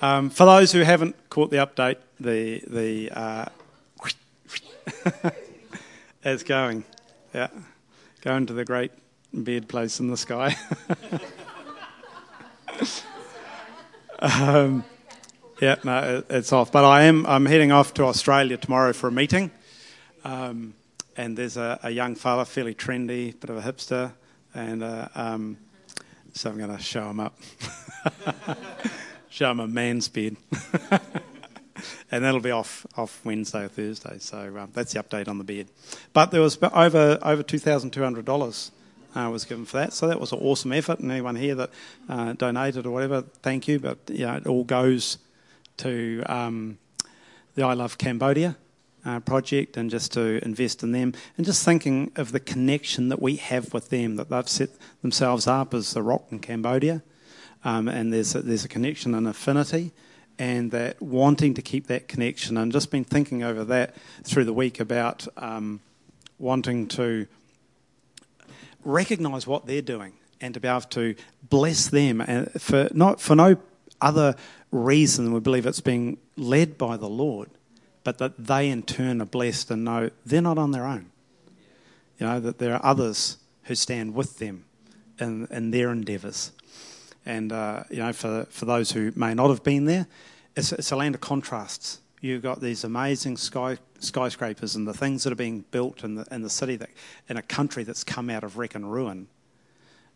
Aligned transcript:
Um, 0.00 0.30
for 0.30 0.44
those 0.44 0.70
who 0.70 0.80
haven't 0.80 1.16
caught 1.28 1.50
the 1.50 1.56
update, 1.56 1.96
the 2.20 2.62
the 2.68 3.10
uh, 3.10 3.46
it's 6.22 6.44
going, 6.44 6.84
yeah, 7.34 7.48
going 8.20 8.46
to 8.46 8.52
the 8.52 8.64
great 8.64 8.92
beard 9.42 9.68
place 9.68 9.98
in 9.98 10.08
the 10.08 10.16
sky. 10.16 10.56
um, 14.20 14.84
yeah, 15.60 15.74
no, 15.82 16.22
it's 16.30 16.52
off. 16.52 16.70
But 16.70 16.84
I 16.84 17.02
am 17.04 17.26
I'm 17.26 17.46
heading 17.46 17.72
off 17.72 17.92
to 17.94 18.04
Australia 18.04 18.56
tomorrow 18.56 18.92
for 18.92 19.08
a 19.08 19.12
meeting, 19.12 19.50
um, 20.22 20.74
and 21.16 21.36
there's 21.36 21.56
a, 21.56 21.80
a, 21.82 21.90
young 21.90 22.14
fella, 22.14 22.44
fairly 22.44 22.74
trendy, 22.74 23.38
bit 23.38 23.50
of 23.50 23.56
a 23.56 23.62
hipster, 23.72 24.12
and 24.54 24.84
uh, 24.84 25.08
um, 25.16 25.56
so 26.34 26.50
I'm 26.50 26.56
going 26.56 26.76
to 26.76 26.80
show 26.82 27.10
him 27.10 27.18
up. 27.18 27.36
show 29.28 29.50
a 29.50 29.66
man's 29.66 30.08
bed. 30.08 30.36
and 32.10 32.24
that'll 32.24 32.40
be 32.40 32.50
off 32.50 32.86
off 32.96 33.20
Wednesday 33.24 33.64
or 33.64 33.68
Thursday. 33.68 34.18
So 34.18 34.56
um, 34.58 34.70
that's 34.72 34.92
the 34.92 35.02
update 35.02 35.28
on 35.28 35.38
the 35.38 35.44
bed. 35.44 35.68
But 36.12 36.30
there 36.30 36.40
was 36.40 36.58
over 36.62 37.18
over 37.22 37.42
two 37.42 37.58
thousand 37.58 37.90
two 37.90 38.02
hundred 38.02 38.24
dollars 38.24 38.70
uh, 39.14 39.28
was 39.30 39.44
given 39.44 39.64
for 39.64 39.78
that. 39.78 39.92
So 39.92 40.08
that 40.08 40.20
was 40.20 40.32
an 40.32 40.38
awesome 40.40 40.72
effort. 40.72 41.00
And 41.00 41.10
anyone 41.10 41.36
here 41.36 41.54
that 41.54 41.70
uh, 42.08 42.32
donated 42.34 42.86
or 42.86 42.90
whatever, 42.90 43.22
thank 43.42 43.68
you. 43.68 43.78
But 43.78 43.98
you 44.08 44.26
know, 44.26 44.36
it 44.36 44.46
all 44.46 44.64
goes 44.64 45.18
to 45.78 46.22
um, 46.26 46.78
the 47.54 47.64
I 47.64 47.74
Love 47.74 47.98
Cambodia. 47.98 48.56
Uh, 49.04 49.20
project 49.20 49.76
and 49.76 49.90
just 49.90 50.12
to 50.12 50.44
invest 50.44 50.82
in 50.82 50.90
them 50.90 51.14
and 51.36 51.46
just 51.46 51.64
thinking 51.64 52.10
of 52.16 52.32
the 52.32 52.40
connection 52.40 53.08
that 53.08 53.22
we 53.22 53.36
have 53.36 53.72
with 53.72 53.88
them 53.90 54.16
that 54.16 54.28
they've 54.28 54.48
set 54.48 54.68
themselves 55.02 55.46
up 55.46 55.72
as 55.72 55.94
the 55.94 56.02
rock 56.02 56.26
in 56.30 56.40
Cambodia 56.40 57.00
um, 57.64 57.88
and 57.88 58.12
there's 58.12 58.34
a, 58.34 58.42
there's 58.42 58.64
a 58.64 58.68
connection 58.68 59.14
and 59.14 59.26
affinity, 59.26 59.92
and 60.38 60.70
that 60.70 61.00
wanting 61.02 61.54
to 61.54 61.62
keep 61.62 61.86
that 61.88 62.08
connection, 62.08 62.56
and 62.56 62.72
just 62.72 62.90
been 62.90 63.04
thinking 63.04 63.42
over 63.42 63.64
that 63.64 63.94
through 64.24 64.44
the 64.44 64.52
week 64.52 64.80
about 64.80 65.26
um, 65.36 65.80
wanting 66.38 66.86
to 66.88 67.26
recognise 68.84 69.46
what 69.46 69.66
they're 69.66 69.82
doing 69.82 70.12
and 70.40 70.54
to 70.54 70.60
be 70.60 70.68
able 70.68 70.80
to 70.82 71.14
bless 71.48 71.88
them, 71.88 72.20
and 72.20 72.50
for 72.60 72.88
not 72.92 73.20
for 73.20 73.34
no 73.34 73.56
other 74.00 74.36
reason 74.70 75.32
we 75.32 75.40
believe 75.40 75.66
it's 75.66 75.80
being 75.80 76.18
led 76.36 76.78
by 76.78 76.96
the 76.96 77.08
Lord, 77.08 77.50
but 78.04 78.18
that 78.18 78.46
they 78.46 78.68
in 78.68 78.82
turn 78.82 79.20
are 79.20 79.26
blessed 79.26 79.70
and 79.70 79.84
know 79.84 80.10
they're 80.24 80.40
not 80.40 80.58
on 80.58 80.70
their 80.70 80.86
own. 80.86 81.10
You 82.18 82.26
know 82.26 82.40
that 82.40 82.58
there 82.58 82.74
are 82.74 82.84
others 82.84 83.38
who 83.64 83.74
stand 83.74 84.14
with 84.14 84.38
them 84.38 84.64
in, 85.18 85.46
in 85.50 85.70
their 85.70 85.90
endeavours. 85.90 86.52
And 87.28 87.52
uh, 87.52 87.84
you 87.90 87.98
know, 87.98 88.14
for 88.14 88.46
for 88.48 88.64
those 88.64 88.90
who 88.90 89.12
may 89.14 89.34
not 89.34 89.50
have 89.50 89.62
been 89.62 89.84
there, 89.84 90.06
it's, 90.56 90.72
it's 90.72 90.90
a 90.92 90.96
land 90.96 91.14
of 91.14 91.20
contrasts. 91.20 92.00
You've 92.22 92.42
got 92.42 92.62
these 92.62 92.84
amazing 92.84 93.36
sky, 93.36 93.76
skyscrapers 94.00 94.74
and 94.74 94.88
the 94.88 94.94
things 94.94 95.24
that 95.24 95.32
are 95.34 95.36
being 95.36 95.66
built 95.70 96.04
in 96.04 96.14
the 96.14 96.24
in 96.30 96.40
the 96.40 96.48
city 96.48 96.76
that 96.76 96.88
in 97.28 97.36
a 97.36 97.42
country 97.42 97.84
that's 97.84 98.02
come 98.02 98.30
out 98.30 98.44
of 98.44 98.56
wreck 98.56 98.74
and 98.74 98.90
ruin. 98.90 99.28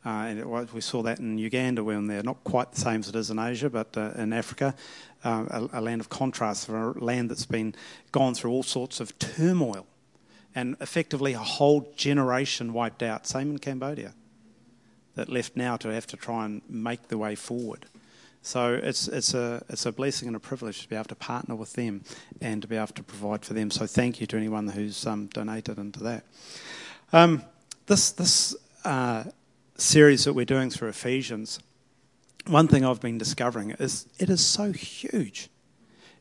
Uh, 0.07 0.09
and 0.09 0.39
it, 0.39 0.73
we 0.73 0.81
saw 0.81 1.03
that 1.03 1.19
in 1.19 1.37
Uganda 1.37 1.85
when 1.85 2.07
they're 2.07 2.23
not 2.23 2.43
quite 2.45 2.73
the 2.73 2.81
same 2.81 3.01
as 3.01 3.11
it 3.11 3.15
is 3.15 3.31
in 3.31 3.39
Asia, 3.39 3.69
but 3.69 3.95
uh, 3.95 4.13
in 4.17 4.33
Africa, 4.33 4.75
uh, 5.23 5.45
a, 5.51 5.79
a, 5.79 5.81
land 5.83 6.01
of 6.01 6.09
contrast, 6.09 6.69
a 6.69 6.93
land 6.97 7.31
that's 7.31 7.47
been 7.47 7.75
gone 8.11 8.35
through 8.35 8.51
all 8.51 8.65
sorts 8.65 9.01
of 9.01 9.17
turmoil, 9.19 9.87
and 10.55 10.77
effectively 10.81 11.35
a 11.35 11.39
whole 11.39 11.93
generation 11.95 12.73
wiped 12.73 13.03
out. 13.03 13.27
Same 13.27 13.51
in 13.51 13.59
Cambodia 13.59 14.15
that 15.15 15.29
left 15.29 15.57
now 15.57 15.77
to 15.77 15.89
have 15.89 16.07
to 16.09 16.17
try 16.17 16.45
and 16.45 16.63
make 16.69 17.09
the 17.09 17.19
way 17.19 17.35
forward. 17.35 17.87
So 18.43 18.75
it's 18.75 19.07
it's 19.07 19.35
a 19.35 19.65
it's 19.69 19.87
a 19.87 19.93
blessing 19.93 20.27
and 20.27 20.37
a 20.37 20.41
privilege 20.41 20.83
to 20.83 20.89
be 20.89 20.97
able 20.97 21.05
to 21.05 21.15
partner 21.15 21.55
with 21.55 21.75
them 21.75 22.03
and 22.41 22.61
to 22.63 22.69
be 22.69 22.77
able 22.77 22.89
to 22.89 23.03
provide 23.03 23.45
for 23.45 23.55
them. 23.55 23.71
So 23.71 23.87
thank 23.87 24.21
you 24.21 24.27
to 24.27 24.37
anyone 24.37 24.69
who's 24.69 25.07
um, 25.07 25.29
donated 25.29 25.79
into 25.79 26.03
that. 26.03 26.25
Um, 27.13 27.45
this 27.87 28.11
this 28.11 28.57
uh, 28.85 29.25
series 29.77 30.25
that 30.25 30.33
we're 30.33 30.45
doing 30.45 30.71
through 30.71 30.89
Ephesians, 30.89 31.61
one 32.49 32.67
thing 32.67 32.85
I've 32.85 33.01
been 33.01 33.19
discovering 33.19 33.71
is 33.73 34.07
it 34.19 34.29
is 34.29 34.45
so 34.45 34.73
huge. 34.73 35.49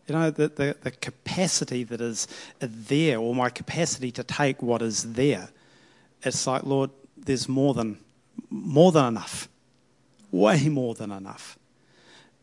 You 0.08 0.16
know 0.16 0.30
the, 0.30 0.50
the, 0.50 0.78
the 0.82 0.92
capacity 0.92 1.84
that 1.86 2.02
is 2.02 2.28
there, 2.60 3.18
or 3.18 3.34
my 3.34 3.50
capacity 3.50 4.12
to 4.12 4.24
take 4.24 4.62
what 4.62 4.84
is 4.84 5.14
there. 5.14 5.50
It's 6.22 6.46
like 6.46 6.64
Lord, 6.64 6.92
there's 7.18 7.50
more 7.50 7.74
than 7.74 7.98
more 8.50 8.92
than 8.92 9.06
enough, 9.06 9.50
way 10.32 10.70
more 10.70 10.94
than 10.94 11.12
enough. 11.12 11.58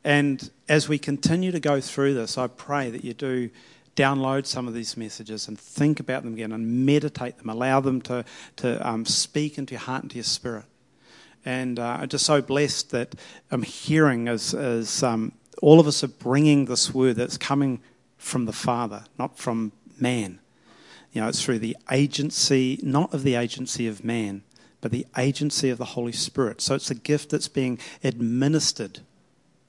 And 0.05 0.51
as 0.69 0.89
we 0.89 0.99
continue 0.99 1.53
to 1.53 1.61
go 1.61 1.81
through 1.81 2.15
this, 2.15 2.39
I 2.39 2.47
pray 2.47 2.91
that 2.91 3.05
you 3.05 3.15
do 3.15 3.51
download 3.97 4.47
some 4.47 4.69
of 4.69 4.75
these 4.75 4.97
messages 4.97 5.49
and 5.49 5.59
think 5.59 5.99
about 5.99 6.23
them 6.23 6.35
again 6.35 6.53
and 6.53 6.87
meditate 6.87 7.37
them, 7.39 7.51
allow 7.51 7.81
them 7.81 8.01
to, 8.03 8.25
to 8.57 8.89
um, 8.89 9.05
speak 9.05 9.59
into 9.59 9.73
your 9.73 9.81
heart 9.81 10.03
and 10.03 10.11
to 10.13 10.17
your 10.17 10.25
spirit. 10.25 10.65
And 11.45 11.79
uh, 11.79 11.99
I'm 12.01 12.09
just 12.09 12.25
so 12.25 12.41
blessed 12.41 12.91
that 12.91 13.17
I'm 13.51 13.63
hearing 13.63 14.29
as, 14.29 14.55
as 14.55 15.03
um, 15.03 15.33
all 15.63 15.81
of 15.81 15.87
us 15.89 16.05
are 16.05 16.09
bringing 16.09 16.67
this 16.67 16.95
word 16.95 17.17
that's 17.17 17.37
coming 17.37 17.81
from 18.17 18.45
the 18.45 18.53
Father, 18.53 19.05
not 19.19 19.37
from 19.37 19.73
man. 19.99 20.39
You 21.13 21.23
know, 21.23 21.29
it's 21.29 21.43
through 21.43 21.59
the 21.59 21.77
agency, 21.91 22.79
not 22.83 23.13
of 23.13 23.25
the 23.25 23.35
agency 23.35 23.89
of 23.89 24.05
man, 24.05 24.43
but 24.81 24.91
the 24.91 25.07
agency 25.17 25.71
of 25.71 25.79
the 25.79 25.85
Holy 25.85 26.13
Spirit. 26.13 26.61
So 26.61 26.75
it's 26.75 26.91
a 26.91 26.95
gift 26.95 27.31
that's 27.31 27.49
being 27.49 27.79
administered. 28.05 29.01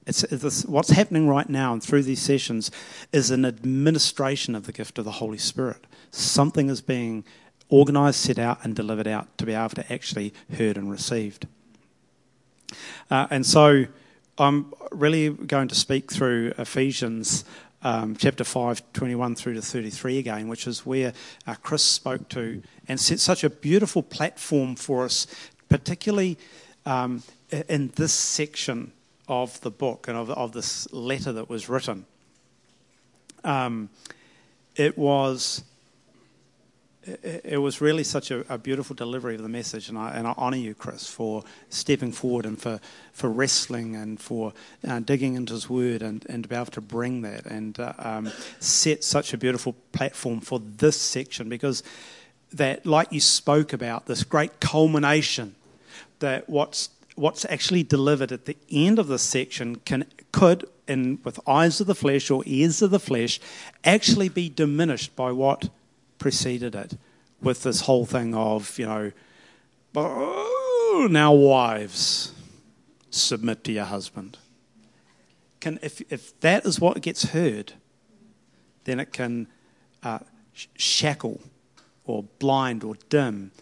It's, 0.06 0.24
it's, 0.24 0.64
what's 0.64 0.90
happening 0.90 1.28
right 1.28 1.48
now 1.48 1.72
and 1.72 1.82
through 1.82 2.02
these 2.04 2.22
sessions 2.22 2.70
is 3.12 3.30
an 3.30 3.44
administration 3.44 4.54
of 4.54 4.66
the 4.66 4.72
gift 4.72 4.98
of 4.98 5.04
the 5.04 5.12
Holy 5.12 5.38
Spirit. 5.38 5.86
Something 6.10 6.68
is 6.68 6.80
being 6.80 7.24
organized, 7.68 8.16
set 8.16 8.38
out, 8.38 8.58
and 8.64 8.74
delivered 8.74 9.06
out 9.06 9.36
to 9.38 9.46
be 9.46 9.54
able 9.54 9.68
to 9.70 9.92
actually 9.92 10.34
heard 10.56 10.76
and 10.76 10.90
received. 10.90 11.46
Uh, 13.10 13.26
and 13.30 13.44
so 13.44 13.86
I'm 14.38 14.72
really 14.90 15.30
going 15.30 15.68
to 15.68 15.74
speak 15.74 16.10
through 16.10 16.54
Ephesians 16.58 17.44
um, 17.82 18.14
chapter 18.16 18.44
5, 18.44 18.92
21 18.92 19.34
through 19.34 19.54
to 19.54 19.62
33 19.62 20.18
again, 20.18 20.48
which 20.48 20.66
is 20.66 20.84
where 20.84 21.12
uh, 21.46 21.54
Chris 21.62 21.82
spoke 21.82 22.28
to 22.30 22.62
and 22.90 22.98
set 22.98 23.20
such 23.20 23.44
a 23.44 23.50
beautiful 23.50 24.02
platform 24.02 24.74
for 24.74 25.04
us, 25.04 25.28
particularly 25.68 26.36
um, 26.84 27.22
in 27.68 27.92
this 27.94 28.12
section 28.12 28.90
of 29.28 29.60
the 29.60 29.70
book 29.70 30.08
and 30.08 30.18
of, 30.18 30.28
of 30.30 30.50
this 30.50 30.92
letter 30.92 31.30
that 31.30 31.48
was 31.48 31.68
written. 31.68 32.04
Um, 33.44 33.90
it 34.74 34.98
was 34.98 35.62
it 37.22 37.60
was 37.60 37.80
really 37.80 38.04
such 38.04 38.30
a, 38.30 38.44
a, 38.52 38.58
beautiful 38.58 38.94
delivery 38.94 39.34
of 39.34 39.42
the 39.42 39.48
message, 39.48 39.88
and 39.88 39.96
I, 39.96 40.10
and 40.10 40.26
I 40.26 40.32
honour 40.32 40.58
you, 40.58 40.74
Chris, 40.74 41.08
for 41.08 41.42
stepping 41.70 42.12
forward 42.12 42.44
and 42.44 42.60
for, 42.60 42.78
for 43.12 43.30
wrestling 43.30 43.96
and 43.96 44.20
for 44.20 44.52
uh, 44.86 45.00
digging 45.00 45.34
into 45.34 45.54
His 45.54 45.70
Word 45.70 46.02
and, 46.02 46.26
and 46.28 46.42
to 46.42 46.48
be 46.48 46.54
able 46.54 46.66
to 46.66 46.82
bring 46.82 47.22
that 47.22 47.46
and 47.46 47.80
uh, 47.80 47.94
um, 47.98 48.30
set 48.58 49.02
such 49.02 49.32
a 49.32 49.38
beautiful 49.38 49.74
platform 49.92 50.40
for 50.40 50.60
this 50.60 51.00
section 51.00 51.48
because 51.48 51.82
that, 52.52 52.86
like 52.86 53.12
you 53.12 53.20
spoke 53.20 53.72
about, 53.72 54.06
this 54.06 54.24
great 54.24 54.60
culmination, 54.60 55.54
that 56.18 56.48
what's 56.48 56.90
what's 57.16 57.44
actually 57.46 57.82
delivered 57.82 58.32
at 58.32 58.46
the 58.46 58.56
end 58.70 58.98
of 58.98 59.08
this 59.08 59.22
section 59.22 59.76
can 59.76 60.04
could, 60.32 60.64
in 60.88 61.18
with 61.24 61.38
eyes 61.46 61.80
of 61.80 61.86
the 61.86 61.94
flesh 61.94 62.30
or 62.30 62.42
ears 62.46 62.82
of 62.82 62.90
the 62.90 63.00
flesh, 63.00 63.40
actually 63.84 64.28
be 64.28 64.48
diminished 64.48 65.14
by 65.16 65.30
what 65.30 65.68
preceded 66.18 66.74
it 66.74 66.96
with 67.42 67.62
this 67.62 67.82
whole 67.82 68.06
thing 68.06 68.34
of, 68.34 68.78
you 68.78 68.86
know, 68.86 69.12
oh, 69.96 71.08
now 71.10 71.32
wives, 71.32 72.32
submit 73.10 73.64
to 73.64 73.72
your 73.72 73.84
husband. 73.84 74.38
Can, 75.60 75.78
if, 75.82 76.00
if 76.12 76.38
that 76.40 76.64
is 76.64 76.80
what 76.80 77.00
gets 77.02 77.26
heard, 77.26 77.74
then 78.84 79.00
it 79.00 79.12
can 79.12 79.46
uh, 80.02 80.20
shackle 80.76 81.40
or 82.10 82.24
blind 82.38 82.84
or 82.84 82.94
dim 83.08 83.52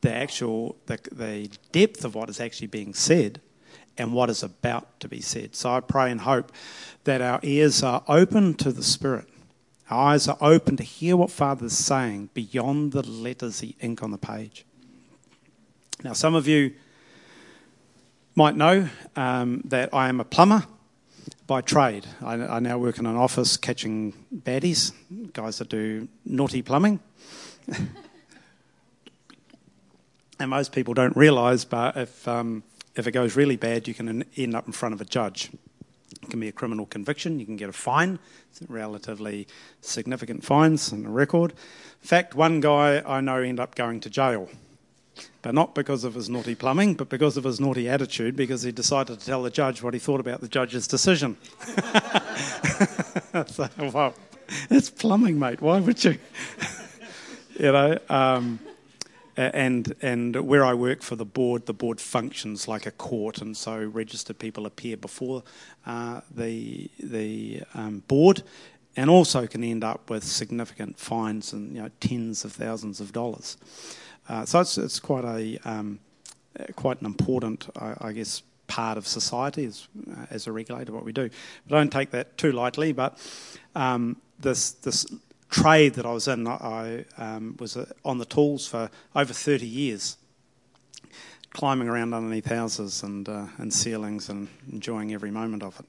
the 0.00 0.12
actual 0.12 0.76
the, 0.86 0.98
the 1.12 1.50
depth 1.72 2.04
of 2.04 2.14
what 2.14 2.28
is 2.28 2.40
actually 2.40 2.66
being 2.66 2.94
said 2.94 3.40
and 3.98 4.12
what 4.12 4.28
is 4.28 4.42
about 4.42 5.00
to 5.00 5.08
be 5.08 5.20
said. 5.20 5.56
So 5.56 5.70
I 5.70 5.80
pray 5.80 6.10
and 6.10 6.20
hope 6.20 6.52
that 7.04 7.20
our 7.20 7.40
ears 7.42 7.82
are 7.82 8.02
open 8.08 8.54
to 8.54 8.72
the 8.72 8.82
Spirit 8.82 9.26
our 9.88 10.12
eyes 10.12 10.26
are 10.26 10.36
open 10.40 10.76
to 10.76 10.82
hear 10.82 11.16
what 11.16 11.30
Father 11.30 11.66
is 11.66 11.78
saying 11.78 12.30
beyond 12.34 12.92
the 12.92 13.02
letters 13.02 13.60
he 13.60 13.76
ink 13.80 14.02
on 14.02 14.10
the 14.10 14.18
page. 14.18 14.64
Now, 16.02 16.12
some 16.12 16.34
of 16.34 16.48
you 16.48 16.74
might 18.34 18.56
know 18.56 18.88
um, 19.14 19.62
that 19.64 19.94
I 19.94 20.08
am 20.08 20.20
a 20.20 20.24
plumber 20.24 20.64
by 21.46 21.60
trade. 21.60 22.06
I, 22.20 22.34
I, 22.34 22.58
now 22.58 22.78
work 22.78 22.98
in 22.98 23.06
an 23.06 23.16
office 23.16 23.56
catching 23.56 24.12
baddies, 24.34 24.92
guys 25.32 25.58
that 25.58 25.68
do 25.68 26.08
naughty 26.24 26.62
plumbing. 26.62 26.98
and 30.38 30.50
most 30.50 30.72
people 30.72 30.94
don't 30.94 31.16
realise, 31.16 31.64
but 31.64 31.96
if, 31.96 32.26
um, 32.28 32.62
if 32.94 33.06
it 33.06 33.12
goes 33.12 33.36
really 33.36 33.56
bad, 33.56 33.88
you 33.88 33.94
can 33.94 34.24
end 34.36 34.54
up 34.54 34.66
in 34.66 34.72
front 34.72 34.94
of 34.94 35.00
a 35.00 35.04
judge. 35.04 35.50
It 36.22 36.30
can 36.30 36.40
be 36.40 36.48
a 36.48 36.52
criminal 36.52 36.86
conviction. 36.86 37.38
You 37.38 37.46
can 37.46 37.56
get 37.56 37.68
a 37.68 37.72
fine, 37.72 38.18
It's 38.50 38.62
relatively 38.70 39.46
significant 39.80 40.44
fines 40.44 40.92
and 40.92 41.06
a 41.06 41.10
record. 41.10 41.52
In 41.52 42.08
fact, 42.08 42.34
one 42.34 42.60
guy 42.60 43.02
I 43.06 43.20
know 43.20 43.36
ended 43.36 43.60
up 43.60 43.74
going 43.74 44.00
to 44.00 44.10
jail. 44.10 44.48
But 45.42 45.54
not 45.54 45.74
because 45.74 46.04
of 46.04 46.14
his 46.14 46.28
naughty 46.28 46.54
plumbing, 46.54 46.94
but 46.94 47.08
because 47.08 47.36
of 47.36 47.44
his 47.44 47.58
naughty 47.60 47.88
attitude, 47.88 48.36
because 48.36 48.62
he 48.62 48.72
decided 48.72 49.18
to 49.20 49.26
tell 49.26 49.42
the 49.42 49.50
judge 49.50 49.82
what 49.82 49.94
he 49.94 50.00
thought 50.00 50.20
about 50.20 50.40
the 50.40 50.48
judge's 50.48 50.86
decision. 50.86 51.36
so, 53.46 53.68
well, 53.78 54.14
it's 54.70 54.90
plumbing, 54.90 55.38
mate. 55.38 55.60
Why 55.60 55.80
would 55.80 56.04
you? 56.04 56.18
you 57.58 57.72
know, 57.72 57.98
um, 58.08 58.60
and 59.36 59.94
and 60.00 60.36
where 60.36 60.64
I 60.64 60.74
work 60.74 61.02
for 61.02 61.16
the 61.16 61.24
board, 61.24 61.66
the 61.66 61.74
board 61.74 62.00
functions 62.00 62.66
like 62.66 62.86
a 62.86 62.90
court, 62.90 63.40
and 63.40 63.56
so 63.56 63.84
registered 63.84 64.38
people 64.38 64.66
appear 64.66 64.96
before 64.96 65.42
uh, 65.86 66.20
the 66.34 66.90
the 66.98 67.62
um, 67.74 68.02
board, 68.08 68.42
and 68.96 69.10
also 69.10 69.46
can 69.46 69.62
end 69.62 69.84
up 69.84 70.08
with 70.08 70.24
significant 70.24 70.98
fines 70.98 71.52
and 71.52 71.74
you 71.74 71.82
know 71.82 71.90
tens 72.00 72.44
of 72.44 72.52
thousands 72.52 73.00
of 73.00 73.12
dollars. 73.12 73.56
Uh, 74.28 74.44
so 74.44 74.60
it's 74.60 74.78
it's 74.78 75.00
quite 75.00 75.24
a 75.24 75.58
um, 75.68 75.98
quite 76.74 77.00
an 77.00 77.06
important, 77.06 77.68
I, 77.76 77.94
I, 78.00 78.12
guess, 78.12 78.42
part 78.66 78.98
of 78.98 79.06
society 79.06 79.66
as 79.66 79.88
uh, 80.10 80.26
as 80.30 80.46
a 80.46 80.52
regulator 80.52 80.92
what 80.92 81.04
we 81.04 81.12
do. 81.12 81.28
But 81.66 81.76
don't 81.76 81.92
take 81.92 82.10
that 82.10 82.36
too 82.38 82.52
lightly. 82.52 82.92
But 82.92 83.18
um, 83.74 84.16
this 84.38 84.72
this 84.72 85.06
trade 85.50 85.94
that 85.94 86.06
I 86.06 86.12
was 86.12 86.28
in, 86.28 86.46
I 86.46 87.04
um, 87.18 87.56
was 87.58 87.76
uh, 87.76 87.86
on 88.04 88.18
the 88.18 88.24
tools 88.24 88.66
for 88.66 88.90
over 89.14 89.32
30 89.32 89.66
years, 89.66 90.16
climbing 91.50 91.88
around 91.88 92.14
underneath 92.14 92.46
houses 92.46 93.02
and, 93.02 93.28
uh, 93.28 93.46
and 93.58 93.72
ceilings 93.72 94.28
and 94.28 94.48
enjoying 94.70 95.12
every 95.12 95.30
moment 95.30 95.62
of 95.62 95.80
it. 95.80 95.86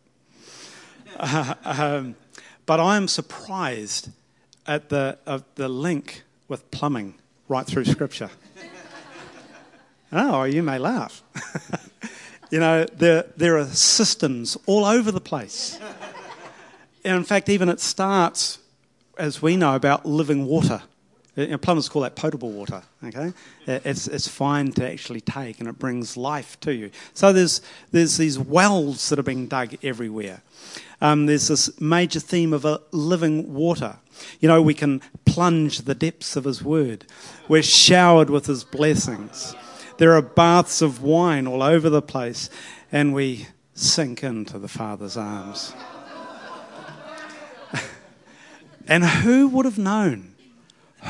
Uh, 1.18 1.54
um, 1.64 2.16
but 2.66 2.80
I 2.80 2.98
am 2.98 3.08
surprised 3.08 4.10
at 4.66 4.90
the, 4.90 5.18
the 5.56 5.70
link 5.70 6.24
with 6.48 6.70
plumbing 6.72 7.16
right 7.48 7.66
through 7.66 7.86
Scripture. 7.86 8.30
oh, 10.12 10.44
you 10.44 10.62
may 10.62 10.78
laugh. 10.78 11.24
you 12.52 12.60
know, 12.60 12.86
there, 12.86 13.26
there 13.38 13.58
are 13.58 13.66
systems 13.66 14.58
all 14.66 14.86
over 14.86 15.12
the 15.12 15.22
place. 15.22 15.80
And 17.04 17.16
in 17.16 17.24
fact, 17.24 17.48
even 17.48 17.70
it 17.70 17.80
starts 17.80 18.60
as 19.18 19.42
we 19.42 19.58
know 19.58 19.76
about 19.76 20.06
living 20.06 20.46
water. 20.46 20.82
You 21.36 21.48
know, 21.48 21.58
plumbers 21.60 21.88
call 21.88 22.02
that 22.02 22.16
potable 22.16 22.52
water. 22.52 22.82
Okay, 23.04 23.32
it's 23.68 24.08
it's 24.08 24.28
fine 24.28 24.72
to 24.72 24.92
actually 24.92 25.22
take, 25.22 25.60
and 25.60 25.70
it 25.70 25.78
brings 25.78 26.18
life 26.18 26.60
to 26.62 26.74
you. 26.74 26.90
So 27.14 27.32
there's 27.32 27.62
there's 27.92 28.18
these 28.18 28.40
wells 28.40 29.10
that 29.10 29.20
are 29.20 29.24
being 29.24 29.46
dug 29.46 29.76
everywhere. 29.84 30.42
Um, 31.00 31.28
there's 31.28 31.48
this 31.50 31.80
major 31.80 32.20
theme 32.20 32.54
of 32.54 32.66
a 32.66 32.82
living 32.92 33.54
water. 33.54 33.98
You 34.40 34.48
know, 34.48 34.64
we 34.64 34.74
can 34.74 35.02
plunge 35.26 35.82
the 35.82 35.94
depths 35.94 36.36
of 36.36 36.46
His 36.46 36.64
Word. 36.64 37.06
We're 37.48 37.62
showered 37.62 38.32
with 38.32 38.48
His 38.48 38.64
blessings. 38.64 39.56
There 40.00 40.14
are 40.14 40.24
baths 40.24 40.82
of 40.82 41.04
wine 41.04 41.46
all 41.46 41.62
over 41.62 41.88
the 41.88 42.02
place, 42.02 42.50
and 42.92 43.14
we 43.14 43.48
sink 43.76 44.24
into 44.24 44.58
the 44.58 44.68
Father's 44.68 45.18
arms. 45.18 45.76
And 48.88 49.04
who 49.04 49.48
would 49.50 49.66
have 49.66 49.78
known? 49.78 50.36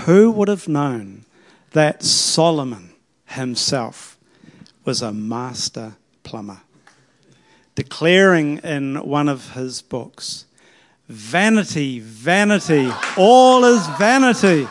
Who 0.06 0.32
would 0.32 0.48
have 0.48 0.68
known 0.68 1.26
that 1.72 2.04
Solomon 2.04 2.94
himself 3.26 4.18
was 4.84 5.02
a 5.02 5.14
master 5.14 5.96
plumber? 6.24 6.62
Declaring 7.76 8.58
in 8.60 8.96
one 8.96 9.30
of 9.30 9.54
his 9.54 9.82
books, 9.82 10.46
Vanity, 11.08 12.02
vanity, 12.02 12.92
all 13.16 13.64
is 13.64 13.88
vanity. 13.98 14.68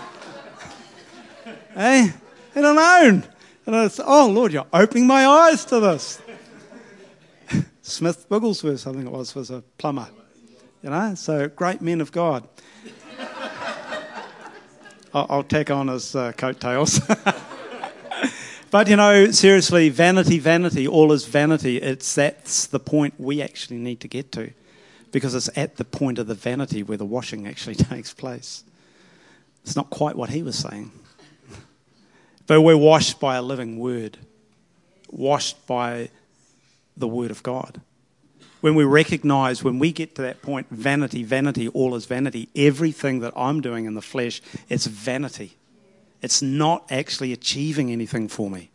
Eh? 1.47 1.55
hey, 1.75 2.13
I 2.55 2.61
don't 2.61 2.77
know. 2.77 3.23
And 3.65 3.93
oh, 4.05 4.29
Lord, 4.29 4.53
you're 4.53 4.67
opening 4.73 5.07
my 5.07 5.27
eyes 5.27 5.65
to 5.67 5.81
this. 5.81 6.21
Smith 7.83 8.27
Wigglesworth, 8.29 8.87
I 8.87 8.93
think 8.93 9.07
it 9.07 9.11
was, 9.11 9.35
was 9.35 9.51
a 9.51 9.63
plumber. 9.79 10.09
You 10.83 10.91
know, 10.91 11.15
so 11.15 11.49
great 11.49 11.81
men 11.81 12.03
of 12.03 12.13
God. 12.13 12.47
I'll, 15.17 15.27
I'll 15.31 15.43
tack 15.43 15.71
on 15.71 15.89
his 15.89 16.15
uh, 16.15 16.33
coattails. 16.33 17.01
but 18.71 18.87
you 18.87 18.97
know, 18.97 19.31
seriously, 19.31 19.89
vanity, 19.89 20.39
vanity, 20.39 20.87
all 20.87 21.11
is 21.11 21.25
vanity. 21.25 21.79
It's 21.79 22.15
that's 22.15 22.67
the 22.67 22.79
point 22.79 23.15
we 23.17 23.41
actually 23.41 23.79
need 23.79 24.01
to 24.01 24.09
get 24.09 24.31
to, 24.33 24.51
because 25.13 25.35
it's 25.35 25.49
at 25.57 25.77
the 25.79 25.87
point 25.87 26.19
of 26.19 26.27
the 26.27 26.35
vanity 26.35 26.83
where 26.83 26.99
the 26.99 27.07
washing 27.07 27.47
actually 27.47 27.75
takes 27.93 28.13
place. 28.13 28.63
It's 29.65 29.75
not 29.75 29.89
quite 29.89 30.17
what 30.17 30.29
he 30.29 30.43
was 30.43 30.59
saying, 30.59 30.93
but 32.47 32.61
we're 32.61 32.77
washed 32.77 33.19
by 33.19 33.37
a 33.37 33.43
living 33.43 33.79
word, 33.79 34.19
washed 35.09 35.67
by 35.67 36.11
the 36.95 37.09
word 37.09 37.31
of 37.31 37.43
God 37.43 37.81
when 38.61 38.75
we 38.75 38.85
recognize, 38.85 39.63
when 39.63 39.79
we 39.79 39.93
get 39.93 40.15
to 40.17 40.23
that 40.23 40.43
point, 40.43 40.67
vanity, 40.71 41.23
vanity, 41.23 41.69
all 41.69 41.95
is 41.95 42.07
vanity, 42.07 42.49
everything 42.57 43.21
that 43.21 43.33
I'm 43.37 43.61
doing 43.61 43.85
in 43.85 43.95
the 43.95 44.03
flesh, 44.03 44.41
it's 44.69 44.87
vanity. 44.87 45.57
It's 46.23 46.41
not 46.43 46.91
actually 46.91 47.33
achieving 47.33 47.93
anything 47.93 48.29
for 48.29 48.51
me. 48.51 48.71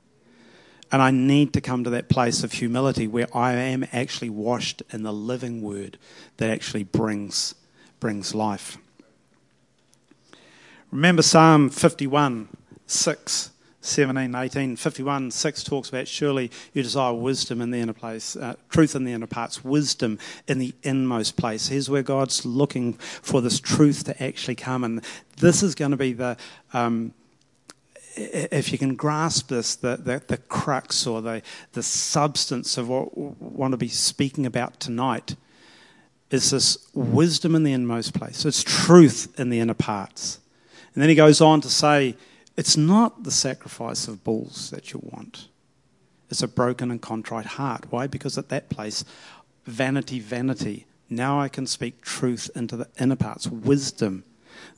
And 0.92 1.02
I 1.02 1.10
need 1.10 1.54
to 1.54 1.62
come 1.62 1.84
to 1.86 1.90
that 1.92 2.10
place 2.10 2.44
of 2.44 2.52
humility 2.54 3.08
where 3.08 3.28
I 3.36 3.54
am 3.54 3.86
actually 3.94 4.30
washed 4.30 4.84
in 4.92 5.04
the 5.04 5.14
living 5.14 5.62
word 5.62 5.98
that 6.38 6.50
actually 6.50 6.84
brings, 6.84 7.56
brings 8.00 8.36
life. 8.36 8.78
Remember 10.92 11.22
Psalm 11.22 11.70
51 11.70 12.50
6 12.86 13.52
17, 13.82 14.36
18, 14.36 14.76
51, 14.76 15.32
6 15.32 15.64
talks 15.64 15.90
about 15.90 16.08
surely 16.08 16.52
you 16.74 16.84
desire 16.84 17.14
wisdom 17.14 17.62
in 17.62 17.72
the 17.72 17.80
inner 17.80 17.94
place, 17.94 18.36
uh, 18.36 18.54
truth 18.70 18.96
in 18.96 19.06
the 19.06 19.12
inner 19.12 19.28
parts, 19.28 19.64
wisdom 19.64 20.20
in 20.48 20.60
the 20.60 20.74
inmost 20.84 21.36
place. 21.36 21.68
Here's 21.68 21.90
where 21.90 22.04
God's 22.04 22.46
looking 22.46 22.94
for 22.94 23.42
this 23.42 23.60
truth 23.60 24.04
to 24.06 24.24
actually 24.24 24.56
come. 24.56 24.84
And 24.84 25.04
this 25.38 25.64
is 25.64 25.74
going 25.74 25.92
to 25.92 25.98
be 25.98 26.14
the, 26.14 26.38
um, 26.74 27.14
if 28.16 28.72
you 28.72 28.78
can 28.78 28.96
grasp 28.96 29.48
this, 29.48 29.76
the, 29.76 29.98
the, 29.98 30.22
the 30.28 30.38
crux 30.38 31.08
or 31.08 31.24
the, 31.24 31.42
the 31.74 31.84
substance 31.84 32.78
of 32.78 32.88
what 32.88 33.18
we 33.18 33.34
want 33.40 33.72
to 33.72 33.78
be 33.78 33.88
speaking 33.88 34.46
about 34.46 34.80
tonight 34.80 35.36
is 36.30 36.52
this 36.52 36.88
wisdom 36.94 37.56
in 37.56 37.64
the 37.64 37.74
inmost 37.74 38.14
place. 38.14 38.46
It's 38.46 38.64
truth 38.64 39.40
in 39.40 39.50
the 39.50 39.60
inner 39.60 39.74
parts. 39.74 40.40
And 40.94 41.02
then 41.02 41.10
he 41.10 41.16
goes 41.16 41.42
on 41.42 41.62
to 41.62 41.70
say, 41.70 42.16
it's 42.58 42.78
not 42.78 43.24
the 43.24 43.32
sacrifice 43.32 44.08
of 44.08 44.24
bulls 44.24 44.70
that 44.72 44.94
you 44.94 45.00
want. 45.04 45.48
It's 46.30 46.44
a 46.44 46.48
broken 46.48 46.92
and 46.92 47.02
contrite 47.02 47.46
heart. 47.46 47.86
Why? 47.90 48.08
Because 48.08 48.38
at 48.38 48.50
that 48.50 48.70
place, 48.70 49.04
vanity, 49.66 50.20
vanity. 50.20 50.86
Now 51.10 51.40
I 51.40 51.50
can 51.50 51.68
speak 51.68 52.02
truth 52.02 52.50
into 52.56 52.78
the 52.78 52.88
inner 53.00 53.16
parts, 53.18 53.48
wisdom. 53.48 54.24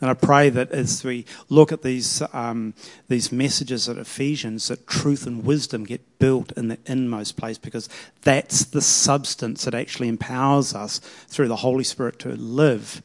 And 0.01 0.09
I 0.09 0.13
pray 0.13 0.49
that 0.49 0.71
as 0.71 1.03
we 1.03 1.25
look 1.49 1.71
at 1.71 1.83
these, 1.83 2.21
um, 2.33 2.73
these 3.07 3.31
messages 3.31 3.87
at 3.87 3.97
Ephesians, 3.97 4.67
that 4.67 4.87
truth 4.87 5.27
and 5.27 5.45
wisdom 5.45 5.83
get 5.83 6.19
built 6.19 6.51
in 6.53 6.69
the 6.69 6.79
inmost 6.85 7.37
place 7.37 7.57
because 7.57 7.89
that's 8.21 8.65
the 8.65 8.81
substance 8.81 9.65
that 9.65 9.75
actually 9.75 10.07
empowers 10.07 10.73
us 10.73 10.99
through 11.27 11.47
the 11.47 11.57
Holy 11.57 11.83
Spirit 11.83 12.19
to 12.19 12.29
live 12.29 13.01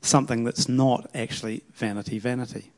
something 0.00 0.44
that's 0.44 0.68
not 0.68 1.08
actually 1.14 1.62
vanity, 1.74 2.18
vanity. 2.18 2.72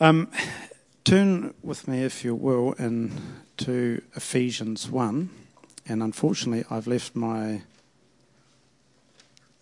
Um, 0.00 0.30
turn 1.02 1.54
with 1.60 1.88
me, 1.88 2.04
if 2.04 2.24
you 2.24 2.32
will, 2.32 2.72
in 2.74 3.10
to 3.56 4.00
Ephesians 4.14 4.88
1. 4.88 5.28
And 5.88 6.04
unfortunately, 6.04 6.64
I've 6.70 6.86
left 6.86 7.16
my 7.16 7.62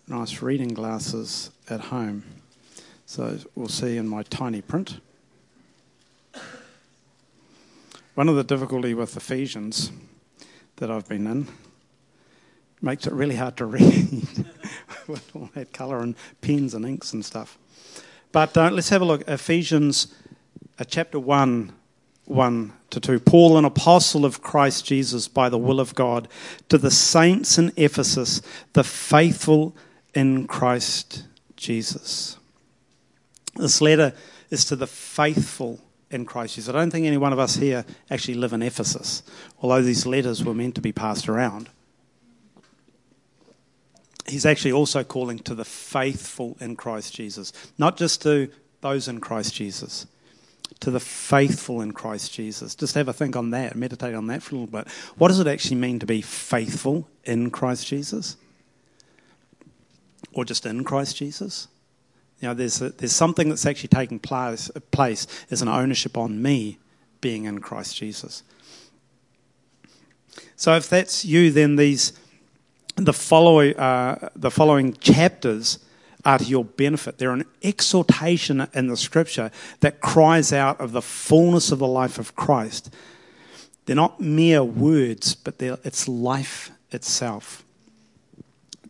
nice 0.07 0.43
reading 0.43 0.75
glasses 0.75 1.49
at 1.71 1.79
home. 1.79 2.23
So 3.07 3.39
we'll 3.55 3.67
see 3.67 3.97
in 3.97 4.07
my 4.07 4.21
tiny 4.21 4.61
print. 4.61 4.99
One 8.13 8.29
of 8.29 8.35
the 8.35 8.43
difficulty 8.43 8.93
with 8.93 9.17
Ephesians 9.17 9.91
that 10.75 10.91
I've 10.91 11.07
been 11.09 11.25
in 11.25 11.47
makes 12.79 13.07
it 13.07 13.13
really 13.13 13.37
hard 13.37 13.57
to 13.57 13.65
read 13.65 14.27
with 15.07 15.31
all 15.35 15.49
that 15.55 15.73
colour 15.73 16.01
and 16.01 16.13
pens 16.41 16.75
and 16.75 16.85
inks 16.85 17.11
and 17.11 17.25
stuff. 17.25 17.57
But 18.31 18.55
uh, 18.55 18.69
let's 18.69 18.89
have 18.89 19.01
a 19.01 19.05
look. 19.05 19.27
Ephesians 19.27 20.13
Uh, 20.79 20.83
chapter 20.83 21.19
1, 21.19 21.73
1 22.25 22.73
to 22.91 22.99
2. 22.99 23.19
Paul, 23.21 23.57
an 23.57 23.65
apostle 23.65 24.25
of 24.25 24.41
Christ 24.41 24.85
Jesus 24.85 25.27
by 25.27 25.49
the 25.49 25.57
will 25.57 25.79
of 25.79 25.95
God, 25.95 26.27
to 26.69 26.77
the 26.77 26.91
saints 26.91 27.57
in 27.57 27.71
Ephesus, 27.75 28.41
the 28.73 28.83
faithful 28.83 29.75
in 30.13 30.45
Christ 30.45 31.25
Jesus. 31.55 32.37
This 33.55 33.81
letter 33.81 34.13
is 34.51 34.65
to 34.65 34.75
the 34.75 34.85
faithful 34.85 35.79
in 36.11 36.25
Christ 36.25 36.55
Jesus. 36.55 36.69
I 36.69 36.77
don't 36.77 36.91
think 36.91 37.07
any 37.07 37.17
one 37.17 37.33
of 37.33 37.39
us 37.39 37.55
here 37.55 37.83
actually 38.11 38.35
live 38.35 38.53
in 38.53 38.61
Ephesus, 38.61 39.23
although 39.61 39.81
these 39.81 40.05
letters 40.05 40.43
were 40.43 40.53
meant 40.53 40.75
to 40.75 40.81
be 40.81 40.91
passed 40.91 41.27
around. 41.27 41.69
He's 44.27 44.45
actually 44.45 44.73
also 44.73 45.03
calling 45.03 45.39
to 45.39 45.55
the 45.55 45.65
faithful 45.65 46.55
in 46.59 46.75
Christ 46.75 47.15
Jesus, 47.15 47.51
not 47.79 47.97
just 47.97 48.21
to 48.23 48.49
those 48.81 49.07
in 49.07 49.19
Christ 49.19 49.55
Jesus, 49.55 50.05
to 50.79 50.91
the 50.91 50.99
faithful 50.99 51.81
in 51.81 51.91
Christ 51.91 52.33
Jesus. 52.33 52.75
Just 52.75 52.95
have 52.95 53.07
a 53.07 53.13
think 53.13 53.35
on 53.35 53.51
that, 53.51 53.75
meditate 53.75 54.15
on 54.15 54.27
that 54.27 54.43
for 54.43 54.55
a 54.55 54.59
little 54.59 54.79
bit. 54.79 54.87
What 55.17 55.29
does 55.29 55.39
it 55.39 55.47
actually 55.47 55.77
mean 55.77 55.99
to 55.99 56.05
be 56.05 56.21
faithful 56.21 57.07
in 57.23 57.51
Christ 57.51 57.87
Jesus? 57.87 58.37
Or 60.33 60.45
just 60.45 60.65
in 60.65 60.83
Christ 60.83 61.17
Jesus? 61.17 61.67
You 62.39 62.49
know, 62.49 62.53
there's, 62.53 62.81
a, 62.81 62.89
there's 62.89 63.13
something 63.13 63.49
that's 63.49 63.65
actually 63.65 63.89
taking 63.89 64.19
place, 64.19 64.69
place 64.91 65.25
as 65.49 65.61
an 65.61 65.67
ownership 65.67 66.17
on 66.17 66.41
me 66.41 66.77
being 67.21 67.45
in 67.45 67.59
Christ 67.59 67.97
Jesus. 67.97 68.43
So 70.55 70.75
if 70.75 70.89
that's 70.89 71.25
you, 71.25 71.51
then 71.51 71.75
these 71.75 72.13
the 72.95 73.13
following 73.13 73.77
uh, 73.77 74.29
the 74.35 74.49
following 74.49 74.93
chapters 74.93 75.79
are 76.25 76.39
to 76.39 76.45
your 76.45 76.65
benefit. 76.65 77.17
They're 77.17 77.31
an 77.31 77.45
exhortation 77.63 78.67
in 78.73 78.87
the 78.87 78.97
Scripture 78.97 79.51
that 79.79 80.01
cries 80.01 80.51
out 80.51 80.79
of 80.81 80.91
the 80.91 81.01
fullness 81.01 81.71
of 81.71 81.79
the 81.79 81.87
life 81.87 82.19
of 82.19 82.35
Christ. 82.35 82.93
They're 83.85 83.95
not 83.95 84.19
mere 84.19 84.63
words, 84.63 85.35
but 85.35 85.55
it's 85.61 86.07
life 86.07 86.71
itself. 86.91 87.63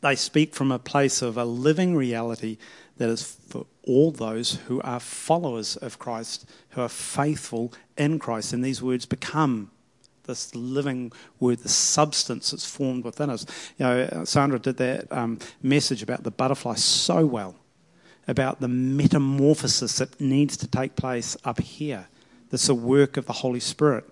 They 0.02 0.16
speak 0.16 0.56
from 0.56 0.72
a 0.72 0.80
place 0.80 1.22
of 1.22 1.38
a 1.38 1.46
living 1.46 1.96
reality 1.96 2.58
that 2.98 3.10
is 3.10 3.38
for 3.48 3.68
all 3.84 4.12
those 4.12 4.56
who 4.68 4.82
are 4.82 5.00
followers 5.00 5.76
of 5.78 6.00
Christ, 6.00 6.50
who 6.70 6.82
are 6.82 6.90
faithful 6.90 7.74
in 7.98 8.18
Christ. 8.18 8.54
And 8.54 8.64
these 8.64 8.82
words 8.82 9.06
become 9.06 9.70
this 10.28 10.54
living 10.54 11.12
word, 11.40 11.60
the 11.60 11.70
substance 11.70 12.52
that's 12.52 12.70
formed 12.70 13.04
within 13.04 13.30
us. 13.30 13.46
You 13.78 13.86
know, 13.86 14.24
Sandra 14.26 14.60
did 14.60 14.78
that 14.78 15.12
um, 15.12 15.40
message 15.62 16.04
about 16.04 16.24
the 16.24 16.32
butterfly 16.32 16.76
so 16.76 17.26
well, 17.26 17.56
about 18.28 18.62
the 18.62 18.68
metamorphosis 18.68 19.98
that 19.98 20.20
needs 20.22 20.58
to 20.58 20.68
take 20.68 20.96
place 20.96 21.36
up 21.44 21.60
here. 21.60 22.08
That's 22.50 22.70
a 22.70 22.76
work 22.76 23.18
of 23.18 23.26
the 23.26 23.34
Holy 23.34 23.60
Spirit. 23.60 24.06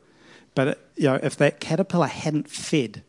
But 0.55 0.79
you 0.95 1.05
know, 1.05 1.19
if 1.21 1.35
that 1.37 1.59
caterpillar 1.59 2.07
hadn't 2.07 2.49
fed 2.49 3.03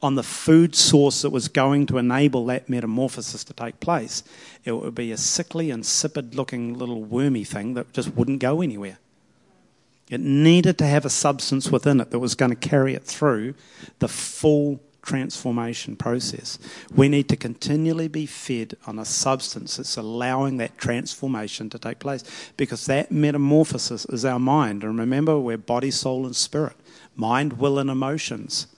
on 0.00 0.14
the 0.14 0.22
food 0.22 0.74
source 0.74 1.22
that 1.22 1.30
was 1.30 1.48
going 1.48 1.86
to 1.86 1.98
enable 1.98 2.46
that 2.46 2.68
metamorphosis 2.68 3.44
to 3.44 3.52
take 3.52 3.80
place, 3.80 4.22
it 4.64 4.72
would 4.72 4.94
be 4.94 5.12
a 5.12 5.16
sickly, 5.16 5.70
insipid 5.70 6.34
looking 6.34 6.78
little 6.78 7.02
wormy 7.02 7.44
thing 7.44 7.74
that 7.74 7.92
just 7.92 8.14
wouldn't 8.14 8.38
go 8.38 8.60
anywhere. 8.60 8.98
It 10.10 10.20
needed 10.20 10.78
to 10.78 10.86
have 10.86 11.04
a 11.04 11.10
substance 11.10 11.70
within 11.70 12.00
it 12.00 12.10
that 12.10 12.18
was 12.18 12.34
going 12.34 12.50
to 12.50 12.56
carry 12.56 12.94
it 12.94 13.04
through 13.04 13.54
the 13.98 14.08
full 14.08 14.80
transformation 15.02 15.96
process. 15.96 16.58
We 16.94 17.08
need 17.08 17.28
to 17.30 17.36
continually 17.36 18.08
be 18.08 18.26
fed 18.26 18.76
on 18.86 18.98
a 18.98 19.04
substance 19.04 19.76
that's 19.76 19.96
allowing 19.96 20.58
that 20.58 20.76
transformation 20.76 21.70
to 21.70 21.78
take 21.78 21.98
place 21.98 22.24
because 22.56 22.86
that 22.86 23.10
metamorphosis 23.10 24.04
is 24.06 24.24
our 24.24 24.38
mind. 24.38 24.84
And 24.84 24.98
remember, 24.98 25.38
we're 25.38 25.56
body, 25.56 25.90
soul, 25.90 26.26
and 26.26 26.36
spirit 26.36 26.76
mind, 27.16 27.54
will, 27.54 27.78
and 27.78 27.90
emotions. 27.90 28.68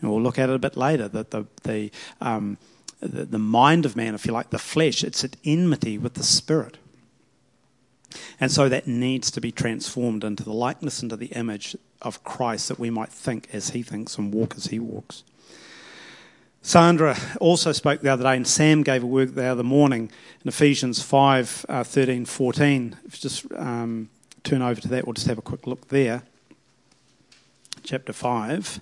And 0.00 0.10
we'll 0.10 0.22
look 0.22 0.38
at 0.38 0.48
it 0.48 0.54
a 0.54 0.58
bit 0.58 0.76
later 0.76 1.08
that 1.08 1.30
the, 1.30 1.46
the, 1.64 1.90
um, 2.20 2.56
the, 3.00 3.24
the 3.24 3.38
mind 3.38 3.84
of 3.84 3.96
man, 3.96 4.14
if 4.14 4.24
you 4.24 4.32
like, 4.32 4.50
the 4.50 4.58
flesh, 4.58 5.02
it's 5.02 5.24
at 5.24 5.36
enmity 5.44 5.98
with 5.98 6.14
the 6.14 6.22
spirit. 6.22 6.78
And 8.38 8.50
so 8.50 8.68
that 8.68 8.86
needs 8.86 9.30
to 9.32 9.40
be 9.40 9.52
transformed 9.52 10.24
into 10.24 10.42
the 10.42 10.52
likeness, 10.52 11.02
into 11.02 11.16
the 11.16 11.26
image 11.26 11.76
of 12.02 12.24
Christ 12.24 12.68
that 12.68 12.78
we 12.78 12.90
might 12.90 13.10
think 13.10 13.48
as 13.52 13.70
he 13.70 13.82
thinks 13.82 14.18
and 14.18 14.32
walk 14.32 14.54
as 14.56 14.66
he 14.66 14.78
walks. 14.78 15.22
Sandra 16.62 17.16
also 17.40 17.72
spoke 17.72 18.02
the 18.02 18.12
other 18.12 18.24
day, 18.24 18.36
and 18.36 18.46
Sam 18.46 18.82
gave 18.82 19.02
a 19.02 19.06
word 19.06 19.34
the 19.34 19.46
other 19.46 19.62
morning 19.62 20.10
in 20.42 20.48
Ephesians 20.48 21.02
5 21.02 21.66
uh, 21.68 21.84
13, 21.84 22.26
14. 22.26 22.96
If 23.06 23.14
you 23.14 23.20
just 23.20 23.46
um, 23.56 24.10
turn 24.44 24.60
over 24.60 24.80
to 24.80 24.88
that, 24.88 25.06
we'll 25.06 25.14
just 25.14 25.26
have 25.26 25.38
a 25.38 25.42
quick 25.42 25.66
look 25.66 25.88
there. 25.88 26.22
Chapter 27.82 28.12
5. 28.12 28.80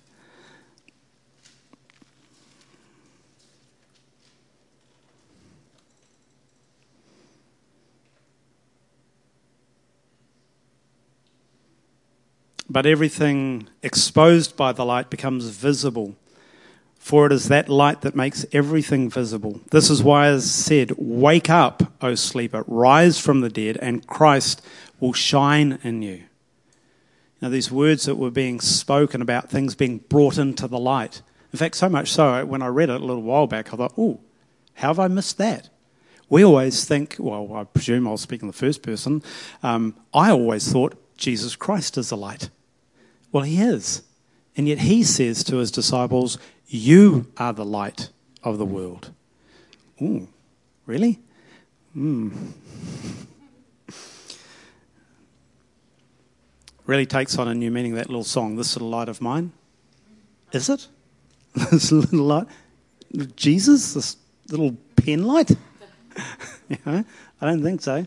But 12.79 12.87
everything 12.87 13.69
exposed 13.83 14.57
by 14.57 14.71
the 14.71 14.85
light 14.85 15.11
becomes 15.11 15.49
visible. 15.49 16.15
For 16.97 17.27
it 17.27 17.33
is 17.33 17.49
that 17.49 17.69
light 17.69 18.03
that 18.03 18.15
makes 18.15 18.47
everything 18.53 19.11
visible. 19.11 19.61
This 19.73 19.91
is 19.91 20.01
why 20.01 20.29
it 20.29 20.35
is 20.35 20.49
said, 20.49 20.93
Wake 20.97 21.51
up, 21.51 21.93
O 22.01 22.15
sleeper, 22.15 22.63
rise 22.69 23.19
from 23.19 23.41
the 23.41 23.49
dead, 23.49 23.79
and 23.79 24.07
Christ 24.07 24.65
will 25.01 25.13
shine 25.13 25.81
in 25.83 26.03
you. 26.03 26.23
Now, 27.43 27.49
these 27.49 27.69
words 27.69 28.05
that 28.05 28.15
were 28.15 28.31
being 28.31 28.61
spoken 28.61 29.23
about 29.23 29.51
things 29.51 29.75
being 29.75 29.99
brought 29.99 30.39
into 30.39 30.69
the 30.69 30.79
light. 30.79 31.21
In 31.53 31.59
fact, 31.59 31.75
so 31.75 31.89
much 31.89 32.13
so, 32.13 32.47
when 32.47 32.63
I 32.63 32.69
read 32.69 32.91
it 32.91 33.01
a 33.01 33.05
little 33.05 33.25
while 33.25 33.49
back, 33.49 33.75
I 33.75 33.77
thought, 33.77 33.95
oh, 33.99 34.21
how 34.75 34.91
have 34.91 35.01
I 35.01 35.09
missed 35.09 35.37
that? 35.39 35.69
We 36.29 36.45
always 36.45 36.85
think, 36.85 37.17
well, 37.19 37.55
I 37.55 37.65
presume 37.65 38.07
I'll 38.07 38.19
speak 38.19 38.43
in 38.43 38.47
the 38.47 38.53
first 38.53 38.85
person. 38.85 39.25
Um, 39.65 39.97
I 40.15 40.31
always 40.31 40.71
thought 40.71 40.97
Jesus 41.17 41.57
Christ 41.57 41.99
is 41.99 42.11
the 42.11 42.17
light. 42.17 42.51
Well, 43.33 43.45
he 43.45 43.61
is. 43.61 44.03
And 44.57 44.67
yet 44.67 44.79
he 44.79 45.03
says 45.05 45.45
to 45.45 45.57
his 45.57 45.71
disciples, 45.71 46.39
You 46.67 47.31
are 47.37 47.53
the 47.53 47.65
light 47.65 48.11
of 48.43 48.59
the 48.59 48.65
world. 48.65 49.13
Ooh, 50.03 50.29
really? 50.87 51.21
Hmm. 51.93 52.51
Really 56.87 57.07
takes 57.07 57.39
on 57.39 57.49
a 57.49 57.55
new 57.55 57.71
meaning, 57.71 57.95
that 57.95 58.07
little 58.07 58.25
song, 58.25 58.57
This 58.57 58.75
Little 58.75 58.89
Light 58.89 59.09
of 59.09 59.21
Mine. 59.21 59.53
Is 60.53 60.71
it? 60.71 60.89
this 61.71 61.93
little 61.93 62.21
light? 62.21 62.47
Jesus? 63.37 63.95
This 63.95 64.17
little 64.49 64.75
pen 64.97 65.25
light? 65.25 65.51
you 66.69 66.79
know, 66.87 67.05
I 67.41 67.47
don't 67.47 67.63
think 67.63 67.83
so. 67.83 68.07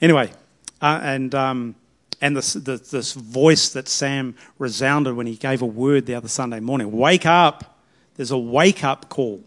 Anyway, 0.00 0.32
uh, 0.80 1.00
and. 1.02 1.34
Um, 1.34 1.74
and 2.20 2.36
this, 2.36 2.54
this, 2.54 2.90
this 2.90 3.12
voice 3.14 3.68
that 3.70 3.88
Sam 3.88 4.34
resounded 4.58 5.14
when 5.14 5.26
he 5.26 5.36
gave 5.36 5.62
a 5.62 5.66
word 5.66 6.06
the 6.06 6.14
other 6.14 6.28
Sunday 6.28 6.60
morning 6.60 6.92
wake 6.92 7.26
up. 7.26 7.78
There's 8.16 8.30
a 8.30 8.38
wake 8.38 8.82
up 8.82 9.08
call. 9.08 9.44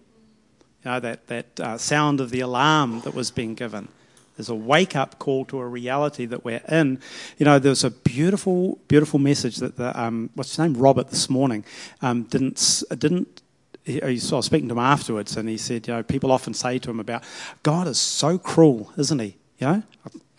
You 0.84 0.92
know, 0.92 1.00
that, 1.00 1.28
that 1.28 1.60
uh, 1.60 1.78
sound 1.78 2.22
of 2.22 2.32
the 2.32 2.40
alarm 2.40 3.02
that 3.02 3.14
was 3.14 3.30
being 3.30 3.54
given. 3.54 3.88
There's 4.36 4.50
a 4.50 4.56
wake 4.56 4.96
up 4.96 5.20
call 5.20 5.46
to 5.46 5.60
a 5.60 5.68
reality 5.68 6.26
that 6.26 6.44
we're 6.44 6.64
in. 6.70 7.00
You 7.38 7.46
know, 7.46 7.60
there's 7.60 7.84
a 7.84 7.92
beautiful, 7.92 8.80
beautiful 8.88 9.20
message 9.20 9.58
that 9.58 9.76
the, 9.76 10.00
um, 10.00 10.32
what's 10.34 10.52
his 10.52 10.60
name, 10.60 10.74
Robert, 10.74 11.10
this 11.10 11.30
morning, 11.30 11.66
um, 12.02 12.24
didn't, 12.24 12.84
didn't 12.98 13.42
he, 13.84 14.02
I 14.02 14.08
was 14.08 14.46
speaking 14.46 14.70
to 14.70 14.74
him 14.74 14.80
afterwards, 14.80 15.38
and 15.38 15.50
he 15.50 15.58
said, 15.58 15.88
you 15.88 15.94
know, 15.94 16.04
people 16.04 16.32
often 16.32 16.54
say 16.54 16.80
to 16.80 16.90
him 16.90 17.00
about 17.00 17.24
God 17.64 17.88
is 17.88 18.00
so 18.00 18.38
cruel, 18.38 18.92
isn't 18.98 19.20
he? 19.20 19.38
You 19.60 19.68
know, 19.68 19.84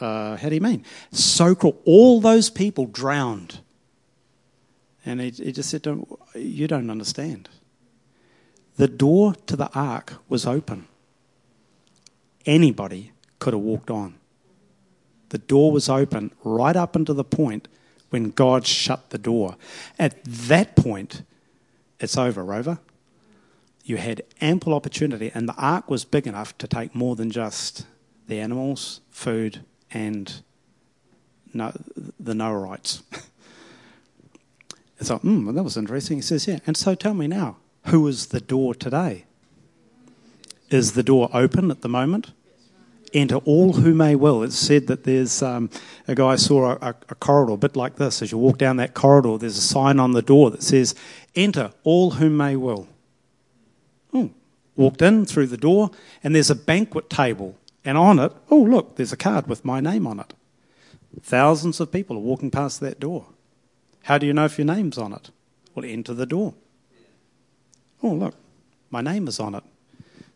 uh, 0.03 0.37
how 0.37 0.49
do 0.49 0.55
you 0.55 0.61
mean? 0.61 0.85
So 1.13 1.55
cruel. 1.55 1.81
All 1.85 2.21
those 2.21 2.51
people 2.51 2.87
drowned. 2.87 3.61
And 5.07 5.21
he, 5.21 5.31
he 5.31 5.53
just 5.53 5.71
said 5.71 5.85
him, 5.85 6.05
You 6.35 6.67
don't 6.67 6.91
understand. 6.91 7.49
The 8.77 8.89
door 8.89 9.35
to 9.47 9.57
the 9.57 9.71
ark 9.75 10.15
was 10.29 10.47
open. 10.47 10.89
Anybody 12.47 13.13
could 13.39 13.53
have 13.53 13.63
walked 13.63 13.91
on. 13.91 14.17
The 15.29 15.39
door 15.39 15.71
was 15.71 15.89
open 15.89 16.33
right 16.43 16.77
up 16.77 16.97
until 16.97 17.15
the 17.15 17.25
point 17.25 17.69
when 18.11 18.31
God 18.31 18.67
shut 18.67 19.11
the 19.11 19.19
door. 19.19 19.57
At 19.99 20.23
that 20.25 20.75
point, 20.75 21.23
it's 22.01 22.19
over, 22.19 22.45
Rover. 22.45 22.81
You 23.85 23.97
had 23.97 24.23
ample 24.41 24.75
opportunity, 24.75 25.31
and 25.35 25.49
the 25.49 25.55
ark 25.55 25.89
was 25.89 26.05
big 26.05 26.27
enough 26.27 26.57
to 26.59 26.69
take 26.69 26.95
more 26.95 27.17
than 27.17 27.31
just 27.31 27.87
the 28.29 28.41
animals, 28.41 29.01
food, 29.11 29.65
and 29.93 30.43
no, 31.55 31.73
the 32.19 32.33
Noahrites. 32.33 33.03
it's 34.99 35.11
like, 35.11 35.21
hmm, 35.21 35.55
that 35.55 35.63
was 35.63 35.77
interesting. 35.77 36.19
He 36.19 36.23
says, 36.23 36.47
yeah. 36.47 36.59
And 36.67 36.77
so 36.77 36.95
tell 36.95 37.15
me 37.15 37.27
now, 37.27 37.57
who 37.87 38.07
is 38.07 38.27
the 38.29 38.41
door 38.41 38.75
today? 38.75 39.25
Is 40.71 40.93
the 40.93 41.03
door 41.03 41.29
open 41.35 41.71
at 41.71 41.83
the 41.83 41.89
moment? 41.89 42.33
Enter 43.13 43.37
all 43.37 43.75
who 43.75 43.95
may 43.95 44.15
will. 44.15 44.43
It's 44.43 44.57
said 44.57 44.87
that 44.87 45.05
there's 45.05 45.43
um, 45.43 45.69
a 46.09 46.15
guy 46.15 46.37
saw 46.37 46.79
a, 46.81 46.95
a, 47.11 47.15
corridor, 47.15 47.53
a 47.53 47.57
bit 47.59 47.77
like 47.77 47.97
this. 47.97 48.23
As 48.23 48.33
you 48.33 48.39
walk 48.39 48.57
down 48.57 48.79
that 48.79 48.95
corridor, 48.95 49.37
there's 49.37 49.59
a 49.59 49.63
sign 49.63 50.01
on 50.01 50.13
the 50.13 50.23
door 50.23 50.51
that 50.51 50.63
says, 50.63 50.95
Enter 51.35 51.73
all 51.85 52.13
who 52.13 52.31
may 52.31 52.57
will. 52.57 52.89
Hmm. 54.13 54.29
Walked 54.77 55.03
in 55.03 55.27
through 55.27 55.49
the 55.49 55.59
door, 55.59 55.91
and 56.25 56.35
there's 56.35 56.49
a 56.49 56.55
banquet 56.55 57.11
table 57.11 57.59
and 57.85 57.99
on 57.99 58.19
it, 58.19 58.33
oh, 58.51 58.63
look, 58.63 58.97
there's 58.97 59.13
a 59.13 59.17
card 59.17 59.47
with 59.47 59.65
my 59.65 59.81
name 59.81 60.07
on 60.07 60.21
it. 60.21 60.35
Thousands 61.21 61.81
of 61.81 61.93
people 61.93 62.17
are 62.17 62.21
walking 62.21 62.51
past 62.51 62.81
that 62.81 63.01
door. 63.01 63.27
How 64.05 64.19
do 64.19 64.27
you 64.27 64.33
know 64.33 64.45
if 64.45 64.59
your 64.59 64.67
name's 64.67 64.99
on 64.99 65.13
it? 65.13 65.31
Well, 65.75 65.85
enter 65.85 66.15
the 66.15 66.27
door. 66.27 66.55
Oh, 68.03 68.13
look, 68.13 68.35
my 68.91 69.01
name 69.01 69.29
is 69.29 69.39
on 69.39 69.55
it. 69.55 69.65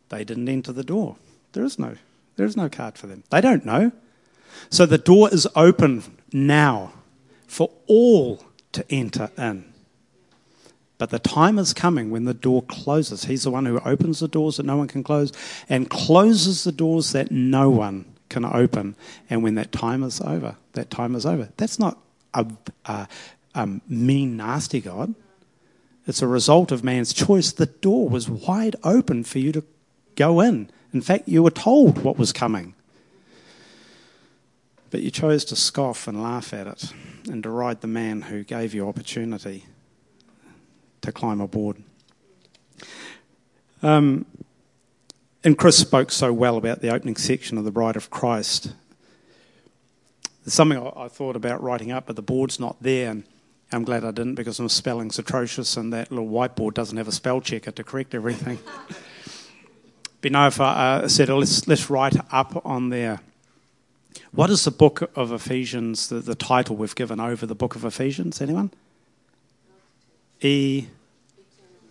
They 0.09 0.25
didn't 0.25 0.49
enter 0.49 0.73
the 0.73 0.85
door. 0.85 1.17
There 1.53 1.65
is 1.65 1.79
no, 1.79 1.97
there 2.37 2.47
is 2.47 2.57
no 2.57 2.69
card 2.69 2.97
for 2.99 3.07
them. 3.07 3.25
They 3.31 3.41
don't 3.41 3.65
know. 3.65 3.93
So 4.71 4.87
the 4.87 4.99
door 4.99 5.33
is 5.33 5.49
open 5.57 6.03
now 6.33 6.93
for 7.47 7.71
all 7.87 8.45
to 8.73 8.85
enter 8.91 9.31
in. 9.37 9.66
But 10.99 11.11
the 11.11 11.19
time 11.19 11.59
is 11.59 11.75
coming 11.75 12.11
when 12.11 12.25
the 12.25 12.35
door 12.35 12.63
closes. 12.63 13.25
He's 13.25 13.45
the 13.45 13.51
one 13.51 13.67
who 13.67 13.79
opens 13.81 14.21
the 14.21 14.29
doors 14.29 14.57
that 14.57 14.67
no 14.67 14.79
one 14.79 14.89
can 14.89 15.03
close 15.03 15.33
and 15.69 15.91
closes 15.91 16.65
the 16.65 16.73
doors 16.73 17.13
that 17.13 17.31
no 17.31 17.69
one 17.69 18.07
can 18.29 18.45
open. 18.45 18.97
And 19.29 19.43
when 19.43 19.57
that 19.57 19.73
time 19.73 20.03
is 20.03 20.21
over, 20.21 20.57
that 20.73 20.91
time 20.91 21.15
is 21.15 21.27
over. 21.27 21.51
That's 21.59 21.79
not 21.79 21.99
a, 22.33 22.47
a, 22.87 23.09
a 23.55 23.69
mean, 23.89 24.37
nasty 24.37 24.81
God. 24.81 25.15
It's 26.07 26.23
a 26.23 26.27
result 26.27 26.73
of 26.73 26.83
man's 26.83 27.13
choice. 27.13 27.53
The 27.53 27.67
door 27.67 28.09
was 28.09 28.31
wide 28.31 28.77
open 28.83 29.25
for 29.25 29.39
you 29.39 29.53
to 29.53 29.65
go 30.15 30.41
in. 30.41 30.71
In 30.95 31.03
fact, 31.03 31.29
you 31.29 31.43
were 31.43 31.51
told 31.51 32.03
what 32.03 32.17
was 32.17 32.33
coming. 32.33 32.75
But 34.91 35.03
you 35.03 35.11
chose 35.11 35.45
to 35.47 35.57
scoff 35.57 36.09
and 36.09 36.23
laugh 36.23 36.55
at 36.55 36.67
it 36.67 36.93
and 37.29 37.43
deride 37.43 37.81
the 37.81 37.87
man 37.89 38.23
who 38.23 38.45
gave 38.45 38.73
you 38.73 38.89
opportunity 38.89 39.67
to 41.07 41.13
climb 41.13 41.41
aboard. 41.41 41.83
Um, 43.83 44.27
and 45.43 45.57
Chris 45.57 45.79
spoke 45.79 46.11
so 46.11 46.33
well 46.33 46.57
about 46.57 46.81
the 46.81 46.91
opening 46.91 47.17
section 47.17 47.57
of 47.57 47.65
the 47.65 47.71
Bride 47.71 47.97
of 47.97 48.11
Christ. 48.11 48.73
There's 50.45 50.55
something 50.55 50.79
I, 50.97 51.09
thought 51.09 51.37
about 51.37 51.63
writing 51.63 51.93
up, 51.93 52.07
but 52.07 52.17
the 52.17 52.23
board's 52.23 52.61
not 52.61 52.77
there, 52.81 53.11
and 53.11 53.25
I'm 53.73 53.85
glad 53.85 54.05
I 54.05 54.11
didn't 54.11 54.35
because 54.35 54.61
my 54.61 54.67
spelling's 54.67 55.19
atrocious, 55.19 55.77
and 55.77 55.93
that 55.93 56.11
little 56.11 56.29
whiteboard 56.29 56.75
doesn't 56.75 56.97
have 56.97 57.09
a 57.09 57.13
spell 57.13 57.41
checker 57.41 57.71
to 57.71 57.85
correct 57.85 58.15
everything. 58.15 58.59
Be 60.21 60.31
no 60.31 60.49
if 60.49 60.61
I 60.61 61.03
uh, 61.03 61.09
said, 61.09 61.29
let's, 61.29 61.69
let's 61.69 61.89
write 61.89 62.17
up 62.33 62.65
on 62.67 62.91
there. 62.91 63.21
What 64.33 64.51
is 64.51 64.65
the 64.65 64.71
book 64.71 65.11
of 65.15 65.31
Ephesians, 65.31 66.09
the, 66.09 66.19
the 66.19 66.35
title 66.35 66.75
we've 66.75 66.95
given 66.95 67.21
over 67.21 67.47
the 67.47 67.55
book 67.55 67.77
of 67.77 67.85
Ephesians? 67.85 68.41
Anyone? 68.41 68.73
E 70.41 70.87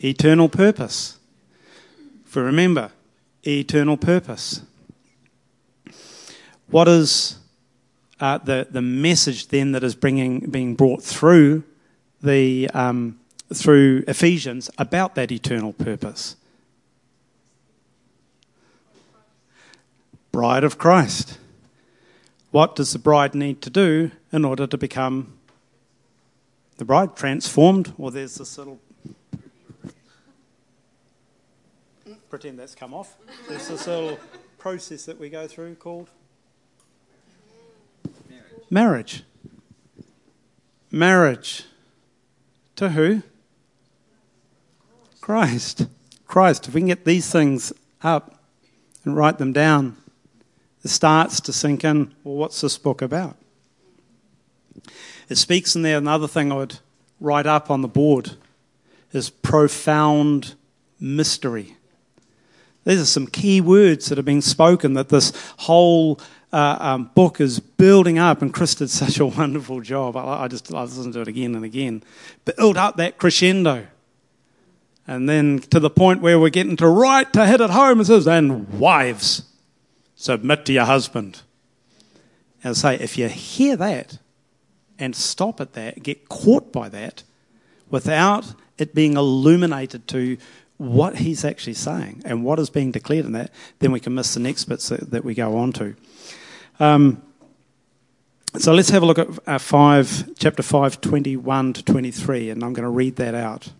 eternal 0.05 0.47
purpose. 0.47 1.17
For 2.25 2.43
remember, 2.43 2.91
eternal 3.43 3.97
purpose. 3.97 4.62
What 6.67 6.88
is 6.88 7.38
uh, 8.19 8.38
the 8.39 8.67
the 8.69 8.81
message 8.81 9.47
then 9.47 9.71
that 9.71 9.83
is 9.83 9.95
bringing 9.95 10.39
being 10.39 10.75
brought 10.75 11.01
through 11.01 11.63
the 12.21 12.69
um, 12.74 13.19
through 13.53 14.03
Ephesians 14.07 14.69
about 14.77 15.15
that 15.15 15.31
eternal 15.31 15.74
purpose? 15.74 16.35
Bride 20.31 20.63
of 20.63 20.77
Christ. 20.77 21.39
What 22.51 22.75
does 22.75 22.93
the 22.93 23.00
bride 23.00 23.35
need 23.35 23.62
to 23.63 23.69
do 23.69 24.12
in 24.31 24.45
order 24.45 24.67
to 24.67 24.77
become 24.77 25.33
the 26.77 26.85
bride? 26.85 27.15
Transformed? 27.15 27.93
Or 27.97 28.12
there's 28.12 28.35
this 28.35 28.57
little 28.57 28.79
pretend 32.29 32.60
that's 32.60 32.75
come 32.75 32.94
off. 32.94 33.15
There's 33.48 33.67
this 33.67 33.88
little 33.88 34.20
process 34.58 35.05
that 35.05 35.20
we 35.20 35.29
go 35.29 35.48
through 35.48 35.75
called 35.75 36.10
marriage. 38.70 39.24
Marriage. 40.91 41.63
To 42.77 42.89
who? 42.89 43.22
Christ. 45.22 45.88
Christ. 46.27 46.67
If 46.67 46.74
we 46.74 46.82
can 46.82 46.88
get 46.88 47.05
these 47.05 47.32
things 47.32 47.74
up 48.01 48.44
and 49.03 49.15
write 49.15 49.38
them 49.38 49.53
down, 49.53 49.98
it 50.83 50.90
starts 50.90 51.40
to 51.42 51.53
sink 51.53 51.83
in 51.83 52.14
well, 52.24 52.35
what's 52.35 52.61
this 52.61 52.77
book 52.77 53.01
about? 53.01 53.38
It 55.29 55.38
speaks 55.38 55.75
in 55.75 55.81
there, 55.81 55.98
another 55.98 56.27
thing 56.27 56.51
I 56.51 56.55
would 56.55 56.79
write 57.20 57.48
up 57.48 57.72
on 57.72 57.81
the 57.81 57.88
board 57.88 58.33
is 59.11 59.29
profound 59.29 60.55
mystery. 61.00 61.75
These 62.85 63.01
are 63.01 63.05
some 63.05 63.27
key 63.27 63.61
words 63.61 64.07
that 64.09 64.19
are 64.19 64.24
being 64.24 64.41
spoken 64.41 64.93
that 64.93 65.09
this 65.09 65.33
whole 65.57 66.19
uh, 66.53 66.77
um, 66.79 67.11
book 67.15 67.41
is 67.41 67.59
building 67.59 68.17
up, 68.17 68.41
and 68.41 68.53
Chris 68.53 68.75
did 68.75 68.89
such 68.91 69.19
a 69.19 69.25
wonderful 69.25 69.81
job. 69.81 70.15
I, 70.15 70.43
I 70.43 70.48
just 70.48 70.74
I 70.74 70.81
listened 70.81 71.13
to 71.15 71.21
it 71.21 71.27
again 71.27 71.55
and 71.55 71.65
again. 71.65 72.03
Build 72.45 72.77
up 72.77 72.95
that 72.98 73.17
crescendo. 73.17 73.87
And 75.07 75.29
then 75.29 75.59
to 75.59 75.79
the 75.79 75.89
point 75.89 76.21
where 76.21 76.39
we're 76.39 76.50
getting 76.50 76.77
to 76.77 76.87
right 76.87 77.31
to 77.33 77.45
hit 77.45 77.61
it 77.61 77.69
home, 77.69 78.00
it 78.00 78.05
says, 78.05 78.27
and 78.27 78.67
wives, 78.79 79.43
submit 80.15 80.65
to 80.65 80.74
your 80.74 80.85
husband. 80.85 81.41
And 82.63 82.75
say, 82.75 82.95
if 82.95 83.15
you 83.15 83.27
hear 83.27 83.75
that 83.75 84.17
and 84.98 85.15
stop 85.15 85.61
at 85.61 85.74
that, 85.74 86.01
get 86.01 86.29
caught 86.29 86.74
by 86.74 86.89
that, 86.89 87.21
without 87.91 88.55
it 88.79 88.95
being 88.95 89.15
illuminated 89.15 90.07
to 90.07 90.37
what 90.77 91.18
he's 91.18 91.46
actually 91.46 91.74
saying 91.74 92.22
and 92.25 92.44
what 92.44 92.59
is 92.59 92.70
being 92.70 92.92
declared 92.92 93.25
in 93.25 93.31
that, 93.31 93.51
then 93.79 93.92
we 93.92 94.00
can 94.00 94.14
miss 94.14 94.33
the 94.33 94.40
next 94.40 94.66
bits 94.66 94.90
that, 94.90 95.11
that 95.11 95.24
we 95.24 95.33
go 95.33 95.57
on 95.57 95.72
to. 95.74 95.96
Um, 96.79 97.22
so 98.57 98.74
let's 98.74 98.90
have 98.90 99.03
a 99.03 99.05
look 99.05 99.20
at 99.20 99.27
uh, 99.48 99.57
five, 99.57 100.29
chapter 100.38 100.64
5, 100.64 101.01
21 101.01 101.74
to 101.74 101.83
23, 101.83 102.50
and 102.50 102.64
I'm 102.64 102.74
going 102.74 102.83
to 102.83 102.90
read 102.90 103.18
that 103.18 103.35
out. 103.35 103.72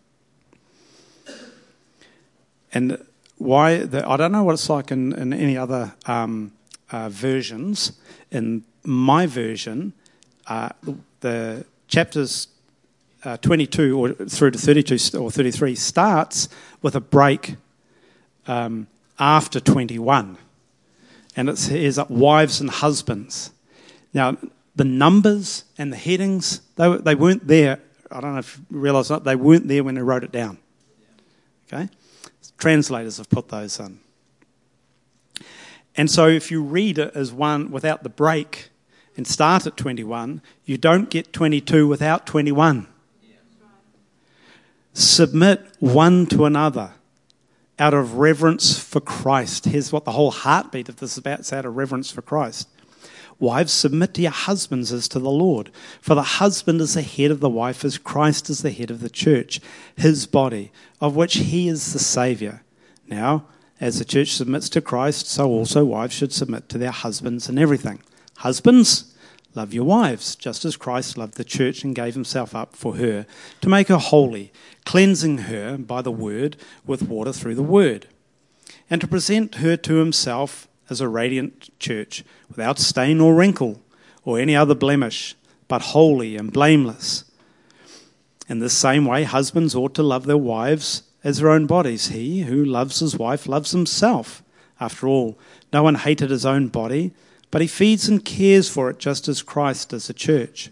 And 2.73 3.01
why, 3.38 3.77
the, 3.79 4.08
I 4.08 4.17
don't 4.17 4.31
know 4.31 4.43
what 4.43 4.53
it's 4.53 4.69
like 4.69 4.91
in, 4.91 5.13
in 5.13 5.34
any 5.34 5.58
other 5.58 5.93
um, 6.05 6.51
uh, 6.91 7.10
versions. 7.10 7.93
In 8.31 8.63
my 8.84 9.27
version, 9.27 9.93
uh, 10.47 10.69
the 11.21 11.65
chapters 11.88 12.47
uh, 13.25 13.38
22 13.38 13.99
or 13.99 14.13
through 14.13 14.51
to 14.51 14.57
32 14.57 15.17
or 15.17 15.31
33 15.31 15.75
starts 15.75 16.47
with 16.81 16.95
a 16.95 17.01
break 17.01 17.55
um, 18.47 18.88
after 19.19 19.59
21. 19.59 20.38
And 21.35 21.49
it 21.49 21.57
says 21.57 21.99
wives 22.07 22.61
and 22.61 22.69
husbands. 22.69 23.51
Now, 24.13 24.38
the 24.75 24.85
numbers 24.85 25.65
and 25.77 25.91
the 25.91 25.97
headings, 25.97 26.61
they, 26.75 26.95
they 26.97 27.15
weren't 27.15 27.47
there. 27.47 27.79
I 28.11 28.21
don't 28.21 28.33
know 28.33 28.39
if 28.39 28.59
you 28.69 28.79
realise 28.79 29.07
that, 29.07 29.23
they 29.23 29.35
weren't 29.35 29.67
there 29.67 29.83
when 29.83 29.95
they 29.95 30.01
wrote 30.01 30.23
it 30.23 30.31
down. 30.31 30.59
Okay? 31.67 31.89
Translators 32.57 33.17
have 33.17 33.29
put 33.29 33.49
those 33.49 33.79
in. 33.79 33.99
And 35.97 36.11
so 36.11 36.27
if 36.27 36.51
you 36.51 36.61
read 36.61 36.99
it 36.99 37.15
as 37.15 37.33
one 37.33 37.71
without 37.71 38.03
the 38.03 38.09
break 38.09 38.69
and 39.17 39.25
start 39.25 39.65
at 39.65 39.75
21, 39.77 40.41
you 40.65 40.77
don't 40.77 41.09
get 41.09 41.33
22 41.33 41.88
without 41.88 42.25
21 42.27 42.88
submit 44.95 45.62
one 45.79 46.25
to 46.27 46.45
another 46.45 46.93
out 47.77 47.93
of 47.93 48.15
reverence 48.15 48.79
for 48.79 49.01
Christ. 49.01 49.65
Here's 49.65 49.91
what 49.91 50.05
the 50.05 50.13
whole 50.13 50.31
heartbeat 50.31 50.89
of 50.89 50.97
this 50.97 51.13
is 51.13 51.17
about 51.17 51.39
it's 51.39 51.53
out 51.53 51.65
of 51.65 51.75
reverence 51.75 52.10
for 52.10 52.21
Christ. 52.21 52.69
Wives, 53.38 53.73
submit 53.73 54.13
to 54.13 54.21
your 54.21 54.31
husbands 54.31 54.93
as 54.93 55.10
to 55.10 55.19
the 55.19 55.29
Lord. 55.29 55.69
For 55.99 56.15
the 56.15 56.23
husband 56.23 56.79
is 56.79 56.93
the 56.93 57.01
head 57.01 57.31
of 57.31 57.41
the 57.41 57.49
wife, 57.49 57.84
as 57.84 57.97
Christ 57.97 58.49
is 58.49 58.62
the 58.62 58.71
head 58.71 58.89
of 58.89 59.01
the 59.01 59.10
church, 59.10 59.60
his 59.97 60.25
body, 60.25 60.71
of 61.01 61.17
which 61.17 61.36
he 61.36 61.67
is 61.67 61.91
the 61.91 61.99
Saviour. 61.99 62.62
Now, 63.08 63.45
as 63.81 63.99
the 63.99 64.05
church 64.05 64.31
submits 64.31 64.69
to 64.69 64.79
Christ, 64.79 65.27
so 65.27 65.49
also 65.49 65.84
wives 65.84 66.13
should 66.13 66.31
submit 66.31 66.69
to 66.69 66.77
their 66.77 66.91
husbands 66.91 67.49
in 67.49 67.58
everything. 67.58 68.01
Husbands, 68.38 69.13
Love 69.55 69.73
your 69.73 69.85
wives, 69.85 70.35
just 70.35 70.65
as 70.65 70.75
Christ 70.75 71.17
loved 71.17 71.35
the 71.35 71.45
church 71.45 71.83
and 71.85 71.95
gave 71.95 72.13
himself 72.13 72.53
up 72.53 72.75
for 72.75 72.97
her, 72.97 73.25
to 73.61 73.69
make 73.69 73.87
her 73.87 73.97
holy, 73.97 74.51
cleansing 74.83 75.39
her 75.39 75.77
by 75.77 76.01
the 76.01 76.11
word 76.11 76.57
with 76.85 77.07
water 77.07 77.31
through 77.31 77.55
the 77.55 77.63
word, 77.63 78.07
and 78.89 78.99
to 78.99 79.07
present 79.07 79.55
her 79.55 79.77
to 79.77 79.95
himself 79.95 80.67
as 80.89 80.99
a 80.99 81.07
radiant 81.07 81.69
church, 81.79 82.25
without 82.49 82.77
stain 82.77 83.21
or 83.21 83.33
wrinkle 83.33 83.81
or 84.25 84.37
any 84.37 84.55
other 84.55 84.75
blemish, 84.75 85.35
but 85.69 85.81
holy 85.81 86.35
and 86.35 86.51
blameless. 86.51 87.23
In 88.49 88.59
the 88.59 88.69
same 88.69 89.05
way, 89.05 89.23
husbands 89.23 89.73
ought 89.73 89.95
to 89.95 90.03
love 90.03 90.25
their 90.25 90.37
wives 90.37 91.03
as 91.23 91.39
their 91.39 91.49
own 91.49 91.65
bodies. 91.65 92.09
He 92.09 92.41
who 92.41 92.63
loves 92.63 92.99
his 92.99 93.17
wife 93.17 93.47
loves 93.47 93.71
himself. 93.71 94.43
After 94.79 95.07
all, 95.07 95.39
no 95.71 95.81
one 95.81 95.95
hated 95.95 96.29
his 96.29 96.45
own 96.45 96.67
body 96.67 97.13
but 97.51 97.62
he 97.62 97.67
feeds 97.67 98.08
and 98.08 98.25
cares 98.25 98.69
for 98.69 98.89
it 98.89 98.99
just 98.99 99.27
as 99.27 99.41
Christ 99.41 99.89
does 99.89 100.08
the 100.08 100.13
church, 100.13 100.69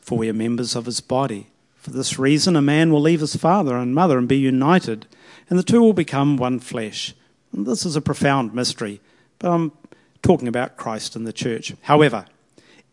for 0.00 0.18
we 0.18 0.28
are 0.28 0.34
members 0.34 0.74
of 0.76 0.86
his 0.86 1.00
body. 1.00 1.48
For 1.76 1.90
this 1.90 2.18
reason, 2.18 2.56
a 2.56 2.62
man 2.62 2.92
will 2.92 3.00
leave 3.00 3.20
his 3.20 3.36
father 3.36 3.76
and 3.76 3.94
mother 3.94 4.18
and 4.18 4.26
be 4.26 4.38
united, 4.38 5.06
and 5.48 5.58
the 5.58 5.62
two 5.62 5.80
will 5.80 5.92
become 5.92 6.36
one 6.36 6.58
flesh. 6.60 7.14
And 7.52 7.66
this 7.66 7.84
is 7.84 7.96
a 7.96 8.00
profound 8.00 8.54
mystery, 8.54 9.00
but 9.38 9.50
I'm 9.50 9.72
talking 10.22 10.48
about 10.48 10.76
Christ 10.76 11.14
and 11.14 11.26
the 11.26 11.32
church. 11.32 11.74
However, 11.82 12.26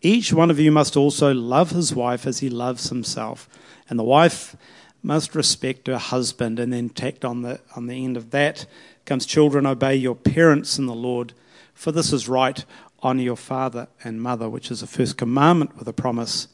Each 0.02 0.34
one 0.34 0.50
of 0.50 0.60
you 0.60 0.72
must 0.72 0.98
also 0.98 1.34
love 1.34 1.70
his 1.70 1.94
wife 1.94 2.26
as 2.26 2.39
he 2.39 2.50
loves 2.50 2.89
himself, 2.89 3.48
and 3.88 4.00
the 4.00 4.04
wife 4.04 4.56
must 5.04 5.36
respect 5.36 5.88
her 5.88 5.98
husband. 5.98 6.60
And 6.60 6.74
then 6.74 6.89
tacked 6.89 7.24
on 7.24 7.44
the 7.44 7.60
on 7.76 7.88
the 7.88 8.04
end 8.04 8.17
of 8.17 8.32
that 8.32 8.65
comes 9.06 9.26
children 9.26 9.65
obey 9.65 9.96
your 9.96 10.15
parents 10.15 10.80
in 10.80 10.88
the 10.88 10.96
Lord, 10.96 11.34
for 11.74 11.91
this 11.91 12.12
is 12.12 12.28
right. 12.28 12.65
Honor 13.04 13.24
your 13.24 13.36
father 13.36 13.88
and 14.04 14.22
mother, 14.22 14.50
which 14.50 14.70
is 14.70 14.82
the 14.82 14.88
first 14.88 15.18
commandment 15.18 15.78
with 15.78 15.88
a 15.88 15.94
promise 15.94 16.48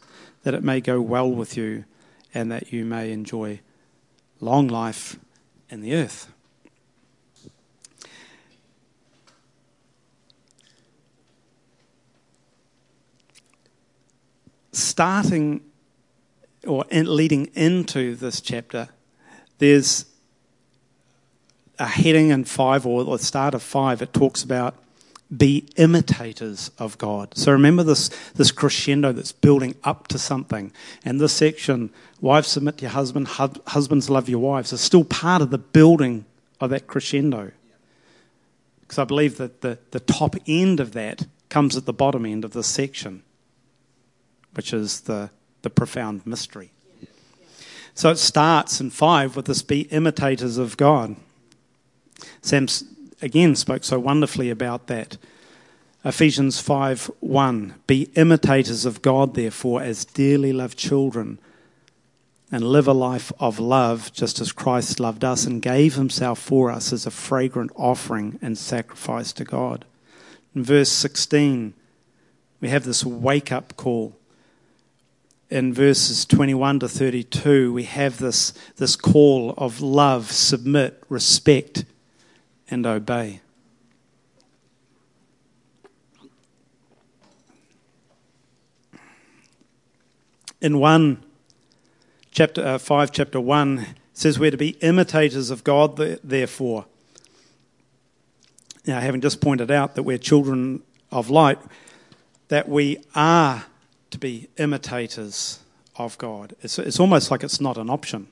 that 0.43 0.53
it 0.53 0.63
may 0.63 0.79
go 0.79 1.01
well 1.01 1.29
with 1.29 1.57
you 1.57 1.83
and 2.33 2.51
that 2.51 2.71
you 2.71 2.85
may 2.85 3.11
enjoy 3.11 3.59
long 4.39 4.67
life 4.67 5.17
in 5.69 5.81
the 5.81 5.93
earth. 5.93 6.31
Starting 14.71 15.61
or 16.65 16.85
leading 16.91 17.47
into 17.55 18.15
this 18.15 18.39
chapter, 18.39 18.89
there's 19.57 20.05
a 21.79 21.87
heading 21.87 22.29
in 22.29 22.43
five 22.43 22.85
or 22.85 23.03
the 23.03 23.17
start 23.17 23.53
of 23.53 23.61
five. 23.61 24.01
It 24.01 24.13
talks 24.13 24.43
about 24.43 24.75
be 25.35 25.67
imitators 25.75 26.71
of 26.79 26.97
God. 26.97 27.37
So 27.37 27.51
remember 27.51 27.83
this, 27.83 28.09
this 28.35 28.51
crescendo 28.51 29.11
that's 29.11 29.33
building 29.33 29.75
up 29.83 30.07
to 30.09 30.19
something. 30.19 30.71
And 31.03 31.19
this 31.19 31.33
section, 31.33 31.89
wives 32.21 32.47
submit 32.47 32.77
to 32.77 32.83
your 32.83 32.91
husband, 32.91 33.27
husbands 33.27 34.09
love 34.09 34.29
your 34.29 34.39
wives, 34.39 34.71
is 34.71 34.81
still 34.81 35.03
part 35.03 35.41
of 35.41 35.49
the 35.49 35.57
building 35.57 36.25
of 36.61 36.69
that 36.69 36.87
crescendo. 36.87 37.51
Because 38.81 38.99
I 38.99 39.03
believe 39.03 39.37
that 39.37 39.61
the, 39.61 39.77
the 39.91 39.99
top 39.99 40.35
end 40.47 40.79
of 40.79 40.93
that 40.93 41.27
comes 41.49 41.75
at 41.75 41.85
the 41.85 41.93
bottom 41.93 42.25
end 42.25 42.45
of 42.45 42.53
this 42.53 42.67
section, 42.67 43.23
which 44.53 44.71
is 44.73 45.01
the, 45.01 45.29
the 45.61 45.69
profound 45.69 46.25
mystery. 46.25 46.71
So 47.93 48.11
it 48.11 48.17
starts 48.17 48.79
in 48.79 48.91
five 48.91 49.35
with 49.35 49.45
this 49.45 49.61
be 49.61 49.81
imitators 49.81 50.57
of 50.57 50.77
God. 50.77 51.15
Sam's 52.41 52.83
again 53.21 53.55
spoke 53.55 53.83
so 53.83 53.99
wonderfully 53.99 54.49
about 54.49 54.87
that. 54.87 55.17
Ephesians 56.03 56.59
5 56.59 57.11
1 57.19 57.75
Be 57.87 58.09
imitators 58.15 58.85
of 58.85 59.01
God, 59.01 59.33
therefore, 59.33 59.81
as 59.81 60.05
dearly 60.05 60.53
loved 60.53 60.77
children, 60.77 61.39
and 62.51 62.63
live 62.63 62.87
a 62.87 62.93
life 62.93 63.31
of 63.39 63.59
love, 63.59 64.13
just 64.13 64.39
as 64.39 64.51
Christ 64.51 64.99
loved 64.99 65.25
us 65.25 65.45
and 65.45 65.61
gave 65.61 65.95
himself 65.95 66.39
for 66.39 66.71
us 66.71 66.93
as 66.93 67.05
a 67.05 67.11
fragrant 67.11 67.71
offering 67.75 68.39
and 68.41 68.57
sacrifice 68.57 69.33
to 69.33 69.43
God. 69.43 69.83
In 70.55 70.63
verse 70.63 70.91
16, 70.91 71.73
we 72.61 72.69
have 72.69 72.85
this 72.85 73.05
wake 73.05 73.51
up 73.51 73.75
call. 73.75 74.15
In 75.49 75.73
verses 75.73 76.25
21 76.25 76.79
to 76.79 76.89
32, 76.89 77.73
we 77.73 77.83
have 77.83 78.17
this, 78.17 78.53
this 78.77 78.95
call 78.95 79.53
of 79.57 79.81
love, 79.81 80.31
submit, 80.31 81.03
respect, 81.09 81.85
and 82.69 82.85
obey. 82.85 83.41
In 90.59 90.79
1 90.79 91.23
chapter 92.31 92.65
uh, 92.65 92.77
5 92.77 93.11
chapter 93.11 93.39
1 93.39 93.85
says 94.13 94.39
we're 94.39 94.51
to 94.51 94.57
be 94.57 94.69
imitators 94.81 95.51
of 95.51 95.63
God 95.63 95.97
therefore. 96.23 96.85
Now 98.85 98.99
having 98.99 99.21
just 99.21 99.39
pointed 99.39 99.69
out 99.69 99.95
that 99.95 100.03
we're 100.03 100.17
children 100.17 100.81
of 101.11 101.29
light 101.29 101.59
that 102.47 102.69
we 102.69 103.03
are 103.15 103.65
to 104.09 104.17
be 104.17 104.49
imitators 104.57 105.59
of 105.97 106.17
God. 106.17 106.55
It's, 106.61 106.79
it's 106.79 106.99
almost 106.99 107.31
like 107.31 107.43
it's 107.43 107.59
not 107.59 107.77
an 107.77 107.89
option. 107.89 108.27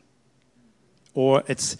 Or 1.13 1.43
it's 1.47 1.77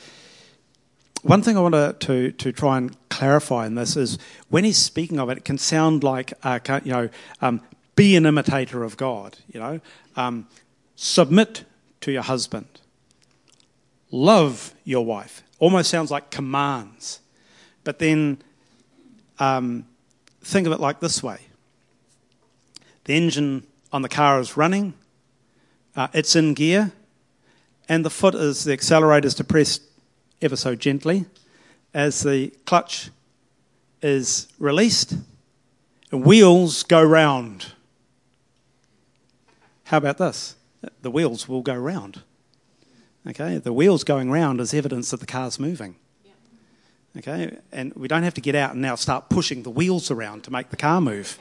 one 1.25 1.41
thing 1.41 1.57
I 1.57 1.61
want 1.61 1.99
to, 2.01 2.31
to, 2.31 2.51
try 2.51 2.77
and 2.77 2.95
clarify 3.09 3.65
in 3.65 3.73
this 3.73 3.97
is 3.97 4.19
when 4.49 4.63
he's 4.63 4.77
speaking 4.77 5.19
of 5.19 5.27
it, 5.31 5.39
it 5.39 5.43
can 5.43 5.57
sound 5.57 6.03
like, 6.03 6.33
uh, 6.43 6.59
you 6.83 6.91
know, 6.91 7.09
um, 7.41 7.61
be 7.95 8.15
an 8.15 8.27
imitator 8.27 8.83
of 8.83 8.95
God, 8.95 9.35
you 9.51 9.59
know, 9.59 9.79
um, 10.15 10.47
submit 10.95 11.63
to 12.01 12.11
your 12.11 12.21
husband, 12.21 12.67
love 14.11 14.75
your 14.83 15.03
wife. 15.03 15.41
Almost 15.57 15.89
sounds 15.89 16.11
like 16.11 16.29
commands. 16.29 17.21
But 17.83 17.97
then 17.97 18.37
um, 19.39 19.87
think 20.41 20.67
of 20.67 20.73
it 20.73 20.79
like 20.79 20.99
this 20.99 21.23
way 21.23 21.39
the 23.05 23.15
engine 23.15 23.65
on 23.91 24.03
the 24.03 24.09
car 24.09 24.39
is 24.39 24.57
running, 24.57 24.93
uh, 25.95 26.07
it's 26.13 26.35
in 26.35 26.53
gear, 26.53 26.91
and 27.89 28.05
the 28.05 28.11
foot 28.11 28.35
is 28.35 28.63
the 28.63 28.73
accelerator 28.73 29.25
is 29.25 29.33
depressed 29.33 29.81
ever 30.41 30.55
so 30.55 30.75
gently 30.75 31.25
as 31.93 32.21
the 32.21 32.49
clutch 32.65 33.09
is 34.01 34.47
released 34.59 35.15
and 36.11 36.23
wheels 36.25 36.83
go 36.83 37.03
round. 37.03 37.67
How 39.85 39.97
about 39.97 40.17
this? 40.17 40.55
The 41.01 41.11
wheels 41.11 41.47
will 41.47 41.61
go 41.61 41.75
round. 41.75 42.21
Okay, 43.27 43.57
the 43.57 43.73
wheels 43.73 44.03
going 44.03 44.29
round 44.29 44.61
is 44.61 44.73
evidence 44.73 45.09
that 45.11 45.19
the 45.19 45.25
car's 45.25 45.59
moving. 45.59 45.95
Okay, 47.17 47.57
and 47.71 47.93
we 47.95 48.07
don't 48.07 48.23
have 48.23 48.33
to 48.33 48.41
get 48.41 48.55
out 48.55 48.73
and 48.73 48.81
now 48.81 48.95
start 48.95 49.29
pushing 49.29 49.63
the 49.63 49.69
wheels 49.69 50.11
around 50.11 50.43
to 50.43 50.51
make 50.51 50.69
the 50.69 50.75
car 50.75 50.99
move. 50.99 51.39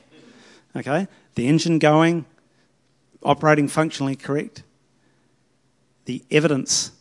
Okay, 0.76 1.09
the 1.35 1.48
engine 1.48 1.78
going, 1.78 2.24
operating 3.22 3.68
functionally 3.68 4.16
correct. 4.16 4.62
The 6.04 6.22
evidence 6.30 6.92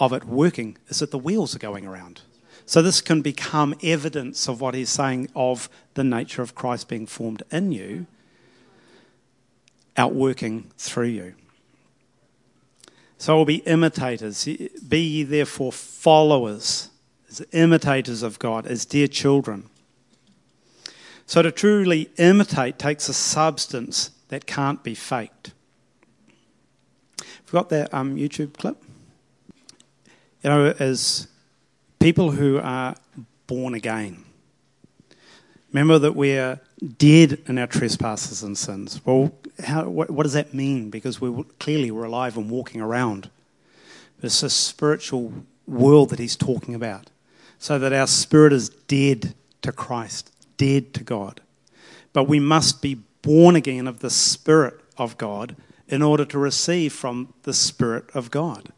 of 0.00 0.14
it 0.14 0.24
working 0.24 0.78
is 0.88 0.98
that 0.98 1.10
the 1.10 1.18
wheels 1.18 1.54
are 1.54 1.60
going 1.60 1.86
around. 1.86 2.22
So 2.64 2.82
this 2.82 3.00
can 3.00 3.20
become 3.20 3.74
evidence 3.82 4.48
of 4.48 4.60
what 4.60 4.74
he's 4.74 4.90
saying 4.90 5.28
of 5.36 5.68
the 5.94 6.04
nature 6.04 6.40
of 6.40 6.54
Christ 6.54 6.88
being 6.88 7.06
formed 7.06 7.42
in 7.50 7.70
you, 7.70 8.06
outworking 9.96 10.70
through 10.78 11.08
you. 11.08 11.34
So 13.18 13.36
we'll 13.36 13.44
be 13.44 13.56
imitators. 13.56 14.46
Be 14.88 15.00
ye 15.00 15.22
therefore 15.24 15.72
followers, 15.72 16.88
as 17.28 17.44
imitators 17.52 18.22
of 18.22 18.38
God, 18.38 18.66
as 18.66 18.86
dear 18.86 19.08
children. 19.08 19.68
So 21.26 21.42
to 21.42 21.52
truly 21.52 22.10
imitate 22.16 22.78
takes 22.78 23.08
a 23.08 23.12
substance 23.12 24.10
that 24.28 24.46
can't 24.46 24.82
be 24.82 24.94
faked. 24.94 25.52
We've 27.18 27.52
got 27.52 27.68
that 27.68 27.92
um, 27.92 28.16
YouTube 28.16 28.54
clip 28.54 28.82
you 30.42 30.50
know, 30.50 30.74
as 30.78 31.28
people 31.98 32.30
who 32.30 32.58
are 32.58 32.96
born 33.46 33.74
again, 33.74 34.24
remember 35.72 35.98
that 35.98 36.16
we're 36.16 36.60
dead 36.98 37.38
in 37.46 37.58
our 37.58 37.66
trespasses 37.66 38.42
and 38.42 38.56
sins. 38.56 39.00
Well, 39.04 39.32
how, 39.64 39.88
what, 39.88 40.10
what, 40.10 40.22
does 40.22 40.32
that 40.32 40.54
mean? 40.54 40.90
Because 40.90 41.20
we 41.20 41.44
clearly 41.58 41.90
we're 41.90 42.04
alive 42.04 42.36
and 42.36 42.50
walking 42.50 42.80
around. 42.80 43.30
It's 44.22 44.42
a 44.42 44.50
spiritual 44.50 45.32
world 45.66 46.10
that 46.10 46.18
he's 46.18 46.36
talking 46.36 46.74
about, 46.74 47.10
so 47.58 47.78
that 47.78 47.92
our 47.92 48.06
spirit 48.06 48.52
is 48.52 48.68
dead 48.68 49.34
to 49.62 49.72
Christ, 49.72 50.32
dead 50.56 50.94
to 50.94 51.04
God. 51.04 51.40
But 52.12 52.24
we 52.24 52.40
must 52.40 52.82
be 52.82 52.98
born 53.22 53.56
again 53.56 53.86
of 53.86 54.00
the 54.00 54.10
Spirit 54.10 54.80
of 54.96 55.18
God 55.18 55.56
in 55.88 56.02
order 56.02 56.24
to 56.24 56.38
receive 56.38 56.92
from 56.92 57.34
the 57.42 57.52
Spirit 57.54 58.04
of 58.14 58.30
God. 58.30 58.72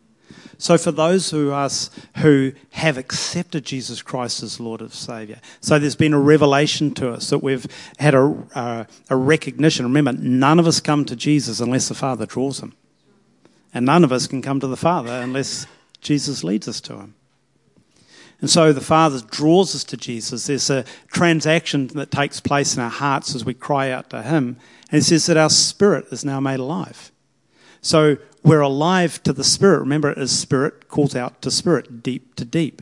So, 0.63 0.79
for 0.79 0.93
those 0.93 1.33
of 1.33 1.49
us 1.49 1.91
who 2.19 2.53
have 2.71 2.97
accepted 2.97 3.65
Jesus 3.65 4.01
Christ 4.01 4.45
as 4.45 4.61
Lord 4.61 4.81
and 4.81 4.93
Saviour, 4.93 5.39
so 5.61 5.77
there's 5.77 5.97
been 5.97 6.13
a 6.13 6.21
revelation 6.21 6.95
to 6.95 7.11
us 7.11 7.31
that 7.31 7.41
we've 7.41 7.67
had 7.99 8.15
a, 8.15 8.47
uh, 8.55 8.85
a 9.11 9.17
recognition. 9.17 9.85
Remember, 9.87 10.13
none 10.13 10.61
of 10.61 10.69
us 10.69 10.79
come 10.79 11.05
to 11.07 11.17
Jesus 11.17 11.59
unless 11.59 11.89
the 11.89 11.97
Father 11.97 12.27
draws 12.27 12.61
him. 12.61 12.75
And 13.75 13.85
none 13.85 14.05
of 14.05 14.13
us 14.13 14.29
can 14.29 14.41
come 14.41 14.61
to 14.61 14.69
the 14.69 14.77
Father 14.77 15.11
unless 15.11 15.67
Jesus 16.01 16.45
leads 16.45 16.69
us 16.69 16.81
to 16.83 16.95
him. 16.95 17.17
And 18.41 18.49
so 18.49 18.73
the 18.73 18.81
Father 18.81 19.21
draws 19.33 19.75
us 19.75 19.83
to 19.83 19.97
Jesus. 19.97 20.47
There's 20.47 20.71
a 20.71 20.85
transaction 21.09 21.89
that 21.89 22.13
takes 22.13 22.39
place 22.39 22.77
in 22.77 22.83
our 22.85 22.89
hearts 22.89 23.35
as 23.35 23.45
we 23.45 23.55
cry 23.55 23.91
out 23.91 24.11
to 24.11 24.23
Him. 24.23 24.59
And 24.93 25.01
it 25.01 25.05
says 25.05 25.27
that 25.27 25.37
our 25.37 25.51
spirit 25.51 26.07
is 26.13 26.25
now 26.25 26.39
made 26.39 26.61
alive. 26.61 27.11
So 27.83 28.17
we're 28.43 28.61
alive 28.61 29.23
to 29.25 29.33
the 29.33 29.45
Spirit. 29.45 29.81
Remember, 29.81 30.11
it 30.11 30.19
is 30.19 30.37
Spirit 30.37 30.89
calls 30.89 31.15
out 31.15 31.43
to 31.43 31.51
Spirit, 31.51 32.03
deep 32.03 32.35
to 32.37 32.45
deep. 32.45 32.81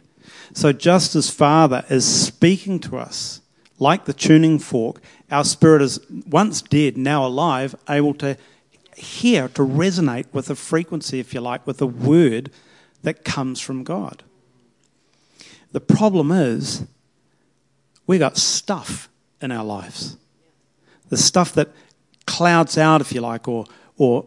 So 0.52 0.72
just 0.72 1.16
as 1.16 1.30
Father 1.30 1.84
is 1.88 2.04
speaking 2.04 2.78
to 2.80 2.98
us, 2.98 3.40
like 3.78 4.04
the 4.04 4.12
tuning 4.12 4.58
fork, 4.58 5.00
our 5.30 5.44
spirit 5.44 5.80
is 5.80 5.98
once 6.26 6.60
dead, 6.60 6.96
now 6.96 7.26
alive, 7.26 7.74
able 7.88 8.14
to 8.14 8.36
hear, 8.96 9.48
to 9.48 9.62
resonate 9.62 10.26
with 10.32 10.46
the 10.46 10.54
frequency, 10.54 11.18
if 11.18 11.32
you 11.32 11.40
like, 11.40 11.66
with 11.66 11.78
the 11.78 11.86
word 11.86 12.50
that 13.02 13.24
comes 13.24 13.60
from 13.60 13.82
God. 13.82 14.22
The 15.72 15.80
problem 15.80 16.30
is, 16.30 16.84
we 18.06 18.18
got 18.18 18.36
stuff 18.36 19.08
in 19.40 19.50
our 19.50 19.64
lives. 19.64 20.16
The 21.08 21.16
stuff 21.16 21.52
that 21.54 21.68
clouds 22.26 22.76
out, 22.76 23.00
if 23.00 23.12
you 23.12 23.20
like, 23.20 23.48
or, 23.48 23.64
or 23.96 24.26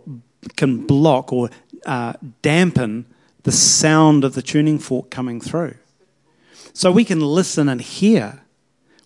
can 0.55 0.85
block 0.85 1.31
or 1.31 1.49
uh, 1.85 2.13
dampen 2.41 3.05
the 3.43 3.51
sound 3.51 4.23
of 4.23 4.35
the 4.35 4.41
tuning 4.41 4.79
fork 4.79 5.09
coming 5.09 5.39
through. 5.39 5.75
So 6.73 6.91
we 6.91 7.05
can 7.05 7.21
listen 7.21 7.69
and 7.69 7.81
hear. 7.81 8.41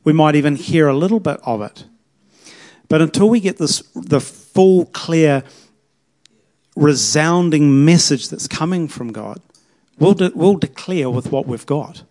We 0.04 0.14
might 0.14 0.36
even 0.36 0.56
hear 0.56 0.88
a 0.88 0.96
little 0.96 1.20
bit 1.20 1.40
of 1.44 1.62
it. 1.62 1.86
But 2.88 3.02
until 3.02 3.30
we 3.30 3.40
get 3.40 3.58
this, 3.58 3.82
the 3.94 4.22
full, 4.22 4.86
clear, 4.86 5.44
resounding 6.76 7.84
message 7.84 8.30
that's 8.30 8.48
coming 8.48 8.88
from 8.88 9.12
God, 9.12 9.42
we'll, 10.00 10.14
de- 10.14 10.32
we'll 10.34 10.56
declare 10.56 11.10
with 11.10 11.32
what 11.32 11.48
we've 11.48 11.66
got. 11.66 12.04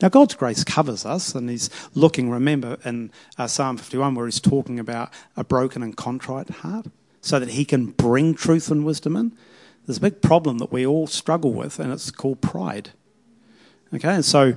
Now, 0.00 0.08
God's 0.08 0.34
grace 0.34 0.64
covers 0.64 1.04
us, 1.04 1.34
and 1.34 1.48
He's 1.48 1.70
looking, 1.94 2.30
remember, 2.30 2.78
in 2.84 3.12
uh, 3.38 3.46
Psalm 3.46 3.76
51, 3.76 4.14
where 4.14 4.26
He's 4.26 4.40
talking 4.40 4.78
about 4.78 5.10
a 5.36 5.44
broken 5.44 5.82
and 5.82 5.96
contrite 5.96 6.48
heart, 6.50 6.86
so 7.24 7.38
that 7.38 7.50
He 7.50 7.64
can 7.64 7.86
bring 7.86 8.34
truth 8.34 8.70
and 8.70 8.84
wisdom 8.84 9.16
in. 9.16 9.32
There's 9.86 9.98
a 9.98 10.02
big 10.02 10.22
problem 10.22 10.58
that 10.58 10.70
we 10.70 10.86
all 10.86 11.06
struggle 11.06 11.52
with, 11.52 11.78
and 11.78 11.92
it's 11.92 12.10
called 12.10 12.40
pride. 12.40 12.90
Okay, 13.92 14.14
and 14.14 14.24
so 14.24 14.54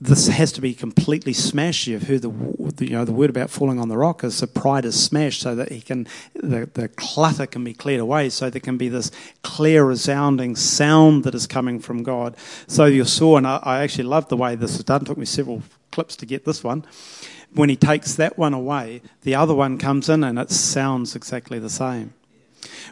this 0.00 0.28
has 0.28 0.52
to 0.52 0.60
be 0.60 0.74
completely 0.74 1.32
smashed. 1.32 1.86
You've 1.86 2.08
heard 2.08 2.22
the, 2.22 2.84
you 2.84 2.92
know 2.92 3.06
the 3.06 3.12
word 3.12 3.30
about 3.30 3.48
falling 3.48 3.78
on 3.80 3.88
the 3.88 3.96
rock 3.96 4.22
is 4.24 4.40
the 4.40 4.46
pride 4.46 4.84
is 4.84 5.02
smashed, 5.02 5.40
so 5.40 5.54
that 5.54 5.72
he 5.72 5.80
can 5.80 6.06
the, 6.34 6.68
the 6.74 6.88
clutter 6.88 7.46
can 7.46 7.64
be 7.64 7.72
cleared 7.72 8.00
away, 8.00 8.28
so 8.28 8.50
there 8.50 8.60
can 8.60 8.76
be 8.76 8.88
this 8.90 9.10
clear, 9.42 9.84
resounding 9.84 10.56
sound 10.56 11.24
that 11.24 11.34
is 11.34 11.46
coming 11.46 11.80
from 11.80 12.02
God. 12.02 12.36
So 12.66 12.84
you 12.84 13.04
saw, 13.04 13.38
and 13.38 13.46
I, 13.46 13.60
I 13.62 13.82
actually 13.82 14.04
loved 14.04 14.28
the 14.28 14.36
way 14.36 14.54
this 14.54 14.76
was 14.76 14.84
done. 14.84 15.02
It 15.02 15.06
took 15.06 15.18
me 15.18 15.24
several 15.26 15.62
clips 15.92 16.16
to 16.16 16.26
get 16.26 16.44
this 16.44 16.62
one. 16.62 16.84
When 17.54 17.68
he 17.68 17.76
takes 17.76 18.14
that 18.16 18.36
one 18.36 18.52
away, 18.52 19.00
the 19.22 19.34
other 19.34 19.54
one 19.54 19.78
comes 19.78 20.08
in, 20.08 20.24
and 20.24 20.38
it 20.38 20.50
sounds 20.50 21.16
exactly 21.16 21.58
the 21.58 21.70
same. 21.70 22.12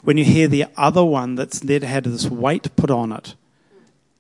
When 0.03 0.17
you 0.17 0.25
hear 0.25 0.49
the 0.49 0.67
other 0.77 1.05
one 1.05 1.35
that's 1.35 1.61
that 1.61 1.83
had 1.83 2.05
this 2.05 2.29
weight 2.29 2.75
put 2.77 2.91
on 2.91 3.13
it, 3.13 3.35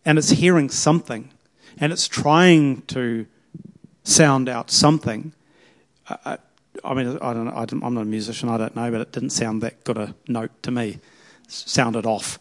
and 0.05 0.19
it's 0.19 0.31
hearing 0.31 0.69
something 0.69 1.31
and 1.79 1.93
it's 1.93 2.09
trying 2.09 2.83
to 2.83 3.27
sound 4.05 4.49
out 4.49 4.71
something. 4.71 5.33
I, 6.09 6.39
I 6.85 6.95
mean, 6.95 7.19
I 7.21 7.33
don't, 7.33 7.49
I 7.49 7.63
am 7.71 7.95
not 7.95 8.03
a 8.03 8.05
musician, 8.05 8.49
I 8.49 8.57
don't 8.57 8.75
know, 8.75 8.91
but 8.91 9.01
it 9.01 9.13
didn't 9.13 9.31
sound 9.31 9.63
that 9.63 9.85
good 9.85 9.99
a 9.99 10.15
note 10.29 10.51
to 10.65 10.71
me. 10.71 10.99
It 11.45 11.51
sounded 11.51 12.07
off. 12.07 12.39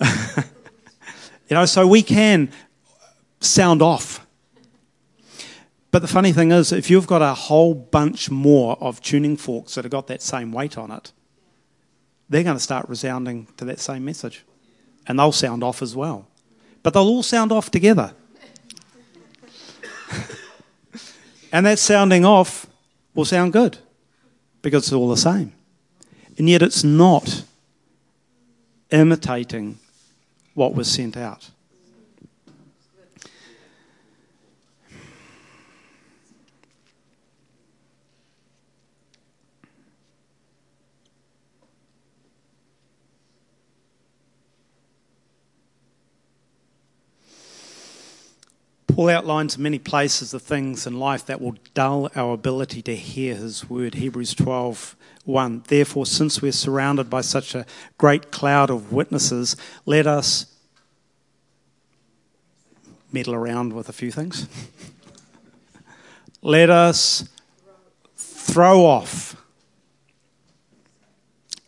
you 1.48 1.54
know, 1.54 1.64
so 1.64 1.86
we 1.86 2.02
can 2.02 2.50
sound 3.40 3.82
off. 3.82 4.23
But 5.94 6.02
the 6.02 6.08
funny 6.08 6.32
thing 6.32 6.50
is, 6.50 6.72
if 6.72 6.90
you've 6.90 7.06
got 7.06 7.22
a 7.22 7.34
whole 7.34 7.72
bunch 7.72 8.28
more 8.28 8.76
of 8.80 9.00
tuning 9.00 9.36
forks 9.36 9.76
that 9.76 9.84
have 9.84 9.92
got 9.92 10.08
that 10.08 10.22
same 10.22 10.50
weight 10.50 10.76
on 10.76 10.90
it, 10.90 11.12
they're 12.28 12.42
going 12.42 12.56
to 12.56 12.62
start 12.62 12.88
resounding 12.88 13.46
to 13.58 13.64
that 13.66 13.78
same 13.78 14.04
message. 14.04 14.44
And 15.06 15.18
they'll 15.18 15.30
sound 15.30 15.62
off 15.62 15.82
as 15.82 15.94
well 15.94 16.26
but 16.84 16.92
they'll 16.92 17.02
all 17.02 17.24
sound 17.24 17.50
off 17.50 17.70
together. 17.70 18.14
and 21.50 21.66
that 21.66 21.80
sounding 21.80 22.24
off 22.24 22.66
will 23.14 23.24
sound 23.24 23.52
good 23.52 23.78
because 24.62 24.84
it's 24.84 24.92
all 24.92 25.08
the 25.08 25.16
same. 25.16 25.52
And 26.36 26.48
yet 26.48 26.62
it's 26.62 26.84
not 26.84 27.44
imitating 28.90 29.78
what 30.52 30.74
was 30.74 30.90
sent 30.90 31.16
out. 31.16 31.50
Paul 48.94 49.10
outlines 49.10 49.56
in 49.56 49.62
many 49.64 49.80
places 49.80 50.30
the 50.30 50.38
things 50.38 50.86
in 50.86 51.00
life 51.00 51.26
that 51.26 51.40
will 51.40 51.56
dull 51.74 52.08
our 52.14 52.32
ability 52.32 52.80
to 52.82 52.94
hear 52.94 53.34
his 53.34 53.68
word. 53.68 53.94
Hebrews 53.94 54.34
12 54.34 54.94
1. 55.24 55.64
Therefore, 55.66 56.06
since 56.06 56.40
we're 56.40 56.52
surrounded 56.52 57.10
by 57.10 57.22
such 57.22 57.56
a 57.56 57.66
great 57.98 58.30
cloud 58.30 58.70
of 58.70 58.92
witnesses, 58.92 59.56
let 59.84 60.06
us 60.06 60.46
meddle 63.10 63.34
around 63.34 63.72
with 63.72 63.88
a 63.88 63.92
few 63.92 64.12
things. 64.12 64.46
let 66.42 66.70
us 66.70 67.28
throw 68.16 68.86
off 68.86 69.34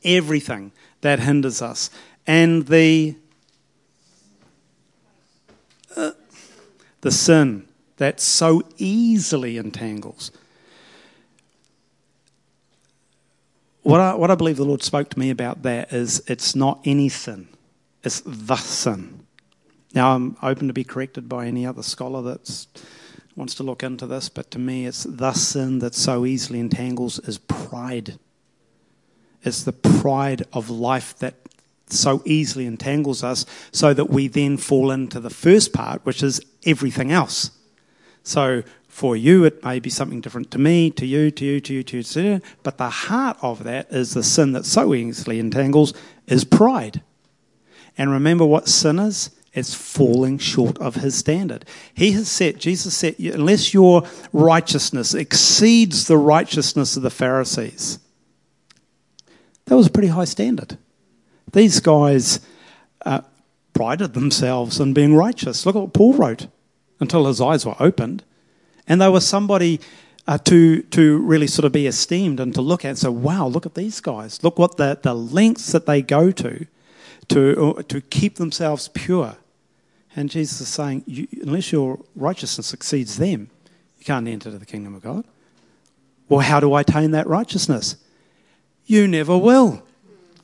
everything 0.05 0.71
that 1.01 1.19
hinders 1.19 1.61
us 1.61 1.91
and 2.25 2.69
the 2.69 3.17
the 7.07 7.13
sin 7.13 7.65
that 7.99 8.19
so 8.19 8.61
easily 8.79 9.59
entangles. 9.59 10.33
What 13.83 14.01
I, 14.01 14.17
what 14.17 14.33
I 14.33 14.35
believe 14.35 14.57
the 14.57 14.65
Lord 14.65 14.83
spoke 14.83 15.11
to 15.11 15.19
me 15.19 15.31
about 15.31 15.63
that 15.63 15.93
is 15.93 16.21
it's 16.27 16.57
not 16.57 16.81
any 16.85 17.09
sin, 17.09 17.47
it's 18.03 18.23
the 18.27 18.57
sin. 18.57 19.21
Now, 19.95 20.17
I'm 20.17 20.37
open 20.43 20.67
to 20.67 20.75
be 20.75 20.83
corrected 20.83 21.29
by 21.29 21.47
any 21.47 21.65
other 21.65 21.85
scholar 21.85 22.23
that 22.23 22.67
wants 23.37 23.55
to 23.55 23.63
look 23.63 23.85
into 23.85 24.09
this, 24.09 24.29
but 24.29 24.51
to 24.51 24.59
me, 24.59 24.85
it's 24.85 25.05
the 25.05 25.33
sin 25.33 25.79
that 25.79 25.95
so 25.95 26.27
easily 26.27 26.59
entangles 26.59 27.21
is 27.21 27.39
pride. 27.39 28.19
It's 29.45 29.63
the 29.63 29.73
pride 29.73 30.43
of 30.53 30.71
life 30.71 31.17
that 31.21 31.37
so 31.89 32.23
easily 32.25 32.67
entangles 32.67 33.23
us 33.23 33.47
so 33.73 33.95
that 33.95 34.11
we 34.11 34.29
then 34.29 34.57
fall 34.57 34.91
into 34.91 35.21
the 35.21 35.31
first 35.31 35.73
part, 35.73 36.05
which 36.05 36.23
is 36.23 36.41
everything 36.65 37.13
else. 37.13 37.51
So 38.23 38.63
for 38.89 39.17
you, 39.17 39.45
it 39.45 39.65
may 39.65 39.79
be 39.79 39.91
something 39.91 40.21
different 40.21 40.51
to 40.53 40.59
me, 40.59 40.91
to 40.91 41.07
you, 41.07 41.31
to 41.31 41.45
you, 41.45 41.61
to 41.61 41.75
you, 41.75 41.83
to 41.83 41.97
you, 41.99 42.03
to 42.03 42.23
you. 42.23 42.41
But 42.63 42.79
the 42.79 42.91
heart 42.91 43.37
of 43.43 43.63
that 43.65 43.93
is 43.93 44.15
the 44.15 44.23
sin 44.23 44.53
that 44.53 44.65
so 44.65 44.95
easily 44.95 45.39
entangles 45.39 45.95
is 46.27 46.45
pride. 46.45 47.03
And 47.99 48.11
remember 48.11 48.45
what 48.45 48.69
sin 48.69 48.99
is? 48.99 49.31
It's 49.53 49.75
falling 49.75 50.39
short 50.39 50.79
of 50.79 50.97
his 50.97 51.15
standard. 51.15 51.65
He 51.95 52.13
has 52.13 52.29
set, 52.29 52.59
Jesus 52.59 52.95
said, 52.95 53.19
unless 53.19 53.73
your 53.73 54.03
righteousness 54.33 55.15
exceeds 55.15 56.07
the 56.07 56.19
righteousness 56.19 56.97
of 56.97 57.03
the 57.03 57.11
Pharisees. 57.11 57.99
That 59.67 59.77
was 59.77 59.87
a 59.87 59.91
pretty 59.91 60.09
high 60.09 60.27
standard. 60.27 60.77
These 61.57 61.81
guys 61.81 62.41
uh, 63.07 63.23
prided 63.73 64.13
themselves 64.13 64.79
on 64.79 64.93
being 64.93 65.15
righteous. 65.15 65.65
Look 65.65 65.75
at 65.75 65.81
what 65.81 65.95
Paul 65.95 66.13
wrote 66.13 66.49
until 67.01 67.25
his 67.25 67.41
eyes 67.41 67.65
were 67.65 67.77
opened. 67.81 68.23
And 68.87 69.01
they 69.01 69.09
were 69.09 69.23
somebody 69.23 69.81
uh, 70.27 70.37
to, 70.37 70.83
to 70.83 71.17
really 71.17 71.47
sort 71.47 71.65
of 71.65 71.73
be 71.73 71.87
esteemed 71.87 72.41
and 72.41 72.55
to 72.55 72.61
look 72.61 72.85
at 72.85 72.89
and 72.89 72.99
say, 72.99 73.09
wow, 73.09 73.47
look 73.47 73.65
at 73.65 73.75
these 73.75 74.03
guys. 74.03 74.45
Look 74.45 74.59
what 74.59 74.77
the, 74.77 74.99
the 75.03 75.15
lengths 75.15 75.73
that 75.73 75.87
they 75.87 76.03
go 76.03 76.31
to 76.31 76.67
to, 77.29 77.77
uh, 77.79 77.83
to 77.85 78.03
keep 78.03 78.37
themselves 78.37 78.89
pure. 78.89 79.37
And 80.15 80.29
Jesus 80.29 80.61
is 80.61 80.69
saying, 80.69 81.05
you, 81.07 81.27
unless 81.41 81.73
your 81.73 82.01
righteousness 82.15 82.75
exceeds 82.75 83.17
them, 83.17 83.49
you 83.99 84.05
can't 84.05 84.29
enter 84.29 84.51
the 84.51 84.67
kingdom 84.67 84.95
of 84.95 85.03
God. 85.03 85.25
Well, 86.29 86.41
how 86.41 86.61
do 86.61 86.75
I 86.75 86.83
attain 86.83 87.13
that 87.13 87.27
righteousness? 87.27 87.97
You 88.85 89.09
never 89.09 89.39
will. 89.39 89.86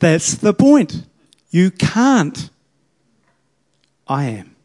That's 0.02 0.34
the 0.34 0.52
point. 0.52 1.06
You 1.50 1.70
can't. 1.70 2.50
I 4.08 4.24
am. 4.24 4.56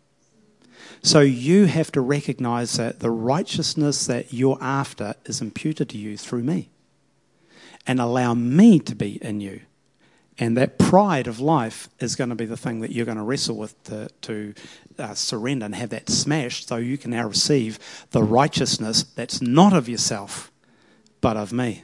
So 1.03 1.19
you 1.19 1.65
have 1.65 1.91
to 1.91 2.01
recognize 2.01 2.77
that 2.77 3.01
the 3.01 3.11
righteousness 3.11 4.07
that 4.07 4.33
you're 4.33 4.57
after 4.59 5.13
is 5.25 5.39
imputed 5.39 5.89
to 5.89 5.97
you 5.99 6.17
through 6.17 6.41
me. 6.41 6.71
And 7.85 8.01
allow 8.01 8.33
me 8.33 8.79
to 8.79 8.95
be 8.95 9.23
in 9.23 9.39
you. 9.39 9.61
And 10.39 10.57
that 10.57 10.79
pride 10.79 11.27
of 11.27 11.39
life 11.39 11.87
is 11.99 12.15
going 12.15 12.31
to 12.31 12.35
be 12.35 12.45
the 12.45 12.57
thing 12.57 12.79
that 12.79 12.91
you're 12.91 13.05
going 13.05 13.17
to 13.17 13.23
wrestle 13.23 13.57
with 13.57 13.81
to, 13.83 14.09
to 14.23 14.55
uh, 14.97 15.13
surrender 15.13 15.67
and 15.67 15.75
have 15.75 15.91
that 15.91 16.09
smashed 16.09 16.67
so 16.67 16.77
you 16.77 16.97
can 16.97 17.11
now 17.11 17.27
receive 17.27 17.77
the 18.09 18.23
righteousness 18.23 19.03
that's 19.03 19.39
not 19.39 19.73
of 19.73 19.87
yourself, 19.87 20.51
but 21.21 21.37
of 21.37 21.53
me. 21.53 21.83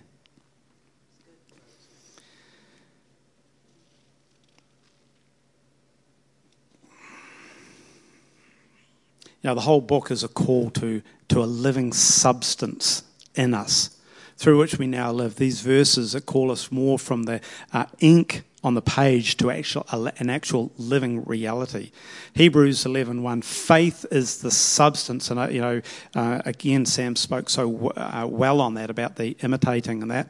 You 9.44 9.50
know, 9.50 9.56
the 9.56 9.62
whole 9.62 9.82
book 9.82 10.10
is 10.10 10.24
a 10.24 10.30
call 10.30 10.70
to, 10.72 11.02
to 11.28 11.44
a 11.44 11.46
living 11.46 11.92
substance 11.92 13.04
in 13.36 13.54
us, 13.54 14.00
through 14.38 14.58
which 14.58 14.80
we 14.80 14.88
now 14.88 15.12
live. 15.12 15.36
These 15.36 15.62
verses 15.62 16.14
that 16.14 16.26
call 16.26 16.50
us 16.50 16.72
more 16.72 16.98
from 16.98 17.24
the 17.24 17.42
uh, 17.74 17.86
ink 18.00 18.44
on 18.64 18.76
the 18.76 18.82
page 18.82 19.36
to 19.36 19.52
actual, 19.52 19.86
an 19.92 20.30
actual 20.30 20.72
living 20.78 21.26
reality. 21.26 21.92
Hebrews 22.34 22.86
11.1, 22.86 23.44
faith 23.44 24.06
is 24.10 24.40
the 24.40 24.52
substance. 24.52 25.30
And, 25.30 25.38
uh, 25.38 25.50
you 25.50 25.60
know, 25.60 25.82
uh, 26.16 26.42
again, 26.46 26.86
Sam 26.86 27.18
spoke 27.18 27.50
so 27.50 27.70
w- 27.70 27.92
uh, 27.98 28.26
well 28.30 28.62
on 28.62 28.76
that 28.76 28.90
about 28.90 29.18
the 29.18 29.36
imitating 29.42 30.02
and 30.02 30.10
that, 30.12 30.30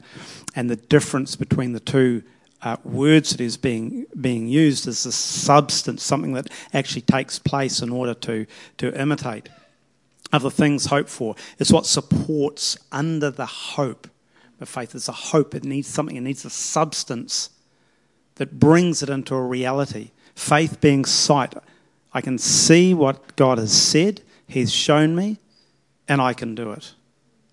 and 0.56 0.72
the 0.72 0.76
difference 0.76 1.36
between 1.36 1.74
the 1.74 1.80
two 1.80 2.24
uh, 2.64 2.78
words 2.84 3.32
that 3.32 3.42
is 3.42 3.58
being 3.58 4.06
being 4.20 4.48
used 4.48 4.88
as 4.88 5.06
a 5.06 5.12
substance, 5.12 6.02
something 6.04 6.34
that 6.34 6.50
actually 6.74 7.02
takes 7.02 7.38
place 7.38 7.82
in 7.82 7.90
order 7.92 8.14
to, 8.14 8.46
to 8.78 9.00
imitate. 9.00 9.50
Other 10.32 10.50
things 10.50 10.88
hoped 10.88 11.10
for. 11.10 11.36
It's 11.60 11.72
what 11.72 11.86
supports 11.86 12.78
under 12.92 13.30
the 13.30 13.46
hope 13.46 14.08
of 14.60 14.70
faith. 14.70 14.96
is 14.96 15.08
a 15.08 15.12
hope. 15.12 15.54
It 15.54 15.64
needs 15.64 15.88
something. 15.88 16.16
It 16.16 16.22
needs 16.22 16.46
a 16.46 16.50
substance 16.50 17.50
that 18.36 18.60
brings 18.60 19.04
it 19.04 19.10
into 19.10 19.36
a 19.36 19.42
reality. 19.42 20.12
Faith 20.34 20.82
being 20.82 21.06
sight. 21.06 21.54
I 22.14 22.22
can 22.22 22.38
see 22.38 22.94
what 22.94 23.36
God 23.36 23.58
has 23.58 23.72
said, 23.72 24.22
He's 24.48 24.72
shown 24.72 25.16
me, 25.16 25.38
and 26.08 26.22
I 26.22 26.34
can 26.34 26.56
do 26.56 26.72
it. 26.72 26.94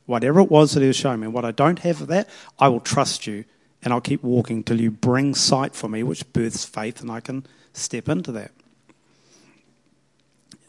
Whatever 0.06 0.40
it 0.40 0.50
was 0.50 0.72
that 0.72 0.80
He 0.80 0.86
was 0.86 0.96
showing 0.96 1.20
me, 1.20 1.28
what 1.28 1.44
I 1.44 1.50
don't 1.50 1.80
have 1.80 2.00
of 2.00 2.08
that, 2.08 2.28
I 2.58 2.68
will 2.68 2.80
trust 2.80 3.26
you, 3.26 3.44
and 3.82 3.92
I'll 3.92 4.00
keep 4.00 4.22
walking 4.22 4.62
till 4.62 4.80
you 4.80 4.90
bring 4.90 5.34
sight 5.34 5.74
for 5.74 5.88
me, 5.88 6.02
which 6.02 6.30
births 6.32 6.64
faith, 6.64 7.00
and 7.00 7.10
I 7.10 7.20
can 7.20 7.46
step 7.72 8.08
into 8.08 8.32
that. 8.32 8.52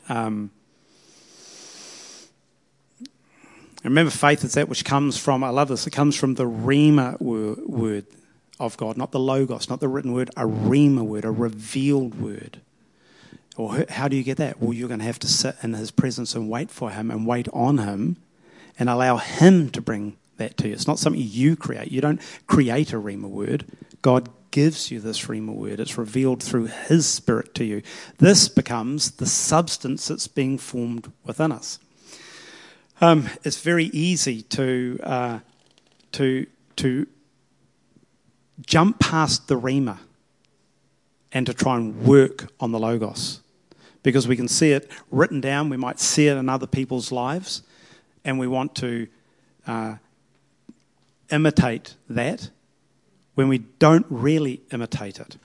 Um, 0.09 0.51
remember, 3.83 4.11
faith 4.11 4.43
is 4.43 4.53
that 4.53 4.69
which 4.69 4.85
comes 4.85 5.17
from, 5.17 5.43
I 5.43 5.49
love 5.49 5.67
this, 5.67 5.87
it 5.87 5.91
comes 5.91 6.15
from 6.15 6.35
the 6.35 6.45
Rhema 6.45 7.19
word 7.21 8.05
of 8.59 8.77
God, 8.77 8.97
not 8.97 9.11
the 9.11 9.19
Logos, 9.19 9.69
not 9.69 9.79
the 9.79 9.87
written 9.87 10.13
word, 10.13 10.29
a 10.37 10.45
Rhema 10.45 11.03
word, 11.03 11.25
a 11.25 11.31
revealed 11.31 12.21
word. 12.21 12.61
Or 13.57 13.85
how 13.89 14.07
do 14.07 14.15
you 14.15 14.23
get 14.23 14.37
that? 14.37 14.61
Well, 14.61 14.73
you're 14.73 14.87
going 14.87 15.01
to 15.01 15.05
have 15.05 15.19
to 15.19 15.27
sit 15.27 15.55
in 15.61 15.73
His 15.73 15.91
presence 15.91 16.35
and 16.35 16.49
wait 16.49 16.71
for 16.71 16.91
Him 16.91 17.11
and 17.11 17.27
wait 17.27 17.47
on 17.51 17.79
Him 17.79 18.17
and 18.79 18.89
allow 18.89 19.17
Him 19.17 19.69
to 19.71 19.81
bring 19.81 20.17
that 20.41 20.57
to 20.57 20.67
you. 20.67 20.73
It's 20.73 20.87
not 20.87 20.99
something 20.99 21.21
you 21.21 21.55
create. 21.55 21.91
You 21.91 22.01
don't 22.01 22.21
create 22.47 22.93
a 22.93 22.97
Rhema 22.97 23.29
word. 23.29 23.65
God 24.01 24.29
gives 24.51 24.91
you 24.91 24.99
this 24.99 25.27
Rhema 25.27 25.53
word. 25.55 25.79
It's 25.79 25.97
revealed 25.97 26.43
through 26.43 26.67
His 26.67 27.07
Spirit 27.07 27.53
to 27.55 27.63
you. 27.63 27.81
This 28.17 28.49
becomes 28.49 29.11
the 29.11 29.25
substance 29.25 30.07
that's 30.07 30.27
being 30.27 30.57
formed 30.57 31.11
within 31.23 31.51
us. 31.51 31.79
Um, 32.99 33.29
it's 33.43 33.61
very 33.61 33.85
easy 33.85 34.41
to 34.43 34.99
uh, 35.03 35.39
to 36.13 36.45
to 36.75 37.07
jump 38.65 38.99
past 38.99 39.47
the 39.47 39.59
Rhema 39.59 39.97
and 41.31 41.45
to 41.45 41.53
try 41.53 41.77
and 41.77 42.03
work 42.03 42.51
on 42.59 42.71
the 42.71 42.79
Logos. 42.79 43.41
Because 44.03 44.27
we 44.27 44.35
can 44.35 44.47
see 44.47 44.71
it 44.71 44.89
written 45.11 45.41
down, 45.41 45.69
we 45.69 45.77
might 45.77 45.99
see 45.99 46.27
it 46.27 46.35
in 46.35 46.49
other 46.49 46.67
people's 46.67 47.11
lives, 47.11 47.63
and 48.25 48.39
we 48.39 48.47
want 48.47 48.75
to 48.75 49.07
uh, 49.67 49.95
imitate 51.31 51.95
that 52.09 52.49
when 53.35 53.47
we 53.47 53.59
don't 53.79 54.05
really 54.09 54.61
imitate 54.71 55.19
it. 55.19 55.37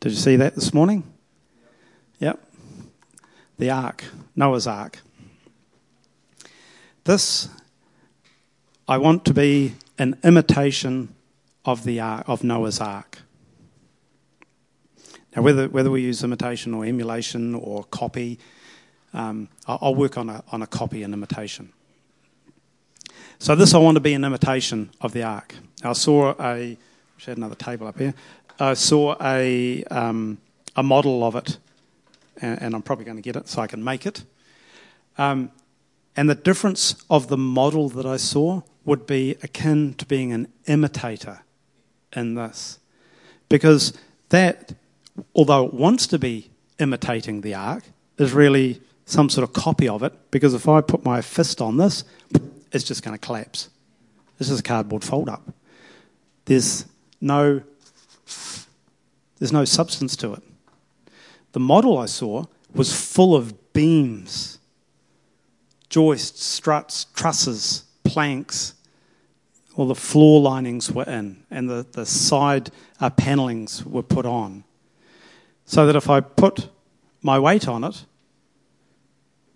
Did 0.00 0.10
you 0.10 0.18
see 0.18 0.34
that 0.34 0.56
this 0.56 0.74
morning? 0.74 1.04
Yep. 2.18 2.44
The 3.58 3.70
ark, 3.70 4.04
Noah's 4.34 4.66
ark. 4.66 4.98
This, 7.04 7.48
I 8.88 8.98
want 8.98 9.24
to 9.26 9.32
be 9.32 9.74
an 9.98 10.18
imitation 10.24 11.14
of 11.64 11.84
the 11.84 12.00
ark, 12.00 12.24
of 12.28 12.42
Noah's 12.42 12.80
ark. 12.80 13.18
Now, 15.34 15.42
whether, 15.42 15.68
whether 15.68 15.90
we 15.90 16.02
use 16.02 16.22
imitation 16.22 16.74
or 16.74 16.84
emulation 16.84 17.54
or 17.54 17.84
copy, 17.84 18.38
um, 19.14 19.48
I'll 19.66 19.94
work 19.94 20.18
on 20.18 20.28
a, 20.28 20.42
on 20.52 20.62
a 20.62 20.66
copy 20.66 21.02
and 21.02 21.14
imitation. 21.14 21.72
So 23.38 23.54
this, 23.54 23.74
I 23.74 23.78
want 23.78 23.96
to 23.96 24.00
be 24.00 24.14
an 24.14 24.24
imitation 24.24 24.90
of 25.00 25.12
the 25.12 25.22
ark. 25.22 25.54
I 25.82 25.94
saw 25.94 26.34
a, 26.38 26.76
I 26.76 26.78
had 27.18 27.38
another 27.38 27.54
table 27.54 27.86
up 27.86 27.98
here. 27.98 28.14
I 28.60 28.74
saw 28.74 29.16
a, 29.20 29.82
um, 29.84 30.38
a 30.76 30.82
model 30.82 31.24
of 31.24 31.34
it 31.34 31.58
and, 32.40 32.62
and 32.62 32.74
I'm 32.74 32.82
probably 32.82 33.04
going 33.04 33.16
to 33.16 33.22
get 33.22 33.36
it 33.36 33.48
so 33.48 33.62
I 33.62 33.66
can 33.66 33.82
make 33.82 34.06
it. 34.06 34.24
Um, 35.18 35.50
and 36.16 36.28
the 36.28 36.34
difference 36.34 36.94
of 37.08 37.28
the 37.28 37.38
model 37.38 37.88
that 37.90 38.06
I 38.06 38.16
saw 38.16 38.62
would 38.84 39.06
be 39.06 39.36
akin 39.42 39.94
to 39.94 40.06
being 40.06 40.32
an 40.32 40.48
imitator 40.66 41.40
in 42.14 42.34
this. 42.34 42.78
Because 43.48 43.92
that, 44.28 44.74
although 45.34 45.66
it 45.66 45.74
wants 45.74 46.06
to 46.08 46.18
be 46.18 46.50
imitating 46.78 47.40
the 47.40 47.54
ark, 47.54 47.84
is 48.18 48.32
really 48.32 48.80
some 49.04 49.28
sort 49.28 49.44
of 49.44 49.52
copy 49.52 49.88
of 49.88 50.02
it. 50.02 50.12
Because 50.30 50.54
if 50.54 50.68
I 50.68 50.80
put 50.80 51.04
my 51.04 51.20
fist 51.20 51.60
on 51.60 51.76
this, 51.76 52.04
it's 52.72 52.84
just 52.84 53.02
going 53.02 53.16
to 53.16 53.24
collapse. 53.24 53.68
This 54.38 54.50
is 54.50 54.60
a 54.60 54.62
cardboard 54.62 55.04
fold 55.04 55.28
up. 55.28 55.42
There's 56.46 56.86
no, 57.20 57.62
there's 59.38 59.52
no 59.52 59.64
substance 59.64 60.16
to 60.16 60.34
it. 60.34 60.42
The 61.52 61.60
model 61.60 61.98
I 61.98 62.06
saw 62.06 62.46
was 62.74 62.92
full 62.92 63.36
of 63.36 63.72
beams, 63.72 64.58
joists, 65.88 66.44
struts, 66.44 67.04
trusses, 67.14 67.84
planks. 68.04 68.74
All 69.76 69.86
the 69.86 69.94
floor 69.94 70.40
linings 70.40 70.90
were 70.90 71.04
in, 71.04 71.44
and 71.50 71.68
the, 71.68 71.86
the 71.92 72.04
side 72.04 72.70
uh, 73.00 73.10
were 73.86 74.02
put 74.02 74.26
on. 74.26 74.64
So 75.72 75.86
that 75.86 75.96
if 75.96 76.10
I 76.10 76.20
put 76.20 76.68
my 77.22 77.38
weight 77.38 77.66
on 77.66 77.82
it, 77.82 78.04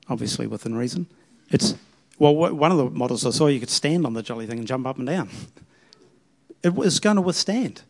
obviously 0.09 0.47
within 0.47 0.75
reason, 0.75 1.09
it's 1.51 1.75
well, 2.19 2.35
one 2.35 2.73
of 2.73 2.79
the 2.79 2.89
models 2.89 3.27
I 3.27 3.31
saw, 3.31 3.49
you 3.49 3.61
could 3.61 3.69
stand 3.69 4.07
on 4.07 4.15
the 4.15 4.23
jolly 4.23 4.47
thing 4.47 4.59
and 4.59 4.67
jump 4.67 4.87
up 4.87 4.97
and 4.97 5.07
down. 5.07 5.29
It 6.63 6.75
was 6.75 7.01
going 7.01 7.17
to 7.17 7.23
withstand. 7.23 7.83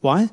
Why? 0.00 0.30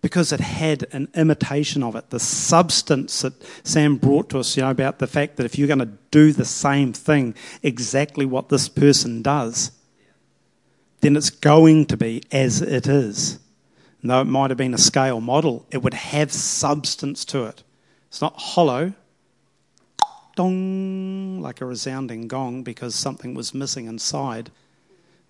because 0.00 0.32
it 0.32 0.40
had 0.40 0.86
an 0.92 1.08
imitation 1.16 1.82
of 1.82 1.96
it, 1.96 2.10
the 2.10 2.20
substance 2.20 3.22
that 3.22 3.32
Sam 3.64 3.96
brought 3.96 4.30
to 4.30 4.38
us, 4.38 4.56
you 4.56 4.62
know, 4.62 4.70
about 4.70 5.00
the 5.00 5.08
fact 5.08 5.36
that 5.36 5.44
if 5.44 5.58
you're 5.58 5.66
going 5.66 5.80
to 5.80 5.98
do 6.12 6.32
the 6.32 6.44
same 6.44 6.92
thing, 6.92 7.34
exactly 7.64 8.24
what 8.24 8.48
this 8.48 8.68
person 8.68 9.22
does, 9.22 9.72
then 11.00 11.16
it's 11.16 11.30
going 11.30 11.86
to 11.86 11.96
be 11.96 12.22
as 12.30 12.62
it 12.62 12.86
is. 12.86 13.40
And 14.02 14.10
though 14.10 14.20
it 14.20 14.26
might 14.26 14.50
have 14.50 14.56
been 14.56 14.74
a 14.74 14.78
scale 14.78 15.20
model, 15.20 15.66
it 15.70 15.82
would 15.82 15.94
have 15.94 16.32
substance 16.32 17.24
to 17.26 17.44
it. 17.44 17.62
It's 18.08 18.20
not 18.20 18.36
hollow, 18.36 18.94
dong, 20.36 21.40
like 21.40 21.60
a 21.60 21.66
resounding 21.66 22.28
gong 22.28 22.62
because 22.62 22.94
something 22.94 23.34
was 23.34 23.52
missing 23.52 23.86
inside. 23.86 24.50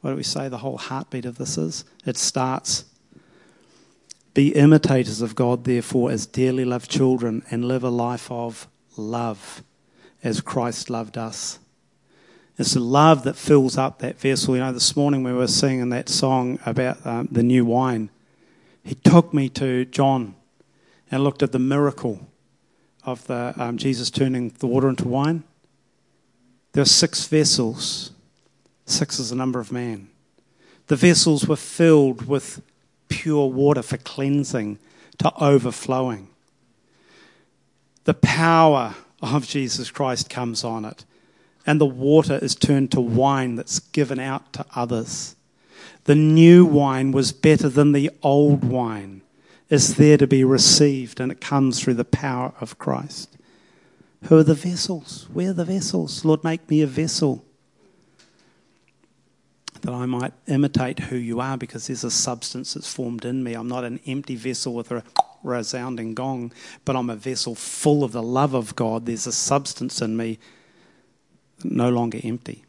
What 0.00 0.10
do 0.10 0.16
we 0.16 0.22
say 0.22 0.48
the 0.48 0.58
whole 0.58 0.78
heartbeat 0.78 1.24
of 1.24 1.38
this 1.38 1.58
is? 1.58 1.84
It 2.04 2.16
starts 2.16 2.84
be 4.38 4.54
imitators 4.54 5.20
of 5.20 5.34
God, 5.34 5.64
therefore, 5.64 6.12
as 6.12 6.24
dearly 6.24 6.64
loved 6.64 6.88
children, 6.88 7.42
and 7.50 7.64
live 7.64 7.82
a 7.82 7.88
life 7.88 8.30
of 8.30 8.68
love 8.96 9.64
as 10.22 10.40
Christ 10.40 10.88
loved 10.88 11.18
us. 11.18 11.58
It's 12.56 12.74
the 12.74 12.78
love 12.80 13.24
that 13.24 13.34
fills 13.34 13.76
up 13.76 13.98
that 13.98 14.20
vessel. 14.20 14.54
You 14.54 14.62
know, 14.62 14.72
this 14.72 14.94
morning 14.94 15.24
we 15.24 15.32
were 15.32 15.48
singing 15.48 15.88
that 15.88 16.08
song 16.08 16.60
about 16.64 17.04
um, 17.04 17.28
the 17.32 17.42
new 17.42 17.64
wine. 17.64 18.10
He 18.88 18.94
took 18.94 19.34
me 19.34 19.50
to 19.50 19.84
John 19.84 20.34
and 21.10 21.22
looked 21.22 21.42
at 21.42 21.52
the 21.52 21.58
miracle 21.58 22.26
of 23.04 23.26
the, 23.26 23.52
um, 23.58 23.76
Jesus 23.76 24.08
turning 24.08 24.48
the 24.60 24.66
water 24.66 24.88
into 24.88 25.06
wine. 25.06 25.44
There 26.72 26.80
are 26.80 26.86
six 26.86 27.26
vessels. 27.26 28.12
Six 28.86 29.18
is 29.18 29.28
the 29.28 29.36
number 29.36 29.60
of 29.60 29.70
man. 29.70 30.08
The 30.86 30.96
vessels 30.96 31.46
were 31.46 31.54
filled 31.54 32.28
with 32.28 32.62
pure 33.10 33.48
water 33.48 33.82
for 33.82 33.98
cleansing 33.98 34.78
to 35.18 35.34
overflowing. 35.38 36.28
The 38.04 38.14
power 38.14 38.94
of 39.20 39.46
Jesus 39.46 39.90
Christ 39.90 40.30
comes 40.30 40.64
on 40.64 40.86
it, 40.86 41.04
and 41.66 41.78
the 41.78 41.84
water 41.84 42.38
is 42.40 42.54
turned 42.54 42.90
to 42.92 43.02
wine 43.02 43.56
that's 43.56 43.80
given 43.80 44.18
out 44.18 44.50
to 44.54 44.64
others. 44.74 45.36
The 46.08 46.14
new 46.14 46.64
wine 46.64 47.12
was 47.12 47.32
better 47.32 47.68
than 47.68 47.92
the 47.92 48.10
old 48.22 48.64
wine. 48.64 49.20
It's 49.68 49.92
there 49.92 50.16
to 50.16 50.26
be 50.26 50.42
received, 50.42 51.20
and 51.20 51.30
it 51.30 51.42
comes 51.42 51.78
through 51.78 51.96
the 52.00 52.04
power 52.06 52.54
of 52.62 52.78
Christ. 52.78 53.36
Who 54.24 54.38
are 54.38 54.42
the 54.42 54.54
vessels? 54.54 55.28
Where 55.34 55.50
are 55.50 55.52
the 55.52 55.66
vessels? 55.66 56.24
Lord, 56.24 56.42
make 56.42 56.70
me 56.70 56.80
a 56.80 56.86
vessel 56.86 57.44
that 59.82 59.92
I 59.92 60.06
might 60.06 60.32
imitate 60.46 60.98
who 60.98 61.16
you 61.16 61.40
are 61.40 61.58
because 61.58 61.88
there's 61.88 62.04
a 62.04 62.10
substance 62.10 62.72
that's 62.72 62.90
formed 62.90 63.26
in 63.26 63.44
me. 63.44 63.52
I'm 63.52 63.68
not 63.68 63.84
an 63.84 64.00
empty 64.06 64.34
vessel 64.34 64.72
with 64.72 64.90
a 64.90 65.04
resounding 65.42 66.14
gong, 66.14 66.52
but 66.86 66.96
I'm 66.96 67.10
a 67.10 67.16
vessel 67.16 67.54
full 67.54 68.02
of 68.02 68.12
the 68.12 68.22
love 68.22 68.54
of 68.54 68.74
God. 68.74 69.04
There's 69.04 69.26
a 69.26 69.32
substance 69.32 70.00
in 70.00 70.16
me, 70.16 70.38
no 71.62 71.90
longer 71.90 72.18
empty. 72.24 72.64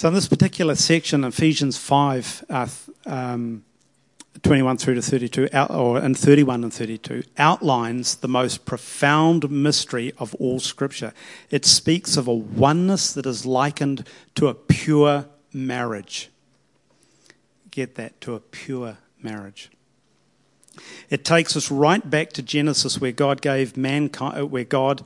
So, 0.00 0.08
in 0.08 0.14
this 0.14 0.28
particular 0.28 0.76
section, 0.76 1.24
Ephesians 1.24 1.76
5, 1.76 2.46
uh, 2.48 2.66
um, 3.04 3.64
21 4.42 4.78
through 4.78 4.94
to 4.94 5.02
32, 5.02 5.50
out, 5.52 5.70
or 5.70 5.98
and 5.98 6.16
31 6.16 6.64
and 6.64 6.72
32, 6.72 7.22
outlines 7.36 8.14
the 8.14 8.26
most 8.26 8.64
profound 8.64 9.50
mystery 9.50 10.14
of 10.16 10.34
all 10.36 10.58
Scripture. 10.58 11.12
It 11.50 11.66
speaks 11.66 12.16
of 12.16 12.26
a 12.26 12.32
oneness 12.32 13.12
that 13.12 13.26
is 13.26 13.44
likened 13.44 14.08
to 14.36 14.48
a 14.48 14.54
pure 14.54 15.26
marriage. 15.52 16.30
Get 17.70 17.96
that, 17.96 18.22
to 18.22 18.34
a 18.34 18.40
pure 18.40 18.96
marriage. 19.20 19.70
It 21.10 21.26
takes 21.26 21.58
us 21.58 21.70
right 21.70 22.08
back 22.08 22.32
to 22.32 22.42
Genesis, 22.42 23.02
where 23.02 23.12
God 23.12 23.42
gave 23.42 23.76
mankind, 23.76 24.38
uh, 24.38 24.46
where 24.46 24.64
God, 24.64 25.02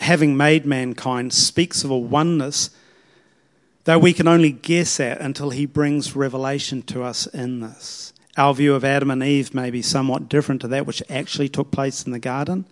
having 0.00 0.36
made 0.36 0.66
mankind, 0.66 1.32
speaks 1.32 1.84
of 1.84 1.92
a 1.92 1.96
oneness 1.96 2.70
that 3.84 4.00
we 4.00 4.12
can 4.12 4.26
only 4.26 4.52
guess 4.52 4.98
at 4.98 5.20
until 5.20 5.50
He 5.50 5.66
brings 5.66 6.16
revelation 6.16 6.82
to 6.82 7.02
us 7.02 7.26
in 7.26 7.60
this. 7.60 8.12
Our 8.36 8.54
view 8.54 8.74
of 8.74 8.84
Adam 8.84 9.10
and 9.10 9.22
Eve 9.22 9.54
may 9.54 9.70
be 9.70 9.82
somewhat 9.82 10.28
different 10.28 10.60
to 10.62 10.68
that 10.68 10.86
which 10.86 11.02
actually 11.08 11.48
took 11.48 11.70
place 11.70 12.04
in 12.04 12.12
the 12.12 12.18
garden. 12.18 12.66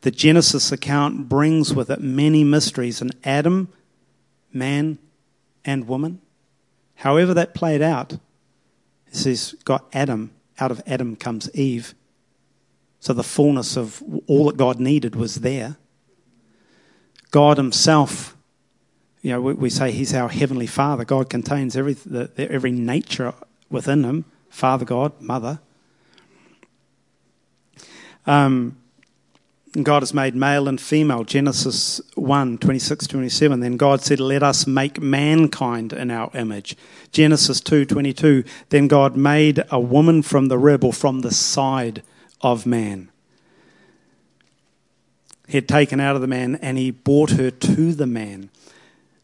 The 0.00 0.10
Genesis 0.10 0.72
account 0.72 1.28
brings 1.28 1.74
with 1.74 1.90
it 1.90 2.00
many 2.00 2.44
mysteries 2.44 3.02
in 3.02 3.10
Adam, 3.24 3.68
man, 4.52 4.98
and 5.64 5.86
woman. 5.86 6.20
However, 6.96 7.34
that 7.34 7.54
played 7.54 7.82
out, 7.82 8.14
it 8.14 8.20
says, 9.16 9.54
got 9.64 9.86
Adam, 9.92 10.32
out 10.58 10.70
of 10.70 10.80
Adam 10.86 11.16
comes 11.16 11.54
Eve. 11.54 11.94
So 13.00 13.12
the 13.12 13.24
fullness 13.24 13.76
of 13.76 14.02
all 14.26 14.46
that 14.46 14.56
God 14.56 14.78
needed 14.80 15.16
was 15.16 15.36
there. 15.36 15.76
God 17.30 17.56
Himself, 17.56 18.36
you 19.22 19.30
know, 19.30 19.40
we, 19.40 19.54
we 19.54 19.70
say 19.70 19.92
He's 19.92 20.12
our 20.12 20.28
Heavenly 20.28 20.66
Father. 20.66 21.04
God 21.04 21.30
contains 21.30 21.76
every, 21.76 21.94
the, 21.94 22.30
every 22.36 22.72
nature 22.72 23.34
within 23.70 24.04
Him 24.04 24.24
Father 24.50 24.84
God, 24.84 25.18
Mother. 25.18 25.60
Um, 28.26 28.76
God 29.80 30.02
has 30.02 30.12
made 30.12 30.34
male 30.34 30.68
and 30.68 30.78
female. 30.78 31.24
Genesis 31.24 32.02
1 32.14 32.58
26 32.58 33.06
27. 33.06 33.60
Then 33.60 33.78
God 33.78 34.02
said, 34.02 34.20
Let 34.20 34.42
us 34.42 34.66
make 34.66 35.00
mankind 35.00 35.94
in 35.94 36.10
our 36.10 36.30
image. 36.34 36.76
Genesis 37.10 37.60
2 37.62 37.86
22. 37.86 38.44
Then 38.68 38.88
God 38.88 39.16
made 39.16 39.64
a 39.70 39.80
woman 39.80 40.20
from 40.20 40.48
the 40.48 40.58
rib 40.58 40.84
or 40.84 40.92
from 40.92 41.20
the 41.20 41.32
side 41.32 42.02
of 42.42 42.66
man. 42.66 43.10
He 45.48 45.56
had 45.56 45.68
taken 45.68 45.98
out 46.00 46.14
of 46.14 46.20
the 46.20 46.28
man 46.28 46.56
and 46.56 46.76
he 46.76 46.90
brought 46.90 47.30
her 47.30 47.50
to 47.50 47.92
the 47.94 48.06
man. 48.06 48.50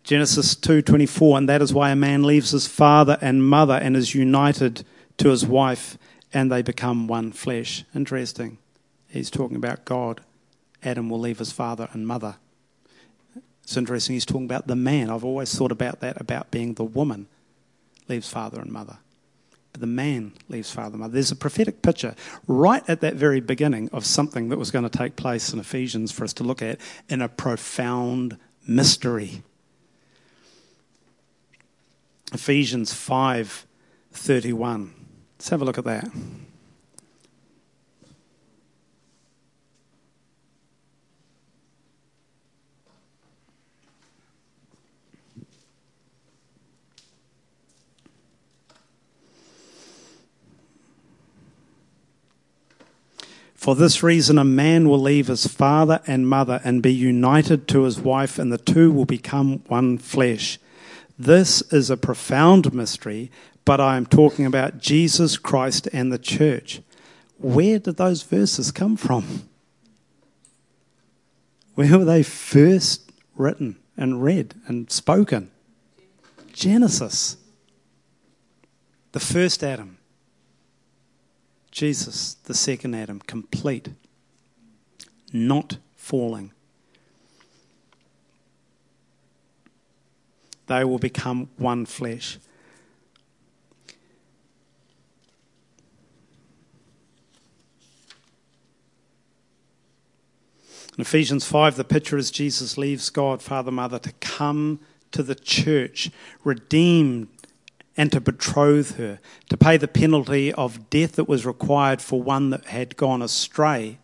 Genesis 0.08 0.54
2:24 0.54 1.36
and 1.36 1.48
that 1.50 1.60
is 1.60 1.74
why 1.74 1.90
a 1.90 1.94
man 1.94 2.22
leaves 2.22 2.52
his 2.52 2.66
father 2.66 3.18
and 3.20 3.46
mother 3.46 3.74
and 3.74 3.94
is 3.94 4.14
united 4.14 4.82
to 5.18 5.28
his 5.28 5.44
wife 5.44 5.98
and 6.32 6.50
they 6.50 6.62
become 6.62 7.06
one 7.06 7.30
flesh. 7.30 7.84
Interesting. 7.94 8.56
He's 9.08 9.28
talking 9.28 9.58
about 9.58 9.84
God. 9.84 10.22
Adam 10.82 11.10
will 11.10 11.20
leave 11.20 11.40
his 11.40 11.52
father 11.52 11.90
and 11.92 12.06
mother. 12.06 12.36
It's 13.62 13.76
interesting. 13.76 14.14
He's 14.14 14.24
talking 14.24 14.46
about 14.46 14.66
the 14.66 14.74
man. 14.74 15.10
I've 15.10 15.26
always 15.26 15.54
thought 15.54 15.72
about 15.72 16.00
that, 16.00 16.18
about 16.18 16.50
being 16.50 16.72
the 16.72 16.84
woman 16.84 17.26
leaves 18.08 18.30
father 18.30 18.62
and 18.62 18.72
mother. 18.72 18.96
But 19.72 19.82
the 19.82 19.86
man 19.86 20.32
leaves 20.48 20.70
father 20.70 20.92
and 20.94 21.00
mother. 21.00 21.12
There's 21.12 21.32
a 21.32 21.36
prophetic 21.36 21.82
picture 21.82 22.14
right 22.46 22.82
at 22.88 23.02
that 23.02 23.16
very 23.16 23.40
beginning 23.40 23.90
of 23.92 24.06
something 24.06 24.48
that 24.48 24.58
was 24.58 24.70
going 24.70 24.88
to 24.88 24.98
take 24.98 25.16
place 25.16 25.52
in 25.52 25.58
Ephesians 25.58 26.12
for 26.12 26.24
us 26.24 26.32
to 26.32 26.44
look 26.44 26.62
at 26.62 26.80
in 27.10 27.20
a 27.20 27.28
profound 27.28 28.38
mystery. 28.66 29.42
Ephesians 32.32 32.92
5 32.92 33.66
31. 34.12 34.94
Let's 35.36 35.48
have 35.48 35.62
a 35.62 35.64
look 35.64 35.78
at 35.78 35.84
that. 35.84 36.10
For 53.54 53.74
this 53.74 54.02
reason, 54.02 54.38
a 54.38 54.44
man 54.44 54.88
will 54.88 55.00
leave 55.00 55.26
his 55.26 55.46
father 55.46 56.00
and 56.06 56.26
mother 56.26 56.60
and 56.64 56.82
be 56.82 56.94
united 56.94 57.68
to 57.68 57.82
his 57.82 58.00
wife, 58.00 58.38
and 58.38 58.50
the 58.50 58.56
two 58.56 58.90
will 58.90 59.04
become 59.04 59.58
one 59.66 59.98
flesh. 59.98 60.58
This 61.18 61.62
is 61.72 61.90
a 61.90 61.96
profound 61.96 62.72
mystery, 62.72 63.30
but 63.64 63.80
I 63.80 63.96
am 63.96 64.06
talking 64.06 64.46
about 64.46 64.78
Jesus 64.78 65.36
Christ 65.36 65.88
and 65.92 66.12
the 66.12 66.18
church. 66.18 66.80
Where 67.38 67.78
did 67.78 67.96
those 67.96 68.22
verses 68.22 68.70
come 68.70 68.96
from? 68.96 69.48
Where 71.74 71.98
were 71.98 72.04
they 72.04 72.22
first 72.22 73.12
written 73.36 73.76
and 73.96 74.22
read 74.22 74.54
and 74.66 74.90
spoken? 74.90 75.50
Genesis. 76.52 77.36
The 79.12 79.20
first 79.20 79.64
Adam. 79.64 79.98
Jesus, 81.70 82.34
the 82.44 82.54
second 82.54 82.94
Adam, 82.94 83.20
complete. 83.20 83.88
Not 85.32 85.78
falling. 85.96 86.52
They 90.68 90.84
will 90.84 90.98
become 90.98 91.48
one 91.56 91.86
flesh. 91.86 92.38
In 100.96 101.02
Ephesians 101.02 101.44
5, 101.44 101.76
the 101.76 101.84
picture 101.84 102.18
is 102.18 102.30
Jesus 102.30 102.76
leaves 102.76 103.08
God, 103.08 103.40
Father, 103.40 103.70
Mother, 103.70 103.98
to 104.00 104.12
come 104.20 104.80
to 105.12 105.22
the 105.22 105.36
church, 105.36 106.10
redeemed 106.44 107.28
and 107.96 108.12
to 108.12 108.20
betroth 108.20 108.96
her, 108.96 109.20
to 109.48 109.56
pay 109.56 109.76
the 109.76 109.88
penalty 109.88 110.52
of 110.52 110.90
death 110.90 111.12
that 111.12 111.28
was 111.28 111.46
required 111.46 112.02
for 112.02 112.20
one 112.20 112.50
that 112.50 112.66
had 112.66 112.96
gone 112.96 113.22
astray 113.22 113.98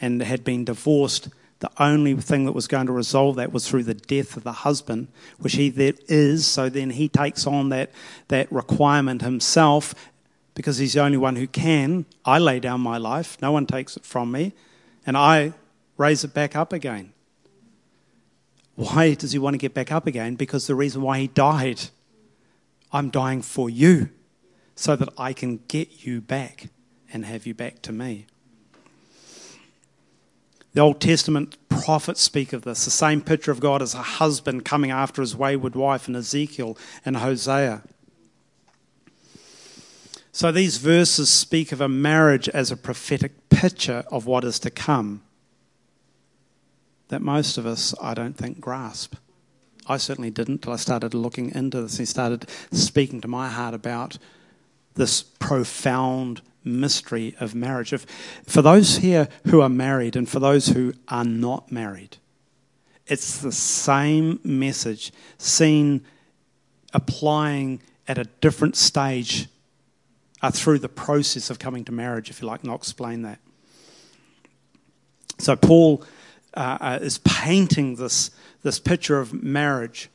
and 0.00 0.22
had 0.22 0.42
been 0.44 0.64
divorced. 0.64 1.28
The 1.62 1.70
only 1.80 2.16
thing 2.16 2.44
that 2.46 2.52
was 2.52 2.66
going 2.66 2.86
to 2.86 2.92
resolve 2.92 3.36
that 3.36 3.52
was 3.52 3.68
through 3.68 3.84
the 3.84 3.94
death 3.94 4.36
of 4.36 4.42
the 4.42 4.50
husband, 4.50 5.06
which 5.38 5.52
he 5.52 5.70
that 5.70 6.10
is. 6.10 6.44
So 6.44 6.68
then 6.68 6.90
he 6.90 7.08
takes 7.08 7.46
on 7.46 7.68
that, 7.68 7.92
that 8.26 8.50
requirement 8.50 9.22
himself 9.22 9.94
because 10.56 10.78
he's 10.78 10.94
the 10.94 11.00
only 11.00 11.18
one 11.18 11.36
who 11.36 11.46
can. 11.46 12.04
I 12.24 12.40
lay 12.40 12.58
down 12.58 12.80
my 12.80 12.98
life, 12.98 13.40
no 13.40 13.52
one 13.52 13.66
takes 13.66 13.96
it 13.96 14.04
from 14.04 14.32
me, 14.32 14.54
and 15.06 15.16
I 15.16 15.52
raise 15.96 16.24
it 16.24 16.34
back 16.34 16.56
up 16.56 16.72
again. 16.72 17.12
Why 18.74 19.14
does 19.14 19.30
he 19.30 19.38
want 19.38 19.54
to 19.54 19.58
get 19.58 19.72
back 19.72 19.92
up 19.92 20.08
again? 20.08 20.34
Because 20.34 20.66
the 20.66 20.74
reason 20.74 21.00
why 21.00 21.20
he 21.20 21.28
died, 21.28 21.80
I'm 22.90 23.08
dying 23.08 23.40
for 23.40 23.70
you 23.70 24.08
so 24.74 24.96
that 24.96 25.10
I 25.16 25.32
can 25.32 25.60
get 25.68 26.04
you 26.04 26.20
back 26.20 26.70
and 27.12 27.24
have 27.24 27.46
you 27.46 27.54
back 27.54 27.82
to 27.82 27.92
me. 27.92 28.26
The 30.74 30.80
Old 30.80 31.00
Testament 31.00 31.56
prophets 31.68 32.22
speak 32.22 32.52
of 32.52 32.62
this, 32.62 32.84
the 32.84 32.90
same 32.90 33.20
picture 33.20 33.50
of 33.50 33.60
God 33.60 33.82
as 33.82 33.94
a 33.94 34.02
husband 34.02 34.64
coming 34.64 34.90
after 34.90 35.20
his 35.20 35.36
wayward 35.36 35.74
wife 35.74 36.08
in 36.08 36.16
Ezekiel 36.16 36.78
and 37.04 37.18
Hosea. 37.18 37.82
So 40.32 40.50
these 40.50 40.78
verses 40.78 41.28
speak 41.28 41.72
of 41.72 41.80
a 41.80 41.88
marriage 41.88 42.48
as 42.48 42.70
a 42.70 42.76
prophetic 42.76 43.50
picture 43.50 44.04
of 44.10 44.24
what 44.24 44.44
is 44.44 44.58
to 44.60 44.70
come 44.70 45.22
that 47.12 47.20
most 47.20 47.58
of 47.58 47.66
us, 47.66 47.94
I 48.00 48.14
don't 48.14 48.38
think, 48.38 48.58
grasp. 48.58 49.16
I 49.86 49.98
certainly 49.98 50.30
didn't 50.30 50.62
till 50.62 50.72
I 50.72 50.76
started 50.76 51.12
looking 51.12 51.54
into 51.54 51.82
this 51.82 51.98
and 51.98 52.08
started 52.08 52.48
speaking 52.70 53.20
to 53.20 53.28
my 53.28 53.50
heart 53.50 53.74
about 53.74 54.16
this 54.94 55.22
profound 55.22 56.42
mystery 56.64 57.34
of 57.40 57.54
marriage. 57.54 57.92
If, 57.92 58.06
for 58.46 58.62
those 58.62 58.98
here 58.98 59.28
who 59.48 59.60
are 59.60 59.68
married 59.68 60.16
and 60.16 60.28
for 60.28 60.38
those 60.38 60.68
who 60.68 60.94
are 61.08 61.24
not 61.24 61.72
married, 61.72 62.18
it's 63.06 63.38
the 63.38 63.52
same 63.52 64.40
message 64.44 65.12
seen 65.38 66.04
applying 66.94 67.82
at 68.06 68.18
a 68.18 68.24
different 68.40 68.76
stage 68.76 69.48
uh, 70.40 70.50
through 70.50 70.78
the 70.78 70.88
process 70.88 71.50
of 71.50 71.58
coming 71.58 71.84
to 71.84 71.92
marriage, 71.92 72.30
if 72.30 72.40
you 72.40 72.48
like, 72.48 72.62
and 72.62 72.70
I'll 72.70 72.76
explain 72.76 73.22
that. 73.22 73.38
So, 75.38 75.56
Paul 75.56 76.04
uh, 76.54 76.78
uh, 76.80 76.98
is 77.00 77.18
painting 77.18 77.96
this, 77.96 78.30
this 78.62 78.78
picture 78.78 79.18
of 79.18 79.32
marriage, 79.32 80.08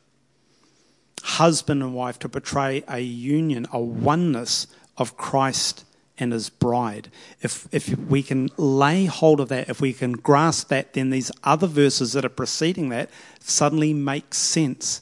husband 1.23 1.81
and 1.81 1.93
wife, 1.93 2.19
to 2.19 2.29
portray 2.29 2.83
a 2.87 2.99
union, 2.99 3.65
a 3.71 3.79
oneness 3.79 4.67
of 4.97 5.17
Christ 5.17 5.85
and 6.19 6.33
his 6.33 6.49
bride. 6.49 7.11
If, 7.41 7.67
if 7.71 7.89
we 7.97 8.23
can 8.23 8.49
lay 8.57 9.05
hold 9.05 9.39
of 9.39 9.49
that, 9.49 9.69
if 9.69 9.79
we 9.79 9.93
can 9.93 10.13
grasp 10.13 10.69
that, 10.69 10.93
then 10.93 11.09
these 11.09 11.31
other 11.43 11.67
verses 11.67 12.13
that 12.13 12.25
are 12.25 12.29
preceding 12.29 12.89
that 12.89 13.09
suddenly 13.39 13.93
make 13.93 14.33
sense. 14.33 15.01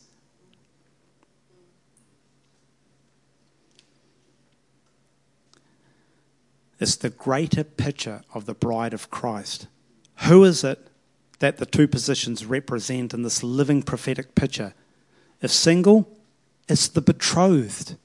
It's 6.80 6.98
the 6.98 7.10
greater 7.10 7.64
picture 7.64 8.24
of 8.34 8.46
the 8.46 8.54
bride 8.54 8.94
of 8.94 9.10
Christ. 9.10 9.68
Who 10.28 10.44
is 10.44 10.64
it 10.64 10.88
that 11.40 11.58
the 11.58 11.66
two 11.66 11.88
positions 11.88 12.46
represent 12.46 13.14
in 13.14 13.24
this 13.24 13.44
living 13.44 13.82
prophetic 13.82 14.36
picture? 14.36 14.74
If 15.46 15.52
single, 15.52 16.12
it's 16.68 16.90
the 16.90 17.02
betrothed 17.02 17.96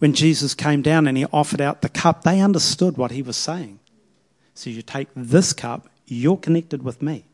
when 0.00 0.14
Jesus 0.14 0.54
came 0.54 0.80
down 0.80 1.06
and 1.06 1.16
he 1.16 1.26
offered 1.26 1.60
out 1.60 1.82
the 1.82 1.88
cup, 1.88 2.24
they 2.24 2.40
understood 2.40 2.96
what 2.96 3.10
he 3.10 3.20
was 3.22 3.36
saying. 3.36 3.78
So 4.54 4.70
you 4.70 4.80
take 4.82 5.08
this 5.14 5.52
cup, 5.52 5.88
you're 6.06 6.38
connected 6.38 6.82
with 6.82 7.02
me. 7.02 7.26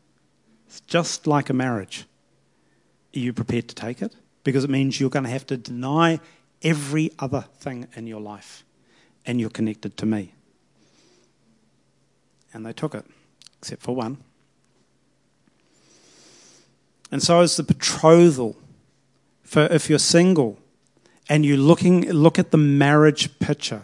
It's 0.67 0.81
just 0.81 1.25
like 1.25 1.49
a 1.49 1.53
marriage. 1.53 2.05
Are 3.15 3.19
you 3.19 3.31
prepared 3.31 3.69
to 3.69 3.75
take 3.75 4.01
it? 4.01 4.13
Because 4.43 4.65
it 4.65 4.69
means 4.69 4.99
you're 4.99 5.09
going 5.09 5.23
to 5.23 5.31
have 5.31 5.47
to 5.47 5.55
deny 5.55 6.19
every 6.61 7.11
other 7.19 7.45
thing 7.59 7.87
in 7.95 8.05
your 8.05 8.19
life, 8.19 8.65
and 9.25 9.39
you're 9.39 9.49
connected 9.49 9.95
to 9.97 10.05
me. 10.05 10.33
And 12.53 12.65
they 12.65 12.73
took 12.73 12.93
it, 12.93 13.05
except 13.59 13.81
for 13.81 13.95
one. 13.95 14.17
And 17.11 17.23
so 17.23 17.39
is 17.39 17.55
the 17.55 17.63
betrothal. 17.63 18.57
For 19.47 19.61
if 19.67 19.89
you're 19.89 19.97
single, 19.97 20.59
and 21.29 21.45
you 21.45 21.55
looking 21.55 22.01
look 22.11 22.37
at 22.37 22.51
the 22.51 22.57
marriage 22.57 23.39
picture. 23.39 23.83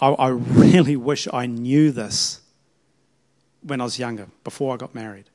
I, 0.00 0.08
I 0.08 0.28
really 0.30 0.96
wish 1.10 1.28
I 1.32 1.46
knew 1.46 1.92
this 1.92 2.40
when 3.62 3.80
I 3.80 3.84
was 3.84 4.00
younger, 4.00 4.26
before 4.42 4.74
I 4.74 4.76
got 4.76 4.92
married. 4.92 5.26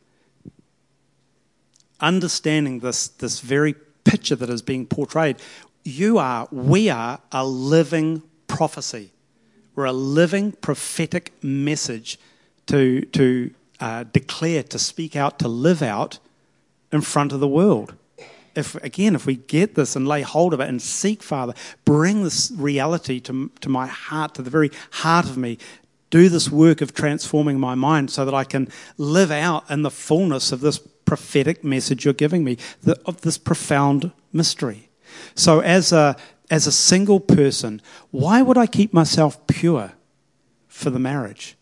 Understanding 2.01 2.82
this, 2.82 3.07
this 3.07 3.39
very 3.39 3.74
picture 4.03 4.36
that 4.36 4.49
is 4.49 4.61
being 4.61 4.86
portrayed, 4.86 5.38
you 5.86 6.18
are, 6.18 6.49
we 6.51 6.89
are 6.89 7.22
a 7.32 7.45
living 7.45 8.22
prophecy. 8.47 9.11
We're 9.76 9.86
a 9.86 9.93
living 9.93 10.51
prophetic 10.51 11.32
message 11.41 12.20
to, 12.65 12.99
to 13.05 13.53
uh, 13.80 14.03
declare, 14.11 14.63
to 14.63 14.78
speak 14.78 15.15
out, 15.15 15.39
to 15.39 15.47
live 15.47 15.82
out 15.82 16.20
in 16.91 16.99
front 16.99 17.32
of 17.32 17.39
the 17.39 17.47
world 17.47 17.95
if 18.58 18.76
again, 18.84 19.16
if 19.16 19.26
we 19.26 19.36
get 19.36 19.76
this 19.76 19.95
and 19.95 20.08
lay 20.08 20.24
hold 20.24 20.53
of 20.53 20.60
it 20.60 20.68
and 20.68 20.82
seek, 20.82 21.22
Father, 21.22 21.53
bring 21.86 22.24
this 22.24 22.51
reality 22.55 23.20
to, 23.22 23.51
to 23.62 23.70
my 23.70 23.88
heart, 23.88 24.34
to 24.36 24.41
the 24.41 24.49
very 24.49 24.72
heart 24.91 25.26
of 25.26 25.38
me, 25.38 25.58
do 26.10 26.28
this 26.30 26.49
work 26.49 26.82
of 26.82 26.93
transforming 26.93 27.60
my 27.60 27.76
mind 27.76 28.10
so 28.10 28.26
that 28.26 28.34
I 28.34 28.43
can 28.43 28.70
live 28.97 29.32
out 29.32 29.70
in 29.70 29.82
the 29.82 29.91
fullness 29.91 30.51
of 30.51 30.62
this 30.62 30.80
prophetic 30.80 31.64
message 31.64 32.03
you're 32.03 32.14
giving 32.14 32.43
me, 32.43 32.58
the, 32.82 32.99
of 33.05 33.22
this 33.22 33.38
profound 33.38 34.12
mystery. 34.34 34.89
So, 35.36 35.60
as 35.60 35.91
a, 35.91 36.16
as 36.49 36.68
a 36.68 36.72
single 36.72 37.20
person, 37.20 37.82
why 38.12 38.41
would 38.41 38.58
I 38.58 38.68
keep 38.68 38.93
myself 38.93 39.45
pure 39.47 39.93
for 40.68 40.89
the 40.89 40.99
marriage? 40.99 41.55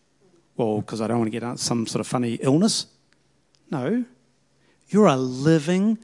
Well, 0.56 0.80
because 0.80 1.00
I 1.00 1.06
don't 1.06 1.18
want 1.18 1.32
to 1.32 1.38
get 1.38 1.58
some 1.58 1.86
sort 1.86 2.00
of 2.00 2.06
funny 2.06 2.34
illness? 2.34 2.86
No. 3.70 4.04
You're 4.88 5.06
a 5.06 5.16
living, 5.16 5.98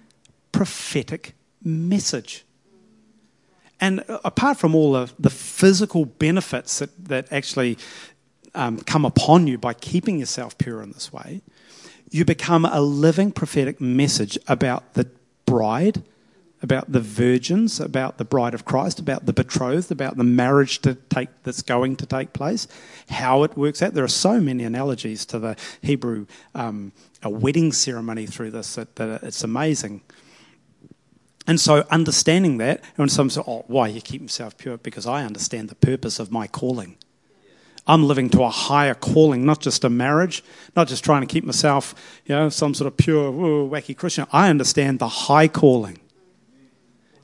prophetic 0.53 1.35
message. 1.65 2.45
And 3.81 4.05
apart 4.09 4.59
from 4.59 4.75
all 4.75 4.95
of 4.95 5.13
the 5.19 5.31
physical 5.31 6.05
benefits 6.05 6.79
that, 6.79 6.91
that 7.07 7.33
actually 7.33 7.79
um, 8.55 8.79
come 8.79 9.05
upon 9.05 9.49
you 9.49 9.59
by 9.59 9.75
keeping 9.75 10.21
yourself 10.21 10.57
pure 10.57 10.83
in 10.83 10.93
this 10.93 11.13
way, 11.13 11.43
you 12.11 12.25
become 12.25 12.65
a 12.65 12.81
living 12.81 13.33
prophetic 13.33 13.81
message 13.81 14.39
about 14.47 14.95
the 14.95 15.11
bride, 15.47 16.03
about 16.63 16.93
the 16.93 17.01
virgins, 17.01 17.81
about 17.81 18.19
the 18.19 18.25
bride 18.25 18.55
of 18.55 18.65
Christ, 18.65 19.01
about 19.01 19.27
the 19.27 19.33
betrothed, 19.33 19.91
about 19.91 20.17
the 20.17 20.25
marriage 20.25 20.81
to 20.83 20.95
take, 20.95 21.31
that's 21.43 21.63
going 21.63 21.97
to 21.97 22.07
take 22.07 22.33
place, 22.33 22.69
how 23.09 23.43
it 23.43 23.57
works 23.57 23.83
out. 23.83 23.95
There 23.95 24.05
are 24.05 24.09
so 24.09 24.41
many 24.41 24.63
analogies 24.63 25.27
to 25.27 25.39
the 25.39 25.57
Hebrew 25.81 26.27
um, 26.55 26.93
a 27.23 27.31
wedding 27.31 27.73
ceremony 27.73 28.27
through 28.27 28.51
this 28.51 28.75
that, 28.75 28.97
that 28.97 29.23
it's 29.23 29.43
amazing. 29.43 30.03
And 31.47 31.61
so, 31.61 31.85
understanding 31.91 32.59
that, 32.59 32.83
and 32.97 33.11
someone 33.11 33.31
says, 33.31 33.45
Oh, 33.47 33.65
why? 33.67 33.89
You 33.89 34.01
keep 34.01 34.23
yourself 34.23 34.57
pure? 34.57 34.77
Because 34.79 35.07
I 35.07 35.25
understand 35.25 35.69
the 35.69 35.75
purpose 35.75 36.21
of 36.21 36.31
my 36.31 36.47
calling. 36.47 36.97
I'm 37.87 38.05
living 38.05 38.31
to 38.31 38.45
a 38.45 38.49
higher 38.49 38.95
calling, 38.95 39.45
not 39.45 39.61
just 39.61 39.83
a 39.83 39.91
marriage, 39.91 40.45
not 40.77 40.87
just 40.87 41.05
trying 41.05 41.23
to 41.23 41.27
keep 41.27 41.43
myself, 41.45 41.95
you 42.27 42.35
know, 42.35 42.49
some 42.49 42.75
sort 42.75 42.87
of 42.87 42.97
pure, 42.97 43.33
wacky 43.33 43.97
Christian. 43.97 44.27
I 44.33 44.51
understand 44.51 45.01
the 45.01 45.09
high 45.09 45.49
calling. 45.49 45.99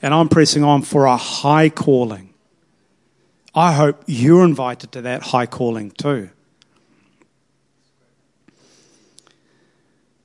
And 0.03 0.13
I'm 0.13 0.29
pressing 0.29 0.65
on 0.65 0.83
for 0.83 1.07
a 1.07 1.17
high 1.17 1.69
calling. 1.69 2.35
I 3.55 3.73
hope 3.73 4.03
you're 4.07 4.45
invited 4.45 4.93
to 4.93 5.03
that 5.03 5.23
high 5.23 5.47
calling 5.47 5.93
too. 5.93 6.31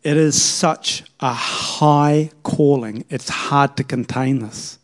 It 0.03 0.17
is 0.17 0.41
such 0.41 1.03
a 1.19 1.33
high 1.33 2.31
calling. 2.43 3.05
It's 3.09 3.29
hard 3.29 3.77
to 3.77 3.83
contain 3.83 4.39
this. 4.39 4.79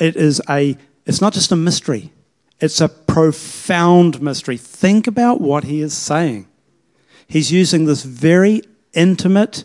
It 0.00 0.14
is 0.16 0.40
a 0.48 0.76
it's 1.06 1.20
not 1.20 1.32
just 1.32 1.50
a 1.50 1.56
mystery. 1.56 2.12
It's 2.60 2.80
a 2.80 2.88
profound 2.88 4.20
mystery. 4.20 4.56
Think 4.56 5.06
about 5.06 5.40
what 5.40 5.64
he 5.64 5.80
is 5.80 5.94
saying. 5.94 6.46
He's 7.26 7.50
using 7.50 7.84
this 7.84 8.02
very 8.02 8.62
intimate 8.92 9.64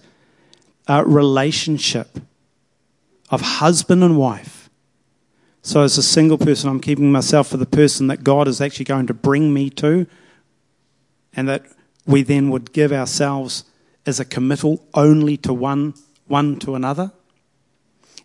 uh, 0.88 1.04
relationship 1.06 2.20
of 3.30 3.42
husband 3.42 4.04
and 4.04 4.18
wife. 4.18 4.70
So, 5.62 5.82
as 5.82 5.98
a 5.98 6.04
single 6.04 6.38
person, 6.38 6.70
I'm 6.70 6.82
keeping 6.82 7.12
myself 7.12 7.48
for 7.48 7.58
the 7.58 7.66
person 7.66 8.08
that 8.08 8.24
God 8.24 8.48
is 8.48 8.60
actually 8.60 8.86
going 8.86 9.08
to 9.08 9.14
bring 9.14 9.54
me 9.54 9.70
to, 9.72 10.06
and 11.34 11.48
that 11.48 11.64
we 12.06 12.22
then 12.22 12.50
would 12.50 12.74
give 12.74 12.92
ourselves 12.92 13.64
as 14.06 14.20
a 14.20 14.26
committal 14.26 14.86
only 14.94 15.38
to 15.38 15.54
one, 15.54 15.94
one 16.28 16.60
to 16.60 16.76
another. 16.76 17.12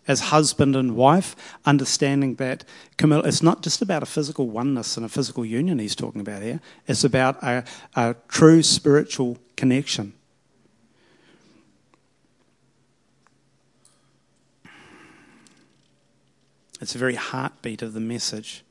As 0.07 0.21
husband 0.21 0.75
and 0.75 0.95
wife, 0.95 1.35
understanding 1.65 2.35
that 2.35 2.63
committal, 2.97 3.25
it's 3.25 3.43
not 3.43 3.61
just 3.61 3.81
about 3.81 4.01
a 4.01 4.07
physical 4.07 4.49
oneness 4.49 4.97
and 4.97 5.05
a 5.05 5.09
physical 5.09 5.45
union 5.45 5.77
he's 5.77 5.95
talking 5.95 6.21
about 6.21 6.41
here, 6.41 6.61
it's 6.87 7.03
about 7.03 7.41
a, 7.43 7.63
a 7.95 8.15
true 8.27 8.63
spiritual 8.63 9.37
connection. 9.55 10.13
It's 16.81 16.95
a 16.95 16.97
very 16.97 17.15
heartbeat 17.15 17.81
of 17.81 17.93
the 17.93 17.99
message. 17.99 18.63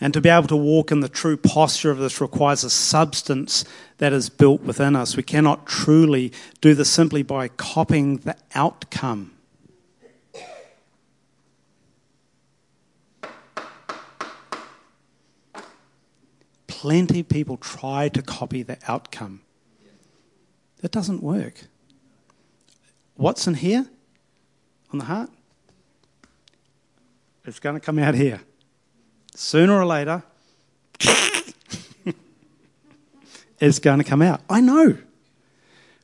And 0.00 0.12
to 0.12 0.20
be 0.20 0.28
able 0.28 0.48
to 0.48 0.56
walk 0.56 0.92
in 0.92 1.00
the 1.00 1.08
true 1.08 1.36
posture 1.36 1.90
of 1.90 1.98
this 1.98 2.20
requires 2.20 2.64
a 2.64 2.70
substance 2.70 3.64
that 3.96 4.12
is 4.12 4.28
built 4.28 4.60
within 4.62 4.94
us. 4.94 5.16
We 5.16 5.22
cannot 5.22 5.66
truly 5.66 6.32
do 6.60 6.74
this 6.74 6.90
simply 6.90 7.22
by 7.22 7.48
copying 7.48 8.18
the 8.18 8.36
outcome. 8.54 9.32
Plenty 16.66 17.20
of 17.20 17.28
people 17.28 17.56
try 17.56 18.10
to 18.10 18.20
copy 18.20 18.62
the 18.62 18.76
outcome. 18.86 19.40
It 20.82 20.90
doesn't 20.90 21.22
work. 21.22 21.62
What's 23.14 23.46
in 23.46 23.54
here 23.54 23.86
on 24.92 24.98
the 24.98 25.06
heart? 25.06 25.30
It's 27.46 27.58
going 27.58 27.76
to 27.76 27.80
come 27.80 27.98
out 27.98 28.14
here 28.14 28.42
sooner 29.36 29.74
or 29.74 29.86
later, 29.86 30.22
it's 33.60 33.78
going 33.78 33.98
to 33.98 34.04
come 34.04 34.22
out. 34.22 34.40
I 34.48 34.60
know. 34.60 34.98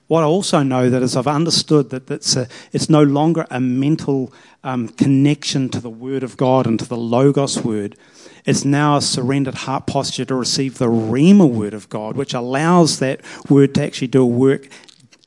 What 0.09 0.23
I 0.23 0.27
also 0.27 0.63
know 0.63 0.91
that 0.91 1.03
is 1.03 1.17
I've 1.17 1.27
understood 1.27 1.91
that 1.91 2.07
that's 2.07 2.37
a, 2.37 2.47
it's 2.73 2.91
no 2.91 3.03
longer 3.03 3.47
a 3.51 3.61
mental 3.61 4.33
um, 4.63 4.89
connection 4.89 5.71
to 5.71 5.81
the 5.81 5.89
Word 5.89 6.23
of 6.23 6.37
God 6.37 6.67
and 6.67 6.79
to 6.79 6.85
the 6.85 6.97
Logos 6.97 7.65
Word. 7.65 7.97
It's 8.45 8.65
now 8.65 8.97
a 8.97 9.03
surrendered 9.03 9.55
heart 9.55 9.87
posture 9.87 10.27
to 10.27 10.35
receive 10.35 10.79
the 10.79 10.89
Rhema 10.89 11.49
Word 11.49 11.73
of 11.73 11.89
God, 11.89 12.17
which 12.17 12.35
allows 12.35 12.99
that 12.99 13.23
Word 13.49 13.75
to 13.77 13.85
actually 13.85 14.09
do 14.09 14.23
a 14.23 14.27
work 14.27 14.69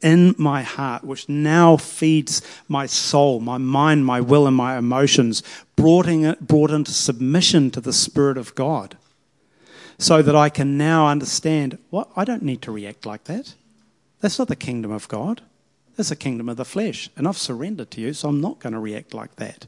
in 0.06 0.36
my 0.38 0.62
heart, 0.62 1.04
which 1.04 1.28
now 1.28 1.76
feeds 1.78 2.40
my 2.68 2.86
soul, 2.86 3.40
my 3.40 3.58
mind, 3.58 4.06
my 4.06 4.22
will, 4.22 4.46
and 4.46 4.56
my 4.56 4.78
emotions, 4.78 5.42
brought, 5.76 6.06
in, 6.06 6.38
brought 6.40 6.70
into 6.70 6.92
submission 6.92 7.72
to 7.72 7.82
the 7.82 7.92
Spirit 7.92 8.38
of 8.38 8.54
God. 8.54 8.98
So 9.98 10.22
that 10.22 10.36
I 10.36 10.50
can 10.50 10.78
now 10.78 11.08
understand 11.08 11.80
what 11.90 12.10
I 12.16 12.24
don't 12.24 12.44
need 12.44 12.62
to 12.62 12.72
react 12.72 13.08
like 13.08 13.24
that. 13.24 13.56
That's 14.22 14.38
not 14.38 14.48
the 14.48 14.56
kingdom 14.56 14.92
of 14.92 15.08
God. 15.08 15.42
That's 15.98 16.10
the 16.10 16.16
kingdom 16.16 16.50
of 16.50 16.58
the 16.58 16.66
flesh. 16.66 17.10
And 17.18 17.28
I've 17.28 17.38
surrendered 17.38 17.90
to 17.92 18.02
you, 18.02 18.14
so 18.14 18.30
I'm 18.30 18.42
not 18.42 18.60
going 18.60 18.74
to 18.74 18.80
react 18.80 19.16
like 19.16 19.38
that. 19.38 19.66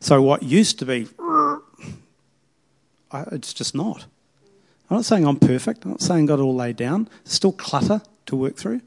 So 0.00 0.20
what 0.20 0.42
used 0.42 0.80
to 0.80 0.86
be, 0.86 1.06
it's 3.14 3.54
just 3.54 3.76
not. 3.76 4.06
I'm 4.90 4.96
not 4.96 5.04
saying 5.04 5.24
I'm 5.24 5.38
perfect. 5.38 5.84
I'm 5.84 5.92
not 5.92 6.00
saying 6.00 6.26
got 6.26 6.40
it 6.40 6.42
all 6.42 6.56
laid 6.56 6.76
down. 6.76 7.08
There's 7.22 7.34
still 7.34 7.52
clutter 7.52 8.02
to 8.26 8.34
work 8.34 8.56
through. 8.56 8.80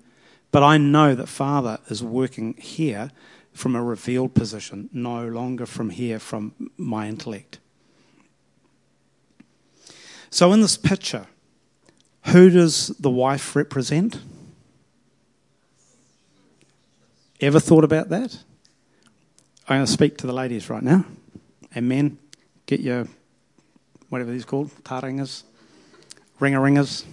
But 0.52 0.64
I 0.64 0.78
know 0.78 1.16
that 1.16 1.28
Father 1.28 1.80
is 1.90 2.04
working 2.04 2.56
here 2.56 3.12
from 3.54 3.76
a 3.76 3.84
revealed 3.84 4.34
position, 4.34 4.90
no 4.92 5.28
longer 5.28 5.66
from 5.66 5.90
here 5.90 6.20
from 6.20 6.72
my 6.78 7.08
intellect. 7.08 7.60
So 10.30 10.54
in 10.54 10.62
this 10.62 10.78
picture, 10.78 11.28
who 12.28 12.50
does 12.50 12.88
the 13.00 13.10
wife 13.10 13.56
represent? 13.56 14.20
Ever 17.42 17.60
thought 17.60 17.84
about 17.84 18.10
that? 18.10 18.38
I'm 19.68 19.78
going 19.78 19.86
to 19.86 19.92
speak 19.92 20.18
to 20.18 20.28
the 20.28 20.34
ladies 20.34 20.70
right 20.70 20.84
now. 20.84 21.06
And 21.74 21.88
men, 21.88 22.18
get 22.66 22.82
your, 22.82 23.08
whatever 24.10 24.32
these 24.32 24.46
called, 24.46 24.70
taringas, 24.84 25.44
ringer 26.40 26.62
ringers, 26.62 27.06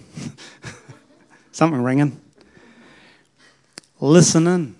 something 1.51 1.81
ringing. 1.81 2.19
Listen 3.99 4.47
in. 4.47 4.75